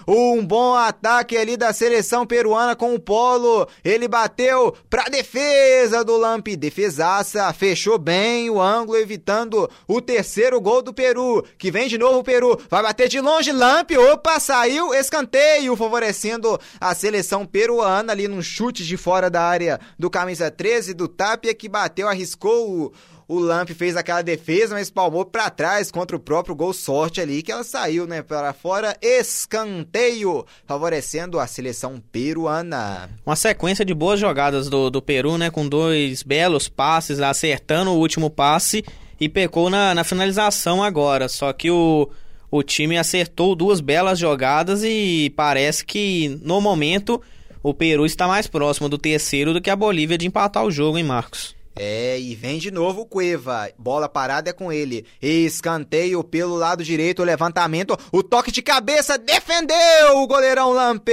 [0.08, 3.68] Um bom ataque ali da seleção peruana com o Polo.
[3.84, 6.56] Ele bateu pra defesa do Lampe.
[6.56, 7.52] Defesaça.
[7.52, 11.46] Fechou bem o ângulo, evitando o terceiro gol do Peru.
[11.56, 12.60] Que vem de novo o Peru.
[12.68, 13.52] Vai bater de longe.
[13.52, 13.96] Lampe.
[13.96, 14.92] Opa, saiu.
[14.92, 15.76] Escanteio.
[15.76, 21.06] Favorecendo a seleção peruana ali num chute de fora da área do camisa 13 do
[21.06, 22.92] Tapia que bateu bateu, arriscou o,
[23.28, 27.42] o Lamp fez aquela defesa, mas palmou para trás contra o próprio gol sorte ali,
[27.42, 33.10] que ela saiu, né, para fora, escanteio, favorecendo a seleção peruana.
[33.26, 37.98] Uma sequência de boas jogadas do, do Peru, né, com dois belos passes, acertando o
[37.98, 38.82] último passe
[39.20, 42.08] e pecou na, na finalização agora, só que o,
[42.50, 47.20] o time acertou duas belas jogadas e parece que, no momento,
[47.62, 50.98] o Peru está mais próximo do terceiro do que a Bolívia de empatar o jogo,
[50.98, 51.54] hein, Marcos?
[51.74, 53.70] É, e vem de novo o Cueva.
[53.78, 55.06] Bola parada é com ele.
[55.20, 61.12] Escanteio pelo lado direito, levantamento, o toque de cabeça, defendeu o goleirão Lampe.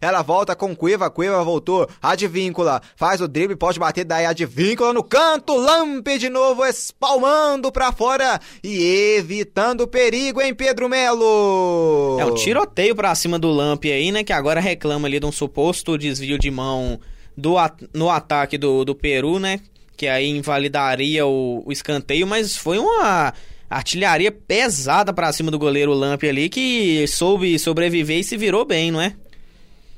[0.00, 5.02] Ela volta com Cueva, Cueva voltou, advíncula, faz o drible, pode bater daí advíncula no
[5.02, 12.18] canto, Lampe de novo espalmando pra fora e evitando perigo em Pedro Melo.
[12.20, 15.32] É o tiroteio pra cima do Lampe aí, né, que agora reclama ali de um
[15.32, 17.00] suposto desvio de mão
[17.38, 17.54] do,
[17.94, 19.60] no ataque do, do Peru, né?
[19.96, 23.32] Que aí invalidaria o, o escanteio, mas foi uma
[23.70, 28.90] artilharia pesada para cima do goleiro Lamp ali, que soube sobreviver e se virou bem,
[28.90, 29.14] não é?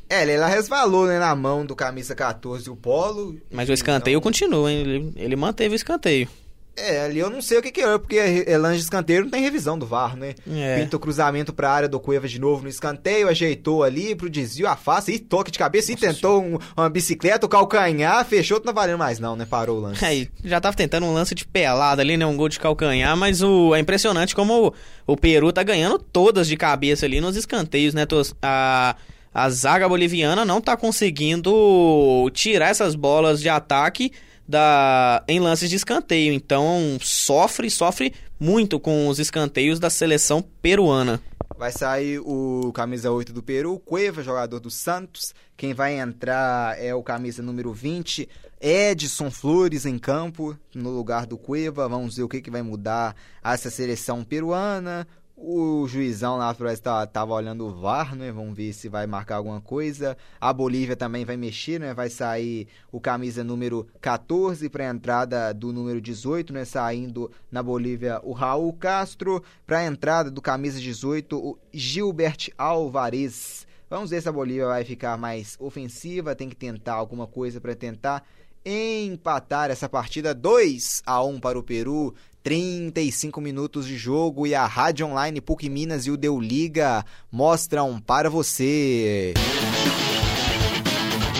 [0.09, 3.41] É, ela resvalou né, na mão do camisa 14 o Polo.
[3.51, 4.23] Mas o escanteio então...
[4.23, 4.81] continua, hein?
[4.81, 6.29] Ele, ele manteve o escanteio.
[6.77, 8.17] É, ali eu não sei o que, que é, porque
[8.47, 10.35] é lanche de escanteio não tem revisão do VAR, né?
[10.51, 10.81] É.
[10.81, 14.67] Pinta o cruzamento pra área do Cueva de novo no escanteio, ajeitou ali pro desvio,
[14.67, 16.07] afasta e toque de cabeça Nossa.
[16.07, 19.45] e tentou um, uma bicicleta, o calcanhar, fechou, não tá valendo mais não, né?
[19.45, 20.05] Parou o lance.
[20.05, 22.25] É, já tava tentando um lance de pelada ali, né?
[22.25, 26.49] Um gol de calcanhar, mas o, é impressionante como o, o Peru tá ganhando todas
[26.49, 28.07] de cabeça ali nos escanteios, né?
[28.41, 28.97] A,
[29.35, 34.13] a zaga boliviana não tá conseguindo tirar essas bolas de ataque
[34.51, 36.33] da em lances de escanteio.
[36.33, 41.23] Então sofre, sofre muito com os escanteios da seleção peruana.
[41.57, 45.35] Vai sair o camisa 8 do Peru, Cueva, jogador do Santos.
[45.57, 48.27] Quem vai entrar é o camisa número 20,
[48.59, 51.87] Edson Flores em campo, no lugar do Cueva.
[51.87, 53.15] Vamos ver o que, que vai mudar
[53.45, 55.07] essa seleção peruana.
[55.43, 58.31] O juizão lá parece tá, tava olhando o VAR, né?
[58.31, 60.15] Vamos ver se vai marcar alguma coisa.
[60.39, 61.95] A Bolívia também vai mexer, né?
[61.95, 66.67] Vai sair o camisa número 14 para a entrada do número 18, né?
[66.67, 69.43] Saindo na Bolívia o Raul Castro.
[69.67, 73.67] Para a entrada do camisa 18, o Gilbert Alvarez.
[73.89, 77.75] Vamos ver se a Bolívia vai ficar mais ofensiva, tem que tentar alguma coisa para
[77.75, 78.23] tentar
[78.65, 82.15] empatar essa partida 2 a 1 para o Peru.
[82.43, 88.01] 35 minutos de jogo e a Rádio Online PUC Minas e o Deu Liga mostram
[88.01, 89.35] para você.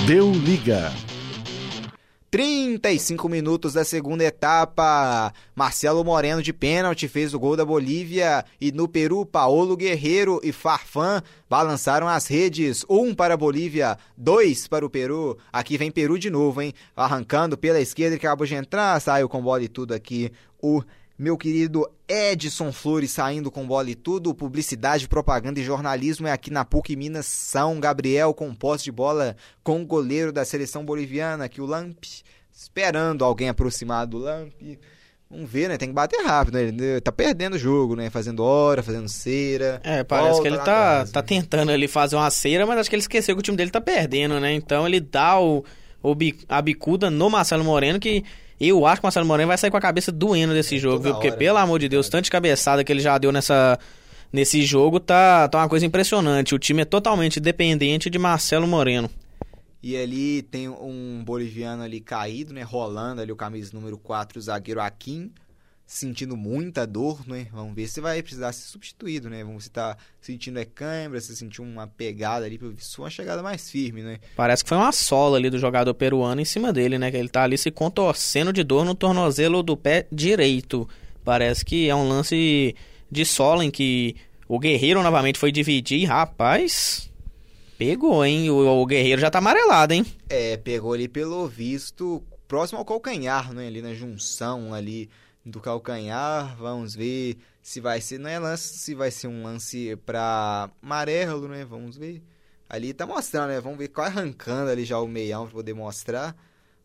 [0.07, 0.93] Deu Liga.
[2.31, 5.33] 35 minutos da segunda etapa.
[5.53, 10.53] Marcelo Moreno de pênalti fez o gol da Bolívia e no Peru Paulo Guerreiro e
[10.53, 12.85] Farfan balançaram as redes.
[12.89, 15.37] Um para a Bolívia, dois para o Peru.
[15.53, 16.73] Aqui vem Peru de novo, hein?
[16.95, 20.31] Arrancando pela esquerda que acabou de entrar, saiu com bola e tudo aqui
[20.63, 20.83] o
[21.19, 24.35] meu querido Edson Flores saindo com bola e tudo.
[24.35, 29.37] Publicidade, propaganda e jornalismo é aqui na PUC Minas São Gabriel com posse de bola
[29.63, 32.03] com o goleiro da seleção boliviana, aqui o Lamp,
[32.51, 34.53] esperando alguém aproximar do Lamp.
[35.31, 35.77] Vamos ver, né?
[35.77, 36.63] Tem que bater rápido, né?
[36.63, 38.11] Ele tá perdendo o jogo, né?
[38.11, 39.81] Fazendo hora, fazendo cera.
[39.85, 43.03] É, parece que ele tá, tá tentando ali fazer uma cera, mas acho que ele
[43.03, 44.53] esqueceu que o time dele tá perdendo, né?
[44.55, 45.63] Então ele dá o
[46.49, 48.25] a bicuda no Marcelo Moreno, que
[48.61, 51.03] eu acho que o Marcelo Moreno vai sair com a cabeça doendo desse é, jogo,
[51.03, 51.13] viu?
[51.15, 51.65] Porque, hora, pelo né?
[51.65, 53.79] amor de Deus, tanto de cabeçada que ele já deu nessa,
[54.33, 56.55] nesse jogo, tá, tá uma coisa impressionante.
[56.55, 59.11] O time é totalmente dependente de Marcelo Moreno.
[59.83, 62.63] E ali tem um boliviano ali caído, né?
[62.63, 65.31] Rolando ali o camisa número 4, o zagueiro Akin
[65.93, 67.49] sentindo muita dor, né?
[67.53, 69.43] Vamos ver se vai precisar ser substituído, né?
[69.43, 73.69] Vamos se tá sentindo é câimbra, se sentiu uma pegada ali, sua uma chegada mais
[73.69, 74.21] firme, né?
[74.37, 77.11] Parece que foi uma sola ali do jogador peruano em cima dele, né?
[77.11, 80.89] Que ele tá ali se contorcendo de dor no tornozelo do pé direito.
[81.25, 82.73] Parece que é um lance
[83.11, 84.15] de sola em que
[84.47, 87.11] o Guerreiro novamente foi dividir, rapaz.
[87.77, 88.49] Pegou, hein?
[88.49, 90.07] O, o Guerreiro já tá amarelado, hein?
[90.29, 93.67] É, pegou ali pelo visto próximo ao calcanhar, né?
[93.67, 95.11] Ali na junção ali
[95.45, 96.57] do calcanhar.
[96.57, 101.49] Vamos ver se vai ser, não é lance, se vai ser um lance para amarelo,
[101.49, 101.65] né?
[101.65, 102.23] Vamos ver.
[102.69, 103.61] Ali tá mostrando, né?
[103.61, 106.37] Vamos ver qual arrancando ali já o meião para poder mostrar.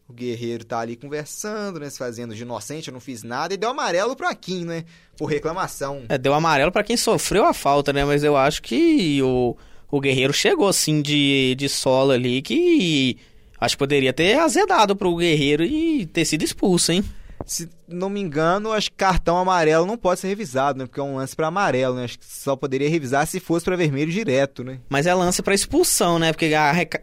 [0.07, 1.89] O guerreiro tá ali conversando, né?
[1.89, 3.53] Se fazendo de inocente, eu não fiz nada.
[3.53, 4.85] E deu amarelo pro Kim, né?
[5.17, 6.03] Por reclamação.
[6.09, 8.05] É, deu amarelo para quem sofreu a falta, né?
[8.05, 9.55] Mas eu acho que o,
[9.89, 13.17] o guerreiro chegou assim de, de solo ali que
[13.59, 17.03] acho que poderia ter azedado pro guerreiro e ter sido expulso, hein?
[17.45, 20.85] Se não me engano, acho que cartão amarelo não pode ser revisado, né?
[20.85, 22.05] Porque é um lance para amarelo, né?
[22.05, 24.79] Acho que só poderia revisar se fosse para vermelho direto, né?
[24.89, 26.33] Mas é lance para expulsão, né?
[26.33, 26.51] Porque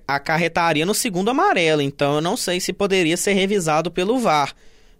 [0.06, 1.80] acarretaria no segundo amarelo.
[1.80, 4.52] Então eu não sei se poderia ser revisado pelo VAR.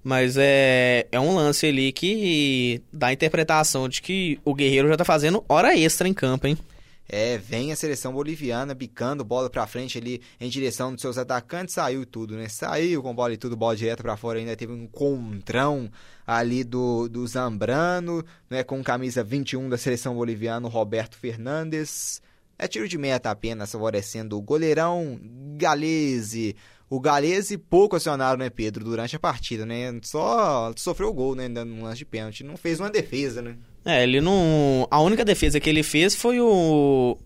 [0.05, 4.97] Mas é, é um lance ali que dá a interpretação de que o Guerreiro já
[4.97, 6.59] tá fazendo hora extra em campo, hein?
[7.15, 11.75] É, vem a seleção boliviana bicando bola pra frente ali em direção dos seus atacantes,
[11.75, 12.49] saiu tudo, né?
[12.49, 15.91] Saiu com bola e tudo, bola direto para fora, ainda teve um encontrão
[16.27, 18.65] ali do, do Zambrano, né?
[18.65, 22.23] Com camisa 21 da seleção boliviana, Roberto Fernandes.
[22.59, 25.21] É tiro de meta apenas, favorecendo o goleirão
[25.59, 26.57] Galese.
[26.89, 30.01] O Galese pouco acionaram, né, Pedro, durante a partida, né?
[30.03, 32.43] Só sofreu o gol, né, no lance de pênalti.
[32.43, 33.59] Não fez uma defesa, né?
[33.85, 34.87] É, ele não.
[34.91, 37.17] A única defesa que ele fez foi o.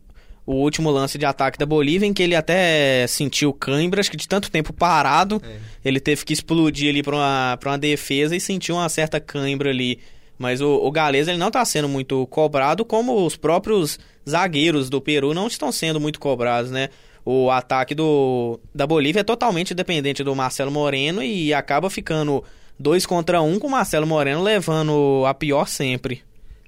[0.45, 4.29] O último lance de ataque da Bolívia, em que ele até sentiu cãibras, que de
[4.29, 5.57] tanto tempo parado, é.
[5.85, 9.71] ele teve que explodir ali para uma, pra uma defesa e sentiu uma certa cãibra
[9.71, 9.99] ali.
[10.39, 15.01] Mas o, o Galeza ele não está sendo muito cobrado, como os próprios zagueiros do
[15.01, 16.91] Peru não estão sendo muito cobrados, né?
[17.25, 22.45] O ataque do, da Bolívia é totalmente dependente do Marcelo Moreno e acaba ficando
[22.79, 26.23] dois contra um com o Marcelo Moreno levando a pior sempre.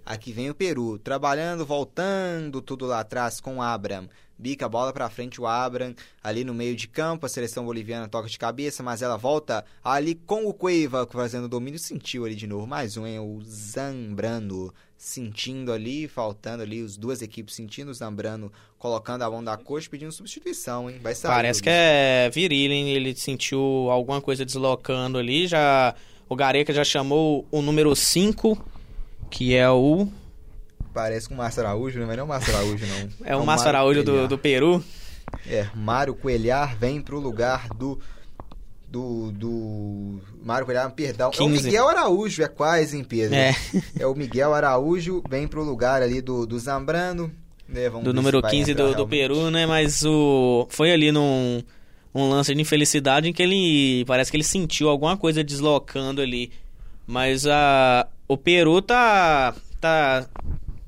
[0.08, 4.08] Aqui vem o Peru, trabalhando, voltando, tudo lá atrás com o Abram.
[4.38, 5.94] Bica a bola para frente o Abram,
[6.24, 10.14] ali no meio de campo, a seleção boliviana toca de cabeça, mas ela volta ali
[10.14, 13.18] com o Cueva fazendo o domínio, sentiu ali de novo, mais um, hein?
[13.18, 19.44] o Zambrano, sentindo ali, faltando ali, as duas equipes sentindo o Zambrano, colocando a mão
[19.44, 21.00] da coxa, pedindo substituição, hein?
[21.02, 21.30] Vai sair.
[21.30, 22.88] Parece que é viril, hein?
[22.92, 25.94] Ele sentiu alguma coisa deslocando ali, já...
[26.30, 28.77] O Gareca já chamou o número 5
[29.28, 30.08] que é o.
[30.92, 32.06] Parece com o Márcio Araújo, né?
[32.06, 32.96] mas não é o Márcio Araújo, não.
[32.96, 34.82] é o, é o Márcio Araújo do, do Peru.
[35.46, 37.98] É, Mário Coelhar vem pro lugar do.
[38.88, 39.30] Do.
[39.32, 41.30] do Mário Coelhar, perdão.
[41.30, 41.42] 15.
[41.42, 43.36] É o Miguel Araújo, é quase, hein, Pedro?
[43.36, 43.54] É.
[44.00, 47.30] é o Miguel Araújo, vem pro lugar ali do, do Zambrano.
[47.68, 47.90] Né?
[47.90, 49.66] do número 15 do, do Peru, né?
[49.66, 50.66] Mas o.
[50.70, 51.62] Foi ali num
[52.14, 54.04] um lance de infelicidade em que ele.
[54.06, 56.50] Parece que ele sentiu alguma coisa deslocando ali.
[57.06, 60.28] Mas a, o Peru tá, tá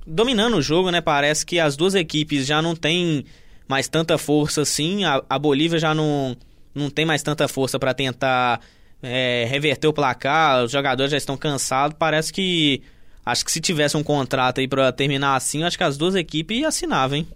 [0.06, 1.00] dominando o jogo, né?
[1.00, 3.24] Parece que as duas equipes já não têm
[3.66, 5.04] mais tanta força assim.
[5.04, 6.36] A, a Bolívia já não,
[6.74, 8.60] não tem mais tanta força para tentar
[9.02, 10.64] é, reverter o placar.
[10.64, 11.96] Os jogadores já estão cansados.
[11.98, 12.82] Parece que.
[13.24, 16.64] Acho que se tivesse um contrato aí pra terminar assim, acho que as duas equipes
[16.64, 17.28] assinavam, hein?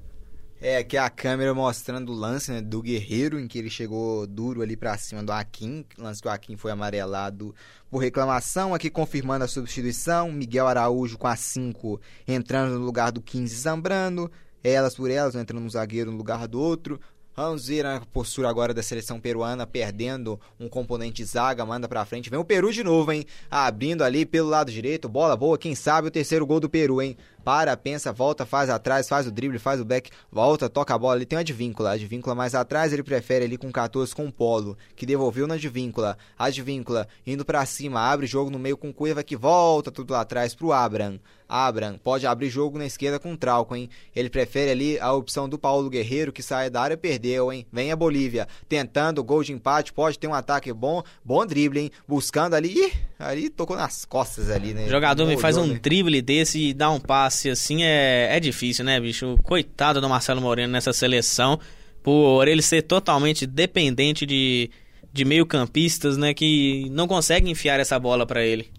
[0.67, 4.63] É, aqui a câmera mostrando o lance né, do Guerreiro, em que ele chegou duro
[4.63, 5.85] ali para cima do Akin.
[5.99, 7.55] Lance que o Akin foi amarelado
[7.91, 8.73] por reclamação.
[8.73, 10.33] Aqui confirmando a substituição.
[10.33, 14.31] Miguel Araújo com a 5 entrando no lugar do 15 Zambrano.
[14.63, 16.99] Elas por elas, entrando um zagueiro no lugar do outro.
[17.37, 22.31] Vamos ver a postura agora da seleção peruana, perdendo um componente zaga, manda pra frente.
[22.31, 23.27] Vem o Peru de novo, hein?
[23.51, 27.17] Abrindo ali pelo lado direito, bola boa, quem sabe o terceiro gol do Peru, hein?
[27.45, 31.17] Para, pensa, volta, faz atrás, faz o drible, faz o back, volta, toca a bola.
[31.17, 34.33] Ele tem uma advíncula, a advíncula mais atrás, ele prefere ali com 14 com o
[34.33, 36.17] Polo, que devolveu na advíncula.
[36.39, 40.23] A advíncula indo para cima, abre jogo no meio com Cueva que volta tudo lá
[40.23, 41.21] atrás pro Abram.
[41.49, 43.89] Abram pode abrir jogo na esquerda com o Trauco, hein?
[44.15, 47.67] Ele prefere ali a opção do Paulo Guerreiro, que sai da área perdeu, hein?
[47.73, 51.91] Vem a Bolívia, tentando gol de empate, pode ter um ataque bom, bom drible, hein?
[52.09, 54.87] Buscando ali, ih, ali tocou nas costas ali, né?
[54.87, 55.79] O jogador me faz um né?
[55.79, 59.37] drible desse e dá um passe passe assim é, é difícil, né, bicho?
[59.43, 61.59] Coitado do Marcelo Moreno nessa seleção,
[62.03, 64.71] por ele ser totalmente dependente de,
[65.13, 68.71] de meio-campistas, né, que não conseguem enfiar essa bola para ele.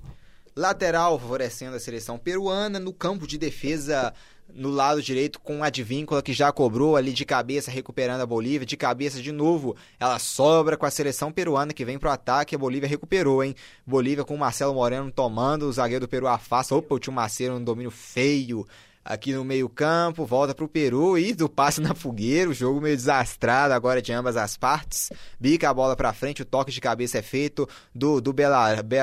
[0.56, 4.14] Lateral favorecendo a seleção peruana no campo de defesa
[4.54, 8.66] no lado direito com a Advíncula que já cobrou ali de cabeça, recuperando a Bolívia.
[8.66, 12.56] De cabeça de novo, ela sobra com a seleção peruana que vem pro ataque.
[12.56, 13.56] A Bolívia recuperou, hein?
[13.86, 16.76] Bolívia com o Marcelo Moreno tomando, o zagueiro do Peru afasta.
[16.76, 18.66] Opa, o Tio Maceiro um domínio feio
[19.06, 22.96] aqui no meio-campo, volta para o Peru e do passe na fogueira, o jogo meio
[22.96, 25.12] desastrado agora de ambas as partes.
[25.40, 28.98] Bica a bola para frente, o toque de cabeça é feito do do, Belar, Be,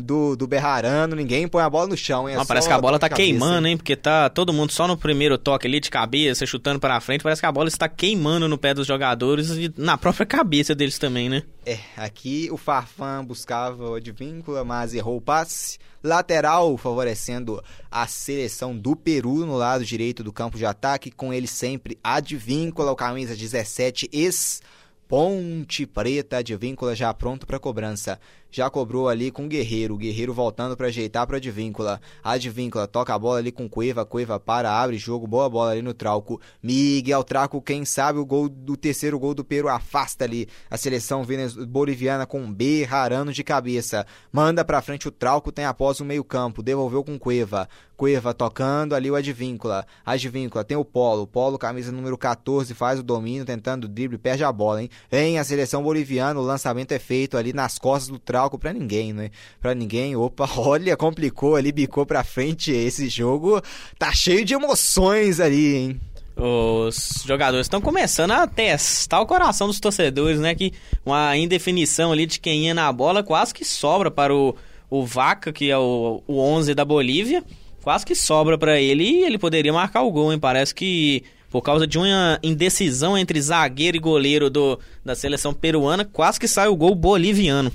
[0.00, 2.36] do, do Berrarano, ninguém põe a bola no chão, hein?
[2.36, 3.76] É parece que a bola tá queimando, hein?
[3.76, 7.40] Porque tá todo mundo só no primeiro toque ali de cabeça, chutando para frente, parece
[7.40, 11.28] que a bola está queimando no pé dos jogadores e na própria cabeça deles também,
[11.28, 11.44] né?
[11.70, 15.78] É, aqui o Farfan buscava o advíncula, mas errou o passe.
[16.02, 21.46] Lateral, favorecendo a seleção do Peru no lado direito do campo de ataque, com ele
[21.46, 24.62] sempre advíncula, o camisa 17 ex
[25.06, 28.18] Ponte Preta, advíncula já pronto para cobrança.
[28.50, 29.94] Já cobrou ali com o Guerreiro.
[29.94, 32.00] O Guerreiro voltando para ajeitar para Advíncula.
[32.22, 34.04] Advíncula toca a bola ali com Cueva.
[34.04, 35.26] Cueva para, abre jogo.
[35.26, 36.40] Boa bola ali no Trauco.
[36.62, 41.24] Miguel Traco, quem sabe o gol do terceiro gol do Peru afasta ali a seleção
[41.68, 44.06] boliviana com B, rarando de cabeça.
[44.32, 46.62] Manda para frente o Trauco, tem após o meio-campo.
[46.62, 47.68] Devolveu com Cueva.
[47.96, 49.84] Cueva tocando ali o Advíncula.
[50.06, 51.26] Advíncula tem o Polo.
[51.26, 54.90] Polo, camisa número 14, faz o domínio, tentando o drible, perde a bola, hein?
[55.10, 59.12] Em a seleção boliviana, o lançamento é feito ali nas costas do Trauco pra ninguém,
[59.12, 59.30] né?
[59.60, 60.14] Pra ninguém.
[60.14, 62.70] Opa, olha, complicou ali, bicou pra frente.
[62.70, 63.62] Esse jogo
[63.98, 66.00] tá cheio de emoções ali, hein?
[66.40, 70.54] os jogadores estão começando a testar o coração dos torcedores, né?
[70.54, 70.72] Que
[71.04, 74.54] uma indefinição ali de quem ia na bola quase que sobra para o,
[74.88, 77.42] o Vaca, que é o, o 11 da Bolívia
[77.88, 80.38] quase que sobra para ele e ele poderia marcar o gol, hein?
[80.38, 86.04] Parece que por causa de uma indecisão entre zagueiro e goleiro do, da seleção peruana,
[86.04, 87.72] quase que sai o gol boliviano.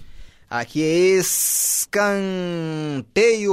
[0.49, 2.36] Aqui é escanteio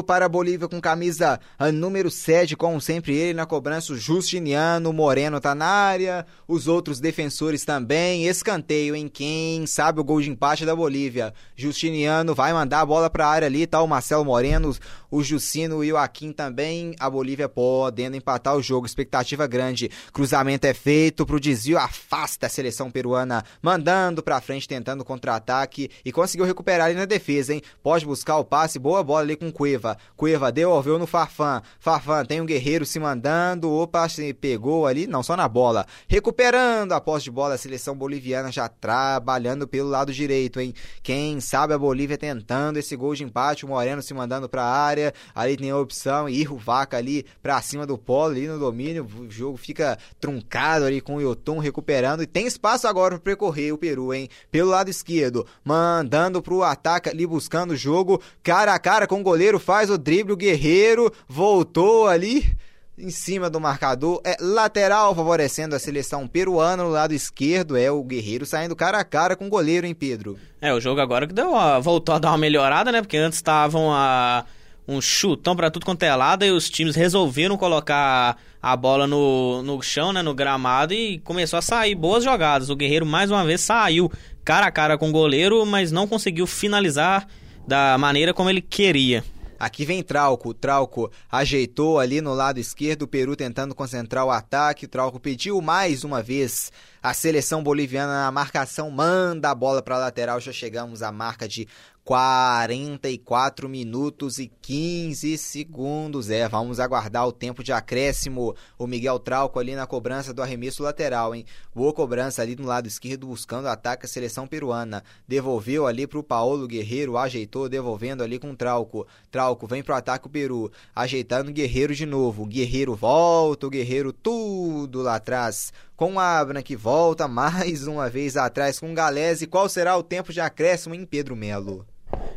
[0.03, 1.41] para a Bolívia com camisa
[1.73, 7.01] número 7, como sempre ele na cobrança, o Justiniano Moreno tá na área, os outros
[7.01, 11.33] defensores também, escanteio em quem sabe o gol de empate da Bolívia.
[11.57, 14.77] Justiniano vai mandar a bola para a área ali, tá o Marcelo Moreno,
[15.11, 19.91] o Jucino e o Joaquim também, a Bolívia podendo empatar o jogo, expectativa grande.
[20.13, 26.13] Cruzamento é feito pro desvio, afasta a seleção peruana, mandando para frente, tentando contra-ataque e
[26.13, 27.63] conseguiu recuperar ali na defesa, hein?
[27.83, 29.97] Pode buscar o passe, boa bola ali com Cueva.
[30.17, 31.63] Cueva devolveu no Farfan.
[31.79, 35.87] Farfan tem um guerreiro se mandando, opa, se pegou ali, não, só na bola.
[36.09, 40.75] Recuperando a posse de bola, a seleção boliviana já trabalhando pelo lado direito, hein?
[41.03, 45.13] Quem sabe a Bolívia tentando esse gol de empate, o Moreno se mandando pra área,
[45.35, 49.07] ali tem a opção, e o Vaca ali pra cima do polo, ali no domínio,
[49.19, 53.73] o jogo fica truncado ali com o Yotun recuperando, e tem espaço agora para percorrer
[53.73, 54.29] o Peru, hein?
[54.51, 59.23] Pelo lado esquerdo, mandando pro ataca ali buscando o jogo, cara a cara com o
[59.23, 62.57] goleiro, faz o drible, o Guerreiro voltou ali
[62.99, 68.03] em cima do marcador, é lateral favorecendo a seleção peruana no lado esquerdo, é o
[68.05, 70.39] Guerreiro saindo cara a cara com o goleiro, hein, Pedro?
[70.61, 73.01] É, o jogo agora que deu, ó, voltou a dar uma melhorada, né?
[73.01, 74.45] Porque antes estavam a
[74.87, 79.63] um chutão para tudo quanto é lado e os times resolveram colocar a bola no,
[79.63, 82.71] no chão, né, no gramado e começou a sair boas jogadas.
[82.71, 84.11] O Guerreiro mais uma vez saiu
[84.45, 87.27] cara a cara com o goleiro, mas não conseguiu finalizar
[87.67, 89.25] da maneira como ele queria.
[89.61, 90.55] Aqui vem Trauco.
[90.55, 94.87] Trauco ajeitou ali no lado esquerdo, o Peru tentando concentrar o ataque.
[94.87, 96.73] Trauco pediu mais uma vez
[97.03, 100.41] a seleção boliviana na marcação, manda a bola para a lateral.
[100.41, 101.69] Já chegamos à marca de
[102.05, 106.31] 44 minutos e 15 segundos.
[106.31, 108.55] É, vamos aguardar o tempo de acréscimo.
[108.79, 111.45] O Miguel Trauco ali na cobrança do arremesso lateral, hein?
[111.75, 115.05] Boa cobrança ali no lado esquerdo, buscando ataque a seleção peruana.
[115.29, 119.07] Devolveu ali pro Paulo Guerreiro, ajeitou, devolvendo ali com o Trauco.
[119.31, 122.47] Trauco vem pro ataque o Peru, ajeitando o Guerreiro de novo.
[122.47, 128.81] Guerreiro volta, o Guerreiro tudo lá atrás com Abra que volta mais uma vez atrás
[128.81, 129.47] com Galese.
[129.47, 131.85] Qual será o tempo de acréscimo em Pedro Melo?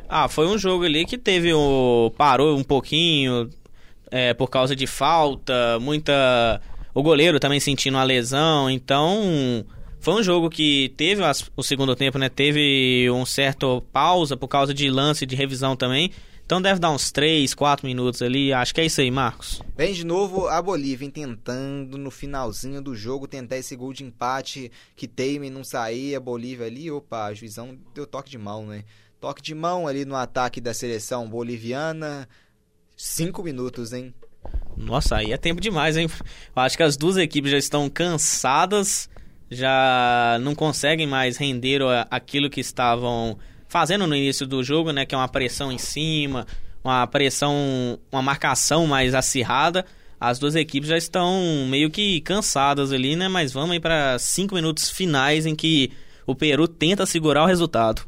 [0.10, 3.49] Ah, foi um jogo ali que teve o parou um pouquinho
[4.11, 6.60] é, por causa de falta, muita
[6.94, 9.65] o goleiro também sentindo uma lesão, então
[9.98, 11.22] foi um jogo que teve
[11.56, 12.27] o segundo tempo, né?
[12.27, 16.11] Teve um certo pausa por causa de lance de revisão também.
[16.53, 18.53] Então deve dar uns 3, 4 minutos ali.
[18.53, 19.59] Acho que é isso aí, Marcos.
[19.75, 24.71] Vem de novo a Bolívia tentando no finalzinho do jogo tentar esse gol de empate
[24.95, 26.13] que teime não sair.
[26.13, 28.84] A Bolívia ali, opa, a juizão deu toque de mão, né?
[29.19, 32.30] Toque de mão ali no ataque da seleção boliviana.
[32.95, 34.13] Cinco minutos, hein?
[34.77, 36.07] Nossa, aí é tempo demais, hein?
[36.55, 39.09] Eu acho que as duas equipes já estão cansadas,
[39.49, 41.81] já não conseguem mais render
[42.11, 43.39] aquilo que estavam
[43.73, 45.03] fazendo no início do jogo, né?
[45.03, 46.45] Que é uma pressão em cima,
[46.83, 49.83] uma pressão, uma marcação mais acirrada.
[50.19, 53.27] As duas equipes já estão meio que cansadas ali, né?
[53.27, 55.91] Mas vamos aí para cinco minutos finais em que
[56.27, 58.03] o Peru tenta segurar o resultado.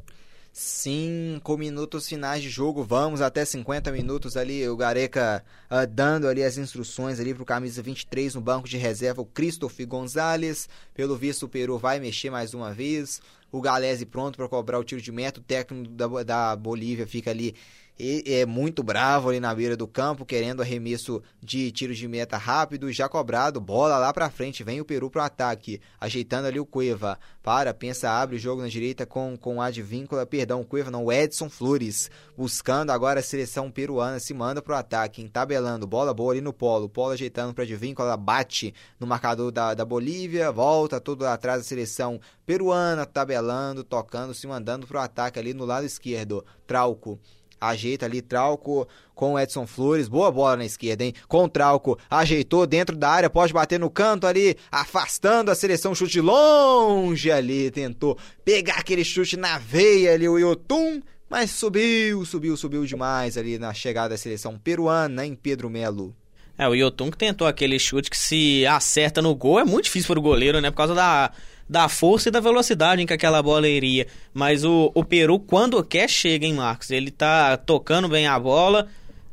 [0.54, 6.44] Cinco minutos finais de jogo, vamos até 50 minutos ali, o Gareca uh, dando ali
[6.44, 11.44] as instruções ali pro camisa 23 no banco de reserva, o Christopher Gonzalez, pelo visto
[11.44, 13.20] o Peru vai mexer mais uma vez,
[13.58, 17.32] o Galese pronto para cobrar o tiro de meta, o técnico da, da Bolívia fica
[17.32, 17.56] ali
[17.98, 22.38] e é muito bravo ali na beira do campo, querendo arremesso de tiro de meta
[22.38, 26.66] rápido, já cobrado, bola lá pra frente, vem o Peru pro ataque, ajeitando ali o
[26.66, 31.50] Cueva, para, pensa, abre o jogo na direita com, com Advíncula, perdão, Cueva não, Edson
[31.50, 36.52] Flores, buscando agora a seleção peruana, se manda pro ataque, entabelando, bola boa ali no
[36.52, 41.64] polo, polo ajeitando pra Advíncula, bate no marcador da, da Bolívia, volta tudo atrás da
[41.64, 47.20] seleção peruana, tabelando, tocando, se mandando pro ataque ali no lado esquerdo, Trauco,
[47.60, 51.14] ajeita ali Trauco com Edson Flores, boa bola na esquerda, hein?
[51.28, 56.20] Com Trauco, ajeitou dentro da área, pode bater no canto ali, afastando a seleção, chute
[56.20, 62.86] longe ali, tentou pegar aquele chute na veia ali, o Yotun, mas subiu, subiu, subiu
[62.86, 66.16] demais ali na chegada da seleção peruana em Pedro Melo.
[66.58, 70.08] É, o Yotun que tentou aquele chute que se acerta no gol é muito difícil
[70.08, 70.72] para o goleiro, né?
[70.72, 71.32] Por causa da
[71.68, 74.08] da força e da velocidade em que aquela bola iria.
[74.34, 76.92] Mas o, o Peru, quando quer, chega, hein, Marcos?
[76.92, 78.88] Ele tá tocando bem a bola,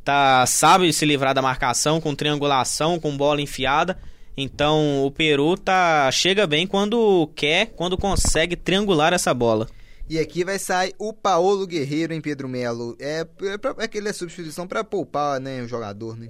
[0.04, 3.98] tá sabe se livrar da marcação, com triangulação, com bola enfiada.
[4.36, 9.68] Então o Peru tá chega bem quando quer, quando consegue triangular essa bola.
[10.08, 12.96] E aqui vai sair o Paulo Guerreiro em Pedro Melo.
[12.98, 16.28] É, é, é aquela substituição para poupar né, o jogador, né?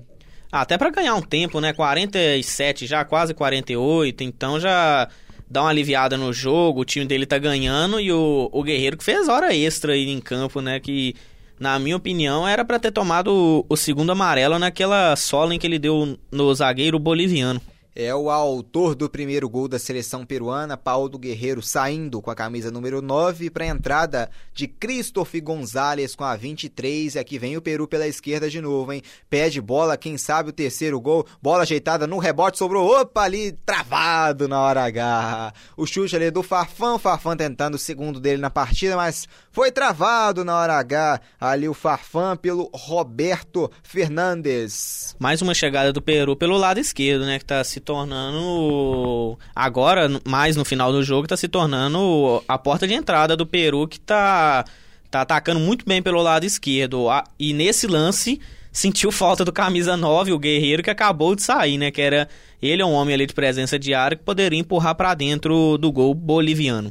[0.51, 1.73] Até para ganhar um tempo, né?
[1.73, 4.23] 47 já, quase 48.
[4.23, 5.09] Então já
[5.53, 9.05] dá uma aliviada no jogo, o time dele tá ganhando e o, o Guerreiro que
[9.05, 10.81] fez hora extra aí em campo, né?
[10.81, 11.15] Que,
[11.61, 15.67] na minha opinião, era para ter tomado o, o segundo amarelo naquela sola em que
[15.67, 17.61] ele deu no zagueiro boliviano
[17.95, 22.71] é o autor do primeiro gol da seleção peruana, Paulo Guerreiro, saindo com a camisa
[22.71, 27.15] número 9 para a entrada de Christopher Gonzalez com a 23.
[27.15, 29.03] E aqui vem o Peru pela esquerda de novo, hein?
[29.29, 31.27] Pede bola, quem sabe o terceiro gol.
[31.43, 35.53] Bola ajeitada no rebote, sobrou, opa, ali travado na hora H.
[35.77, 40.45] O chute ali do Farfão, Farfão tentando o segundo dele na partida, mas foi travado
[40.45, 41.21] na hora H.
[41.39, 45.15] Ali o Farfã pelo Roberto Fernandes.
[45.19, 47.39] Mais uma chegada do Peru pelo lado esquerdo, né?
[47.39, 49.39] Que tá se tornando.
[49.55, 53.87] Agora, mais no final do jogo, tá se tornando a porta de entrada do Peru,
[53.87, 54.65] que tá,
[55.11, 57.07] tá atacando muito bem pelo lado esquerdo.
[57.39, 58.41] E nesse lance
[58.73, 61.91] sentiu falta do camisa 9, o Guerreiro, que acabou de sair, né?
[61.91, 62.29] Que era
[62.63, 66.15] ele é um homem ali de presença diária que poderia empurrar para dentro do gol
[66.15, 66.91] boliviano.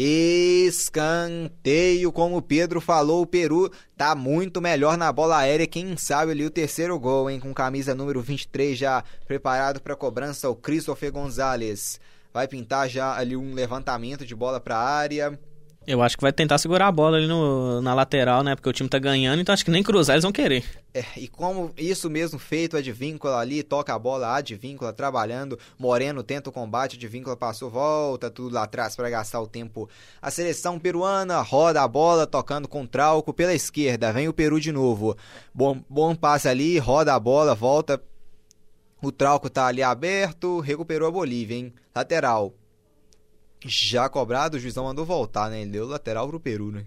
[0.00, 5.66] Escanteio, como o Pedro falou, o Peru tá muito melhor na bola aérea.
[5.66, 7.40] Quem sabe ali o terceiro gol, hein?
[7.40, 11.98] Com camisa número 23 já preparado para cobrança, o Christopher Gonzalez.
[12.32, 15.36] Vai pintar já ali um levantamento de bola para a área.
[15.90, 18.54] Eu acho que vai tentar segurar a bola ali no, na lateral, né?
[18.54, 20.62] Porque o time tá ganhando, então acho que nem cruzar eles vão querer.
[20.92, 26.50] É, e como isso mesmo feito, Advíncula ali, toca a bola, Advíncula trabalhando, Moreno tenta
[26.50, 29.88] o combate, Advíncula passou, volta tudo lá atrás para gastar o tempo.
[30.20, 34.70] A seleção peruana roda a bola, tocando com Trauco pela esquerda, vem o Peru de
[34.70, 35.16] novo.
[35.54, 37.98] Bom, bom passe ali, roda a bola, volta.
[39.00, 41.72] O Trauco tá ali aberto, recuperou a Bolívia, hein?
[41.94, 42.52] Lateral.
[43.64, 45.62] Já cobrado, o juizão mandou voltar, né?
[45.62, 46.84] Ele deu lateral pro Peru, né?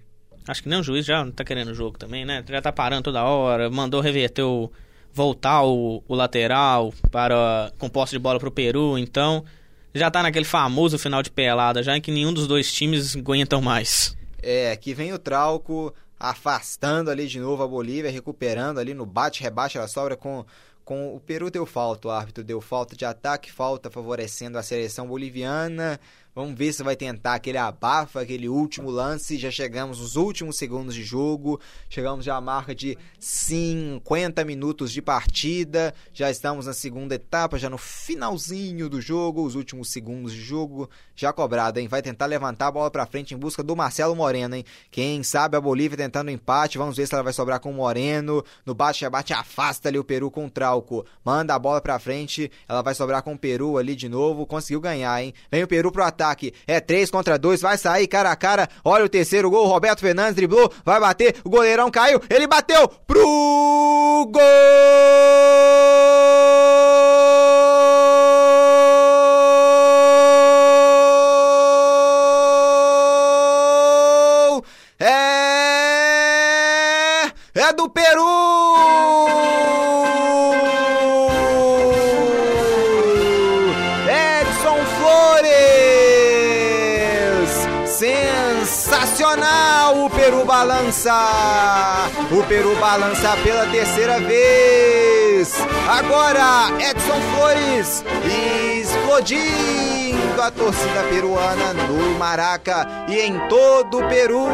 [0.48, 2.43] Acho que nem o juiz já não tá querendo o jogo também, né?
[2.48, 4.72] Já tá parando toda hora, mandou reverter o.
[5.14, 9.43] voltar o, o lateral para com posse de bola pro Peru, então
[9.93, 13.61] já tá naquele famoso final de pelada, já em que nenhum dos dois times aguentam
[13.61, 14.15] mais.
[14.41, 19.77] É, que vem o Trauco afastando ali de novo a Bolívia, recuperando ali no bate-rebate,
[19.77, 20.45] ela sobra com
[20.84, 25.07] com o Peru deu falta, o árbitro deu falta de ataque, falta favorecendo a seleção
[25.07, 25.99] boliviana.
[26.34, 29.38] Vamos ver se vai tentar aquele abafa, aquele último lance.
[29.38, 31.60] Já chegamos nos últimos segundos de jogo.
[31.90, 35.94] Chegamos já à marca de 50 minutos de partida.
[36.14, 40.90] Já estamos na segunda etapa, já no finalzinho do jogo, os últimos segundos de jogo.
[41.14, 41.90] Já cobrado, hein?
[41.90, 44.64] Vai tentar levantar a bola para frente em busca do Marcelo Moreno, hein?
[44.90, 46.78] Quem sabe a Bolívia tentando empate.
[46.78, 48.41] Vamos ver se ela vai sobrar com o Moreno.
[48.66, 51.06] No bate-rebate afasta ali o Peru com o Trauco.
[51.26, 52.49] Manda a bola para frente.
[52.70, 54.45] Ela vai sobrar com o Peru ali de novo.
[54.45, 55.34] Conseguiu ganhar, hein?
[55.52, 56.53] Vem o Peru pro ataque ataque.
[56.68, 58.69] É 3 contra 2, vai sair cara a cara.
[58.85, 64.30] Olha o terceiro gol, Roberto Fernandes driblou, vai bater, o goleirão caiu, ele bateu pro
[64.31, 64.41] gol!
[90.92, 92.10] Balança!
[92.32, 95.54] O Peru balança pela terceira vez!
[95.88, 98.04] Agora, Edson Flores
[99.12, 104.48] explodindo a torcida peruana no Maraca e em todo o Peru.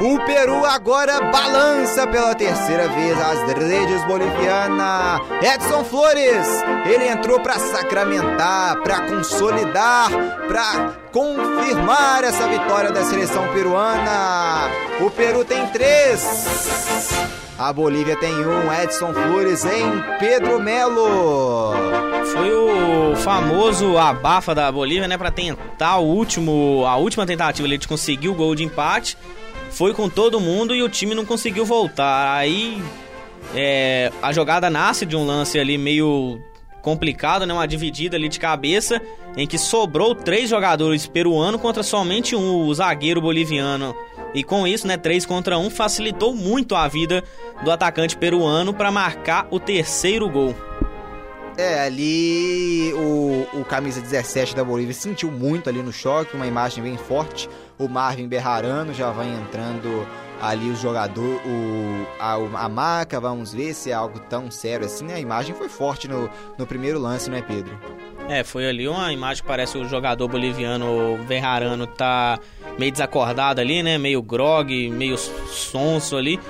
[0.00, 5.20] O Peru agora balança pela terceira vez as redes bolivianas.
[5.40, 6.46] Edson Flores,
[6.84, 10.10] ele entrou para sacramentar, para consolidar,
[10.48, 14.68] para confirmar essa vitória da seleção peruana.
[15.00, 17.20] O Peru tem três.
[17.58, 21.89] A Bolívia tem um, Edson Flores em Pedro Melo.
[22.32, 27.76] Foi o famoso abafa da Bolívia, né, para tentar o último, a última tentativa ali
[27.76, 29.16] de conseguir o gol de empate.
[29.70, 32.36] Foi com todo mundo e o time não conseguiu voltar.
[32.36, 32.82] Aí
[33.54, 36.40] é, a jogada nasce de um lance ali meio
[36.82, 39.00] complicado, né, uma dividida ali de cabeça
[39.36, 43.94] em que sobrou três jogadores peruanos contra somente um, o zagueiro boliviano.
[44.32, 47.22] E com isso, né, 3 contra 1 facilitou muito a vida
[47.64, 50.54] do atacante peruano para marcar o terceiro gol.
[51.60, 56.82] É, ali o, o camisa 17 da Bolívia sentiu muito ali no choque, uma imagem
[56.82, 57.50] bem forte.
[57.78, 60.06] O Marvin Berrarano já vai entrando
[60.40, 65.12] ali o jogador, o, a, a maca, vamos ver se é algo tão sério assim.
[65.12, 67.78] A imagem foi forte no, no primeiro lance, né, Pedro?
[68.26, 72.38] É, foi ali uma imagem que parece o jogador boliviano Verrarano tá
[72.78, 73.98] meio desacordado ali, né?
[73.98, 76.40] Meio grog, meio sonso ali.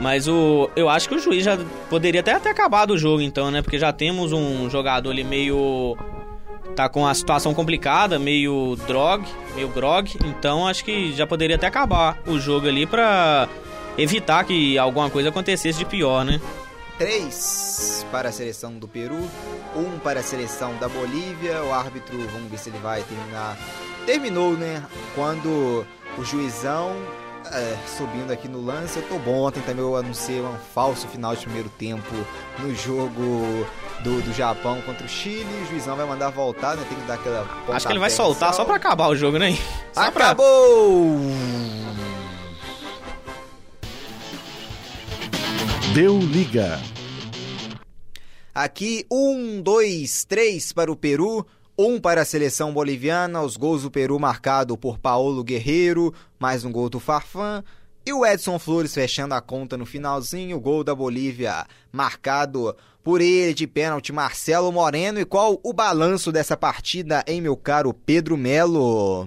[0.00, 1.58] Mas o, eu acho que o juiz já
[1.90, 3.60] poderia até ter acabado o jogo então, né?
[3.60, 5.96] Porque já temos um jogador ali meio
[6.74, 9.24] tá com a situação complicada, meio drog,
[9.54, 13.48] meio grog, então acho que já poderia até acabar o jogo ali para
[13.98, 16.40] evitar que alguma coisa acontecesse de pior, né?
[16.98, 19.18] 3 para a seleção do Peru,
[19.74, 21.62] 1 um para a seleção da Bolívia.
[21.64, 23.56] O árbitro, vamos ver se ele vai terminar.
[24.04, 24.82] Terminou, né?
[25.14, 25.86] Quando
[26.18, 26.94] o juizão
[27.52, 28.98] é, subindo aqui no lance.
[28.98, 29.42] Eu tô bom.
[29.42, 32.14] Ontem também eu anunciei um falso final de primeiro tempo
[32.58, 33.66] no jogo
[34.02, 35.46] do, do Japão contra o Chile.
[35.62, 36.84] O juizão vai mandar voltar, né?
[36.88, 37.46] Tem que dar aquela.
[37.68, 39.56] Acho que ele vai soltar só pra acabar o jogo, né?
[39.92, 41.18] Só Acabou!
[41.18, 42.00] Pra...
[45.94, 46.80] Deu liga.
[48.54, 51.46] Aqui, um, dois, três para o Peru,
[51.86, 56.70] um para a seleção boliviana, os gols do Peru marcado por Paulo Guerreiro, mais um
[56.70, 57.64] gol do Farfan,
[58.04, 63.22] e o Edson Flores fechando a conta no finalzinho, o gol da Bolívia marcado por
[63.22, 65.20] ele de pênalti Marcelo Moreno.
[65.20, 69.26] E qual o balanço dessa partida, hein, meu caro Pedro Melo?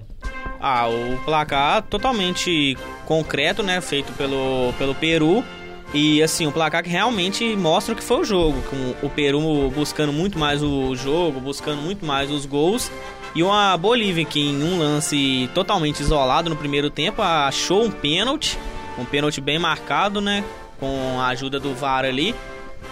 [0.59, 5.43] Ah, o placar totalmente concreto, né, feito pelo, pelo Peru.
[5.93, 9.39] E assim, o placar que realmente mostra o que foi o jogo, com o Peru
[9.69, 12.91] buscando muito mais o jogo, buscando muito mais os gols.
[13.35, 18.57] E uma Bolívia que em um lance totalmente isolado no primeiro tempo achou um pênalti,
[18.97, 20.43] um pênalti bem marcado, né,
[20.79, 22.33] com a ajuda do VAR ali.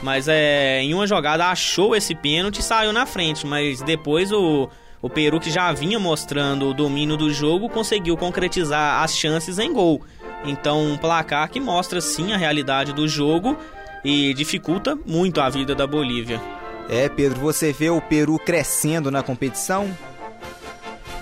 [0.04, 4.70] Mas é, em uma jogada achou esse pênalti e saiu na frente, mas depois o
[5.02, 9.74] o Peru que já vinha mostrando o domínio do jogo conseguiu concretizar as chances em
[9.74, 10.02] gol.
[10.44, 13.58] Então, um placar que mostra sim a realidade do jogo
[14.04, 16.42] e dificulta muito a vida da Bolívia.
[16.90, 19.90] É, Pedro, você vê o Peru crescendo na competição?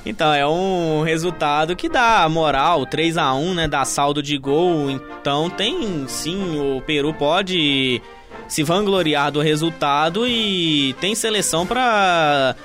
[0.06, 4.90] Então, é um resultado que dá moral, 3 a 1 né, dá saldo de gol.
[4.90, 8.02] Então, tem sim, o Peru pode
[8.48, 12.56] se vangloriar do resultado e tem seleção para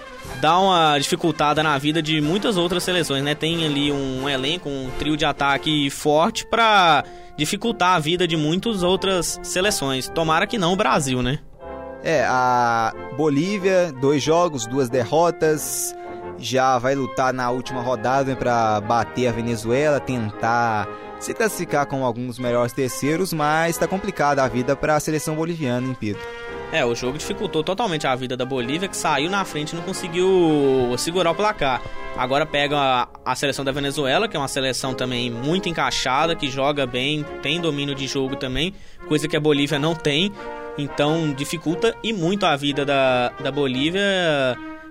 [0.40, 3.34] dá uma dificultada na vida de muitas outras seleções, né?
[3.34, 7.04] Tem ali um elenco, um trio de ataque forte para
[7.36, 10.08] dificultar a vida de muitas outras seleções.
[10.08, 11.38] Tomara que não o Brasil, né?
[12.02, 15.96] É, a Bolívia, dois jogos, duas derrotas,
[16.38, 20.86] já vai lutar na última rodada para bater a Venezuela, tentar
[21.24, 25.86] se classificar com alguns melhores terceiros, mas está complicada a vida para a seleção boliviana,
[25.86, 26.20] hein, Pedro?
[26.70, 29.82] É, o jogo dificultou totalmente a vida da Bolívia, que saiu na frente e não
[29.82, 31.80] conseguiu segurar o placar.
[32.16, 36.50] Agora pega a, a, seleção da Venezuela, que é uma seleção também muito encaixada, que
[36.50, 38.74] joga bem, tem domínio de jogo também,
[39.08, 40.32] coisa que a Bolívia não tem.
[40.76, 44.02] Então dificulta e muito a vida da, da Bolívia,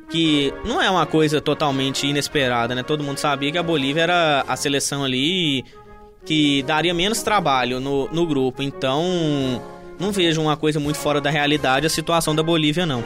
[0.09, 2.81] que não é uma coisa totalmente inesperada, né?
[2.81, 5.65] Todo mundo sabia que a Bolívia era a seleção ali
[6.25, 8.61] que daria menos trabalho no, no grupo.
[8.61, 9.03] Então
[9.99, 13.03] não vejo uma coisa muito fora da realidade a situação da Bolívia, não.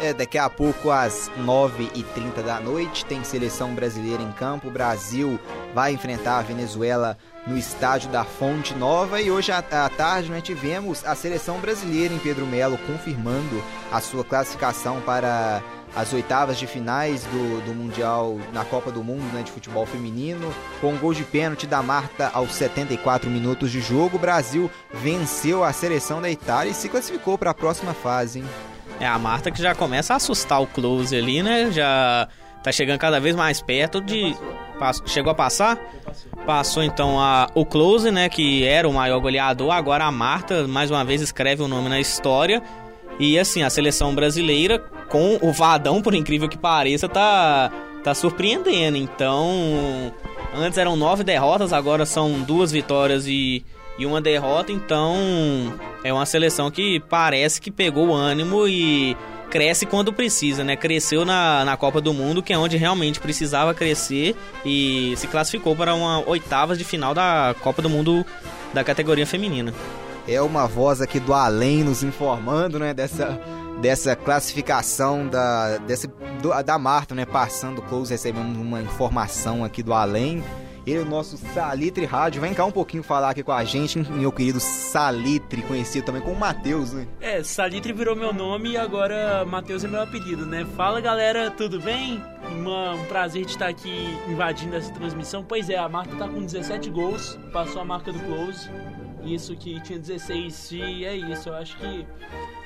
[0.00, 4.68] É, daqui a pouco, às 9h30 da noite, tem seleção brasileira em campo.
[4.68, 5.38] O Brasil
[5.74, 9.20] vai enfrentar a Venezuela no estádio da Fonte Nova.
[9.20, 13.62] E hoje à tarde nós tivemos a seleção brasileira em Pedro Melo confirmando
[13.92, 15.62] a sua classificação para
[15.94, 20.52] as oitavas de finais do, do Mundial na Copa do Mundo né, de futebol feminino.
[20.80, 25.62] Com um gol de pênalti da Marta aos 74 minutos de jogo, o Brasil venceu
[25.62, 28.40] a seleção da Itália e se classificou para a próxima fase.
[28.40, 28.44] Hein?
[29.00, 31.70] É a Marta que já começa a assustar o close ali, né?
[31.70, 32.28] Já
[32.62, 34.34] tá chegando cada vez mais perto de.
[35.06, 35.78] Chegou a passar?
[36.46, 38.28] Passou então a, o Close, né?
[38.28, 39.70] Que era o maior goleador.
[39.70, 42.62] Agora a Marta, mais uma vez, escreve o um nome na história.
[43.22, 47.70] E assim, a seleção brasileira, com o Vadão, por incrível que pareça, tá,
[48.02, 48.96] tá surpreendendo.
[48.98, 50.12] Então,
[50.52, 53.64] antes eram nove derrotas, agora são duas vitórias e,
[53.96, 54.72] e uma derrota.
[54.72, 55.14] Então,
[56.02, 59.16] é uma seleção que parece que pegou o ânimo e
[59.48, 60.74] cresce quando precisa, né?
[60.74, 64.34] Cresceu na, na Copa do Mundo, que é onde realmente precisava crescer
[64.66, 68.26] e se classificou para uma oitavas de final da Copa do Mundo
[68.74, 69.72] da categoria feminina.
[70.26, 73.40] É uma voz aqui do além nos informando, né, dessa
[73.80, 76.06] dessa classificação da dessa
[76.40, 80.42] do, da Marta, né, passando close, recebemos uma informação aqui do além
[80.86, 82.40] ele é o nosso Salitre Rádio.
[82.40, 86.34] Vem cá um pouquinho falar aqui com a gente, meu querido Salitre, conhecido também como
[86.34, 87.06] Matheus, né?
[87.20, 90.66] É, Salitre virou meu nome e agora Matheus é meu apelido, né?
[90.76, 92.22] Fala galera, tudo bem?
[92.50, 95.44] Uma, um prazer de estar aqui invadindo essa transmissão.
[95.44, 98.68] Pois é, a Marta tá com 17 gols, passou a marca do Close.
[99.24, 101.48] Isso que tinha 16 e é isso.
[101.48, 102.06] Eu acho que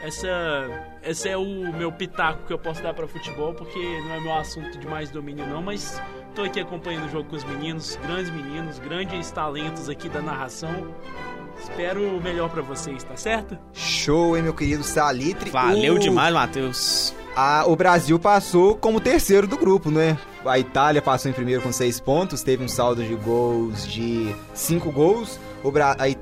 [0.02, 0.28] essa,
[1.02, 4.34] esse é o meu pitaco que eu posso dar para futebol, porque não é meu
[4.34, 6.00] assunto de mais domínio não, mas
[6.34, 10.94] tô aqui acompanhando o jogo com os meninos, grandes meninos, grandes talentos aqui da narração.
[11.58, 13.58] Espero o melhor para vocês, tá certo?
[13.72, 15.50] Show, hein, meu querido Salitre.
[15.50, 15.98] Valeu o...
[15.98, 17.14] demais, Matheus.
[17.34, 20.18] Ah, o Brasil passou como terceiro do grupo, né?
[20.44, 24.90] A Itália passou em primeiro com seis pontos, teve um saldo de gols de cinco
[24.90, 25.38] gols.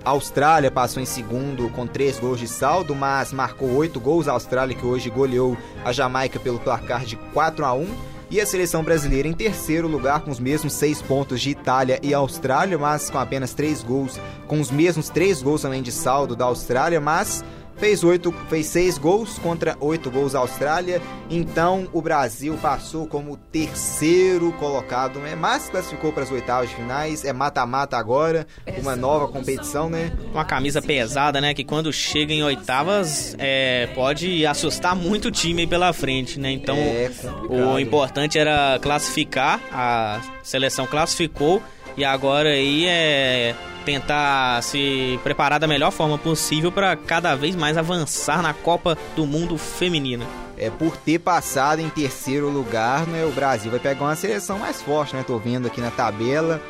[0.04, 4.26] A Austrália passou em segundo com três gols de saldo, mas marcou oito gols.
[4.26, 8.46] A Austrália que hoje goleou a Jamaica pelo placar de 4 a 1 e a
[8.46, 13.10] seleção brasileira em terceiro lugar com os mesmos seis pontos de Itália e Austrália, mas
[13.10, 17.44] com apenas três gols, com os mesmos três gols também de saldo da Austrália, mas
[17.76, 21.00] fez oito, fez seis gols contra oito gols da Austrália.
[21.30, 25.34] Então o Brasil passou como terceiro colocado, né?
[25.34, 27.24] Mas classificou para as oitavas de finais.
[27.24, 28.46] É mata-mata agora,
[28.80, 30.12] uma nova competição, né?
[30.32, 31.54] Uma camisa pesada, né?
[31.54, 36.50] Que quando chega em oitavas é, pode assustar muito o time aí pela frente, né?
[36.50, 37.10] Então é
[37.48, 39.60] o importante era classificar.
[39.72, 41.62] A seleção classificou
[41.96, 47.76] e agora aí é tentar se preparar da melhor forma possível para cada vez mais
[47.76, 50.24] avançar na Copa do Mundo Feminina.
[50.56, 53.24] É por ter passado em terceiro lugar, né?
[53.24, 55.24] O Brasil vai pegar uma seleção mais forte, né?
[55.26, 56.62] Tô vendo aqui na tabela.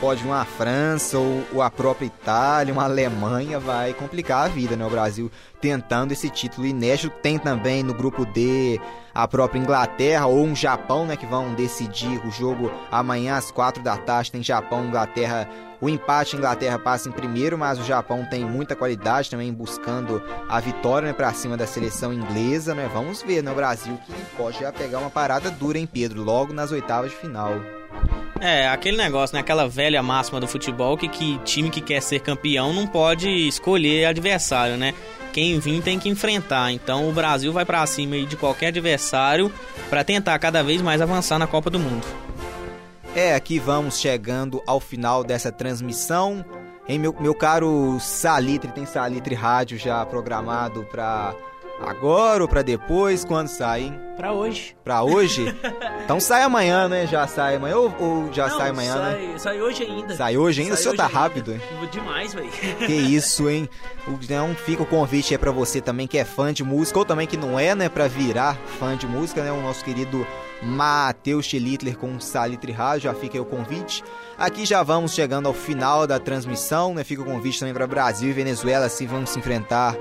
[0.00, 4.84] Pode uma França ou, ou a própria Itália, uma Alemanha, vai complicar a vida, né?
[4.84, 5.30] O Brasil
[5.60, 7.10] tentando esse título inédito.
[7.22, 8.80] Tem também no grupo D
[9.14, 11.16] a própria Inglaterra ou um Japão, né?
[11.16, 14.32] Que vão decidir o jogo amanhã às quatro da tarde.
[14.32, 15.48] Tem Japão, Inglaterra
[15.84, 20.22] o empate, a Inglaterra passa em primeiro, mas o Japão tem muita qualidade também buscando
[20.48, 22.74] a vitória né, para cima da seleção inglesa.
[22.74, 22.88] Né?
[22.90, 26.22] Vamos ver né, Brasil que pode já pegar uma parada dura, em Pedro?
[26.22, 27.60] Logo nas oitavas de final.
[28.40, 29.40] É, aquele negócio, né?
[29.40, 34.06] Aquela velha máxima do futebol que, que time que quer ser campeão não pode escolher
[34.06, 34.92] adversário, né?
[35.32, 36.70] Quem vir tem que enfrentar.
[36.70, 39.52] Então o Brasil vai para cima de qualquer adversário
[39.88, 42.06] para tentar cada vez mais avançar na Copa do Mundo.
[43.16, 46.44] É, aqui vamos chegando ao final dessa transmissão.
[46.86, 51.34] Em meu, meu caro Salitre, tem Salitre Rádio já programado para
[51.80, 53.24] agora ou para depois?
[53.24, 54.00] Quando sai, hein?
[54.16, 54.76] Pra hoje.
[54.84, 55.54] Pra hoje?
[56.04, 57.06] então sai amanhã, né?
[57.06, 59.38] Já sai amanhã ou, ou já Não, sai amanhã, sai, né?
[59.38, 60.16] Sai hoje ainda.
[60.16, 60.76] Sai hoje ainda?
[60.76, 61.60] Sai o senhor tá rápido, hein?
[61.90, 62.50] Demais, velho.
[62.50, 63.68] Que isso, hein?
[64.08, 67.26] Então fica o convite aí pra você também que é fã de música ou também
[67.26, 67.88] que não é, né?
[67.88, 69.50] Pra virar fã de música, né?
[69.50, 70.26] O nosso querido
[70.62, 74.02] Matheus Schlittler com Salitre Rádio, já fica aí o convite.
[74.38, 77.04] Aqui já vamos chegando ao final da transmissão, né?
[77.04, 79.94] Fica o convite também para Brasil e Venezuela, assim vamos se enfrentar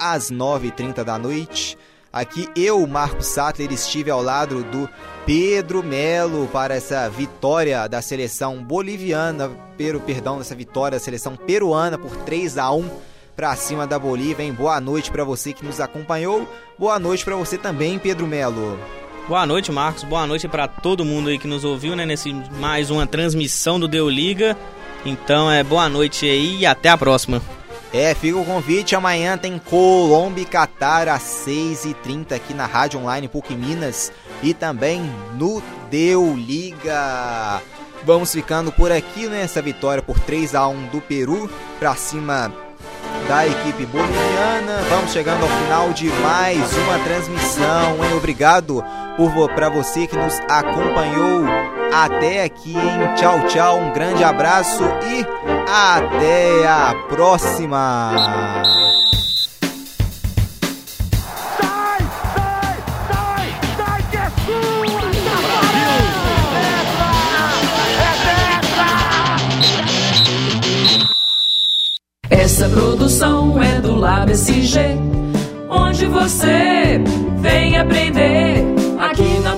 [0.00, 1.76] às 9h30 da noite.
[2.12, 4.88] Aqui eu, Marco Sattler, estive ao lado do
[5.24, 9.48] Pedro Melo para essa vitória da seleção boliviana,
[9.78, 12.90] pero, perdão, dessa vitória da seleção peruana por 3 a 1
[13.36, 14.42] para cima da Bolívia.
[14.44, 14.52] Hein?
[14.52, 16.48] Boa noite para você que nos acompanhou.
[16.76, 18.76] Boa noite para você também, Pedro Melo.
[19.28, 20.02] Boa noite, Marcos.
[20.02, 23.86] Boa noite para todo mundo aí que nos ouviu, né, nesse mais uma transmissão do
[23.86, 24.56] Deu Liga.
[25.06, 27.40] Então, é boa noite aí e até a próxima.
[27.92, 28.94] É, fica o convite.
[28.94, 34.12] Amanhã tem Colômbia e Catar às 6h30 aqui na Rádio Online PUC Minas
[34.42, 35.02] e também
[35.34, 37.60] no Deu Liga.
[38.04, 39.66] Vamos ficando por aqui nessa né?
[39.66, 42.52] vitória por 3 a 1 do Peru para cima
[43.28, 44.82] da equipe boliviana.
[44.88, 48.04] Vamos chegando ao final de mais uma transmissão.
[48.04, 48.16] Hein?
[48.16, 48.82] Obrigado
[49.54, 53.14] para você que nos acompanhou até aqui, hein?
[53.16, 55.26] Tchau, tchau, um grande abraço e
[55.68, 58.12] até a próxima!
[72.28, 74.80] É Essa produção é do Lab SG,
[75.68, 77.00] onde você
[77.38, 78.64] vem aprender
[78.98, 79.56] aqui na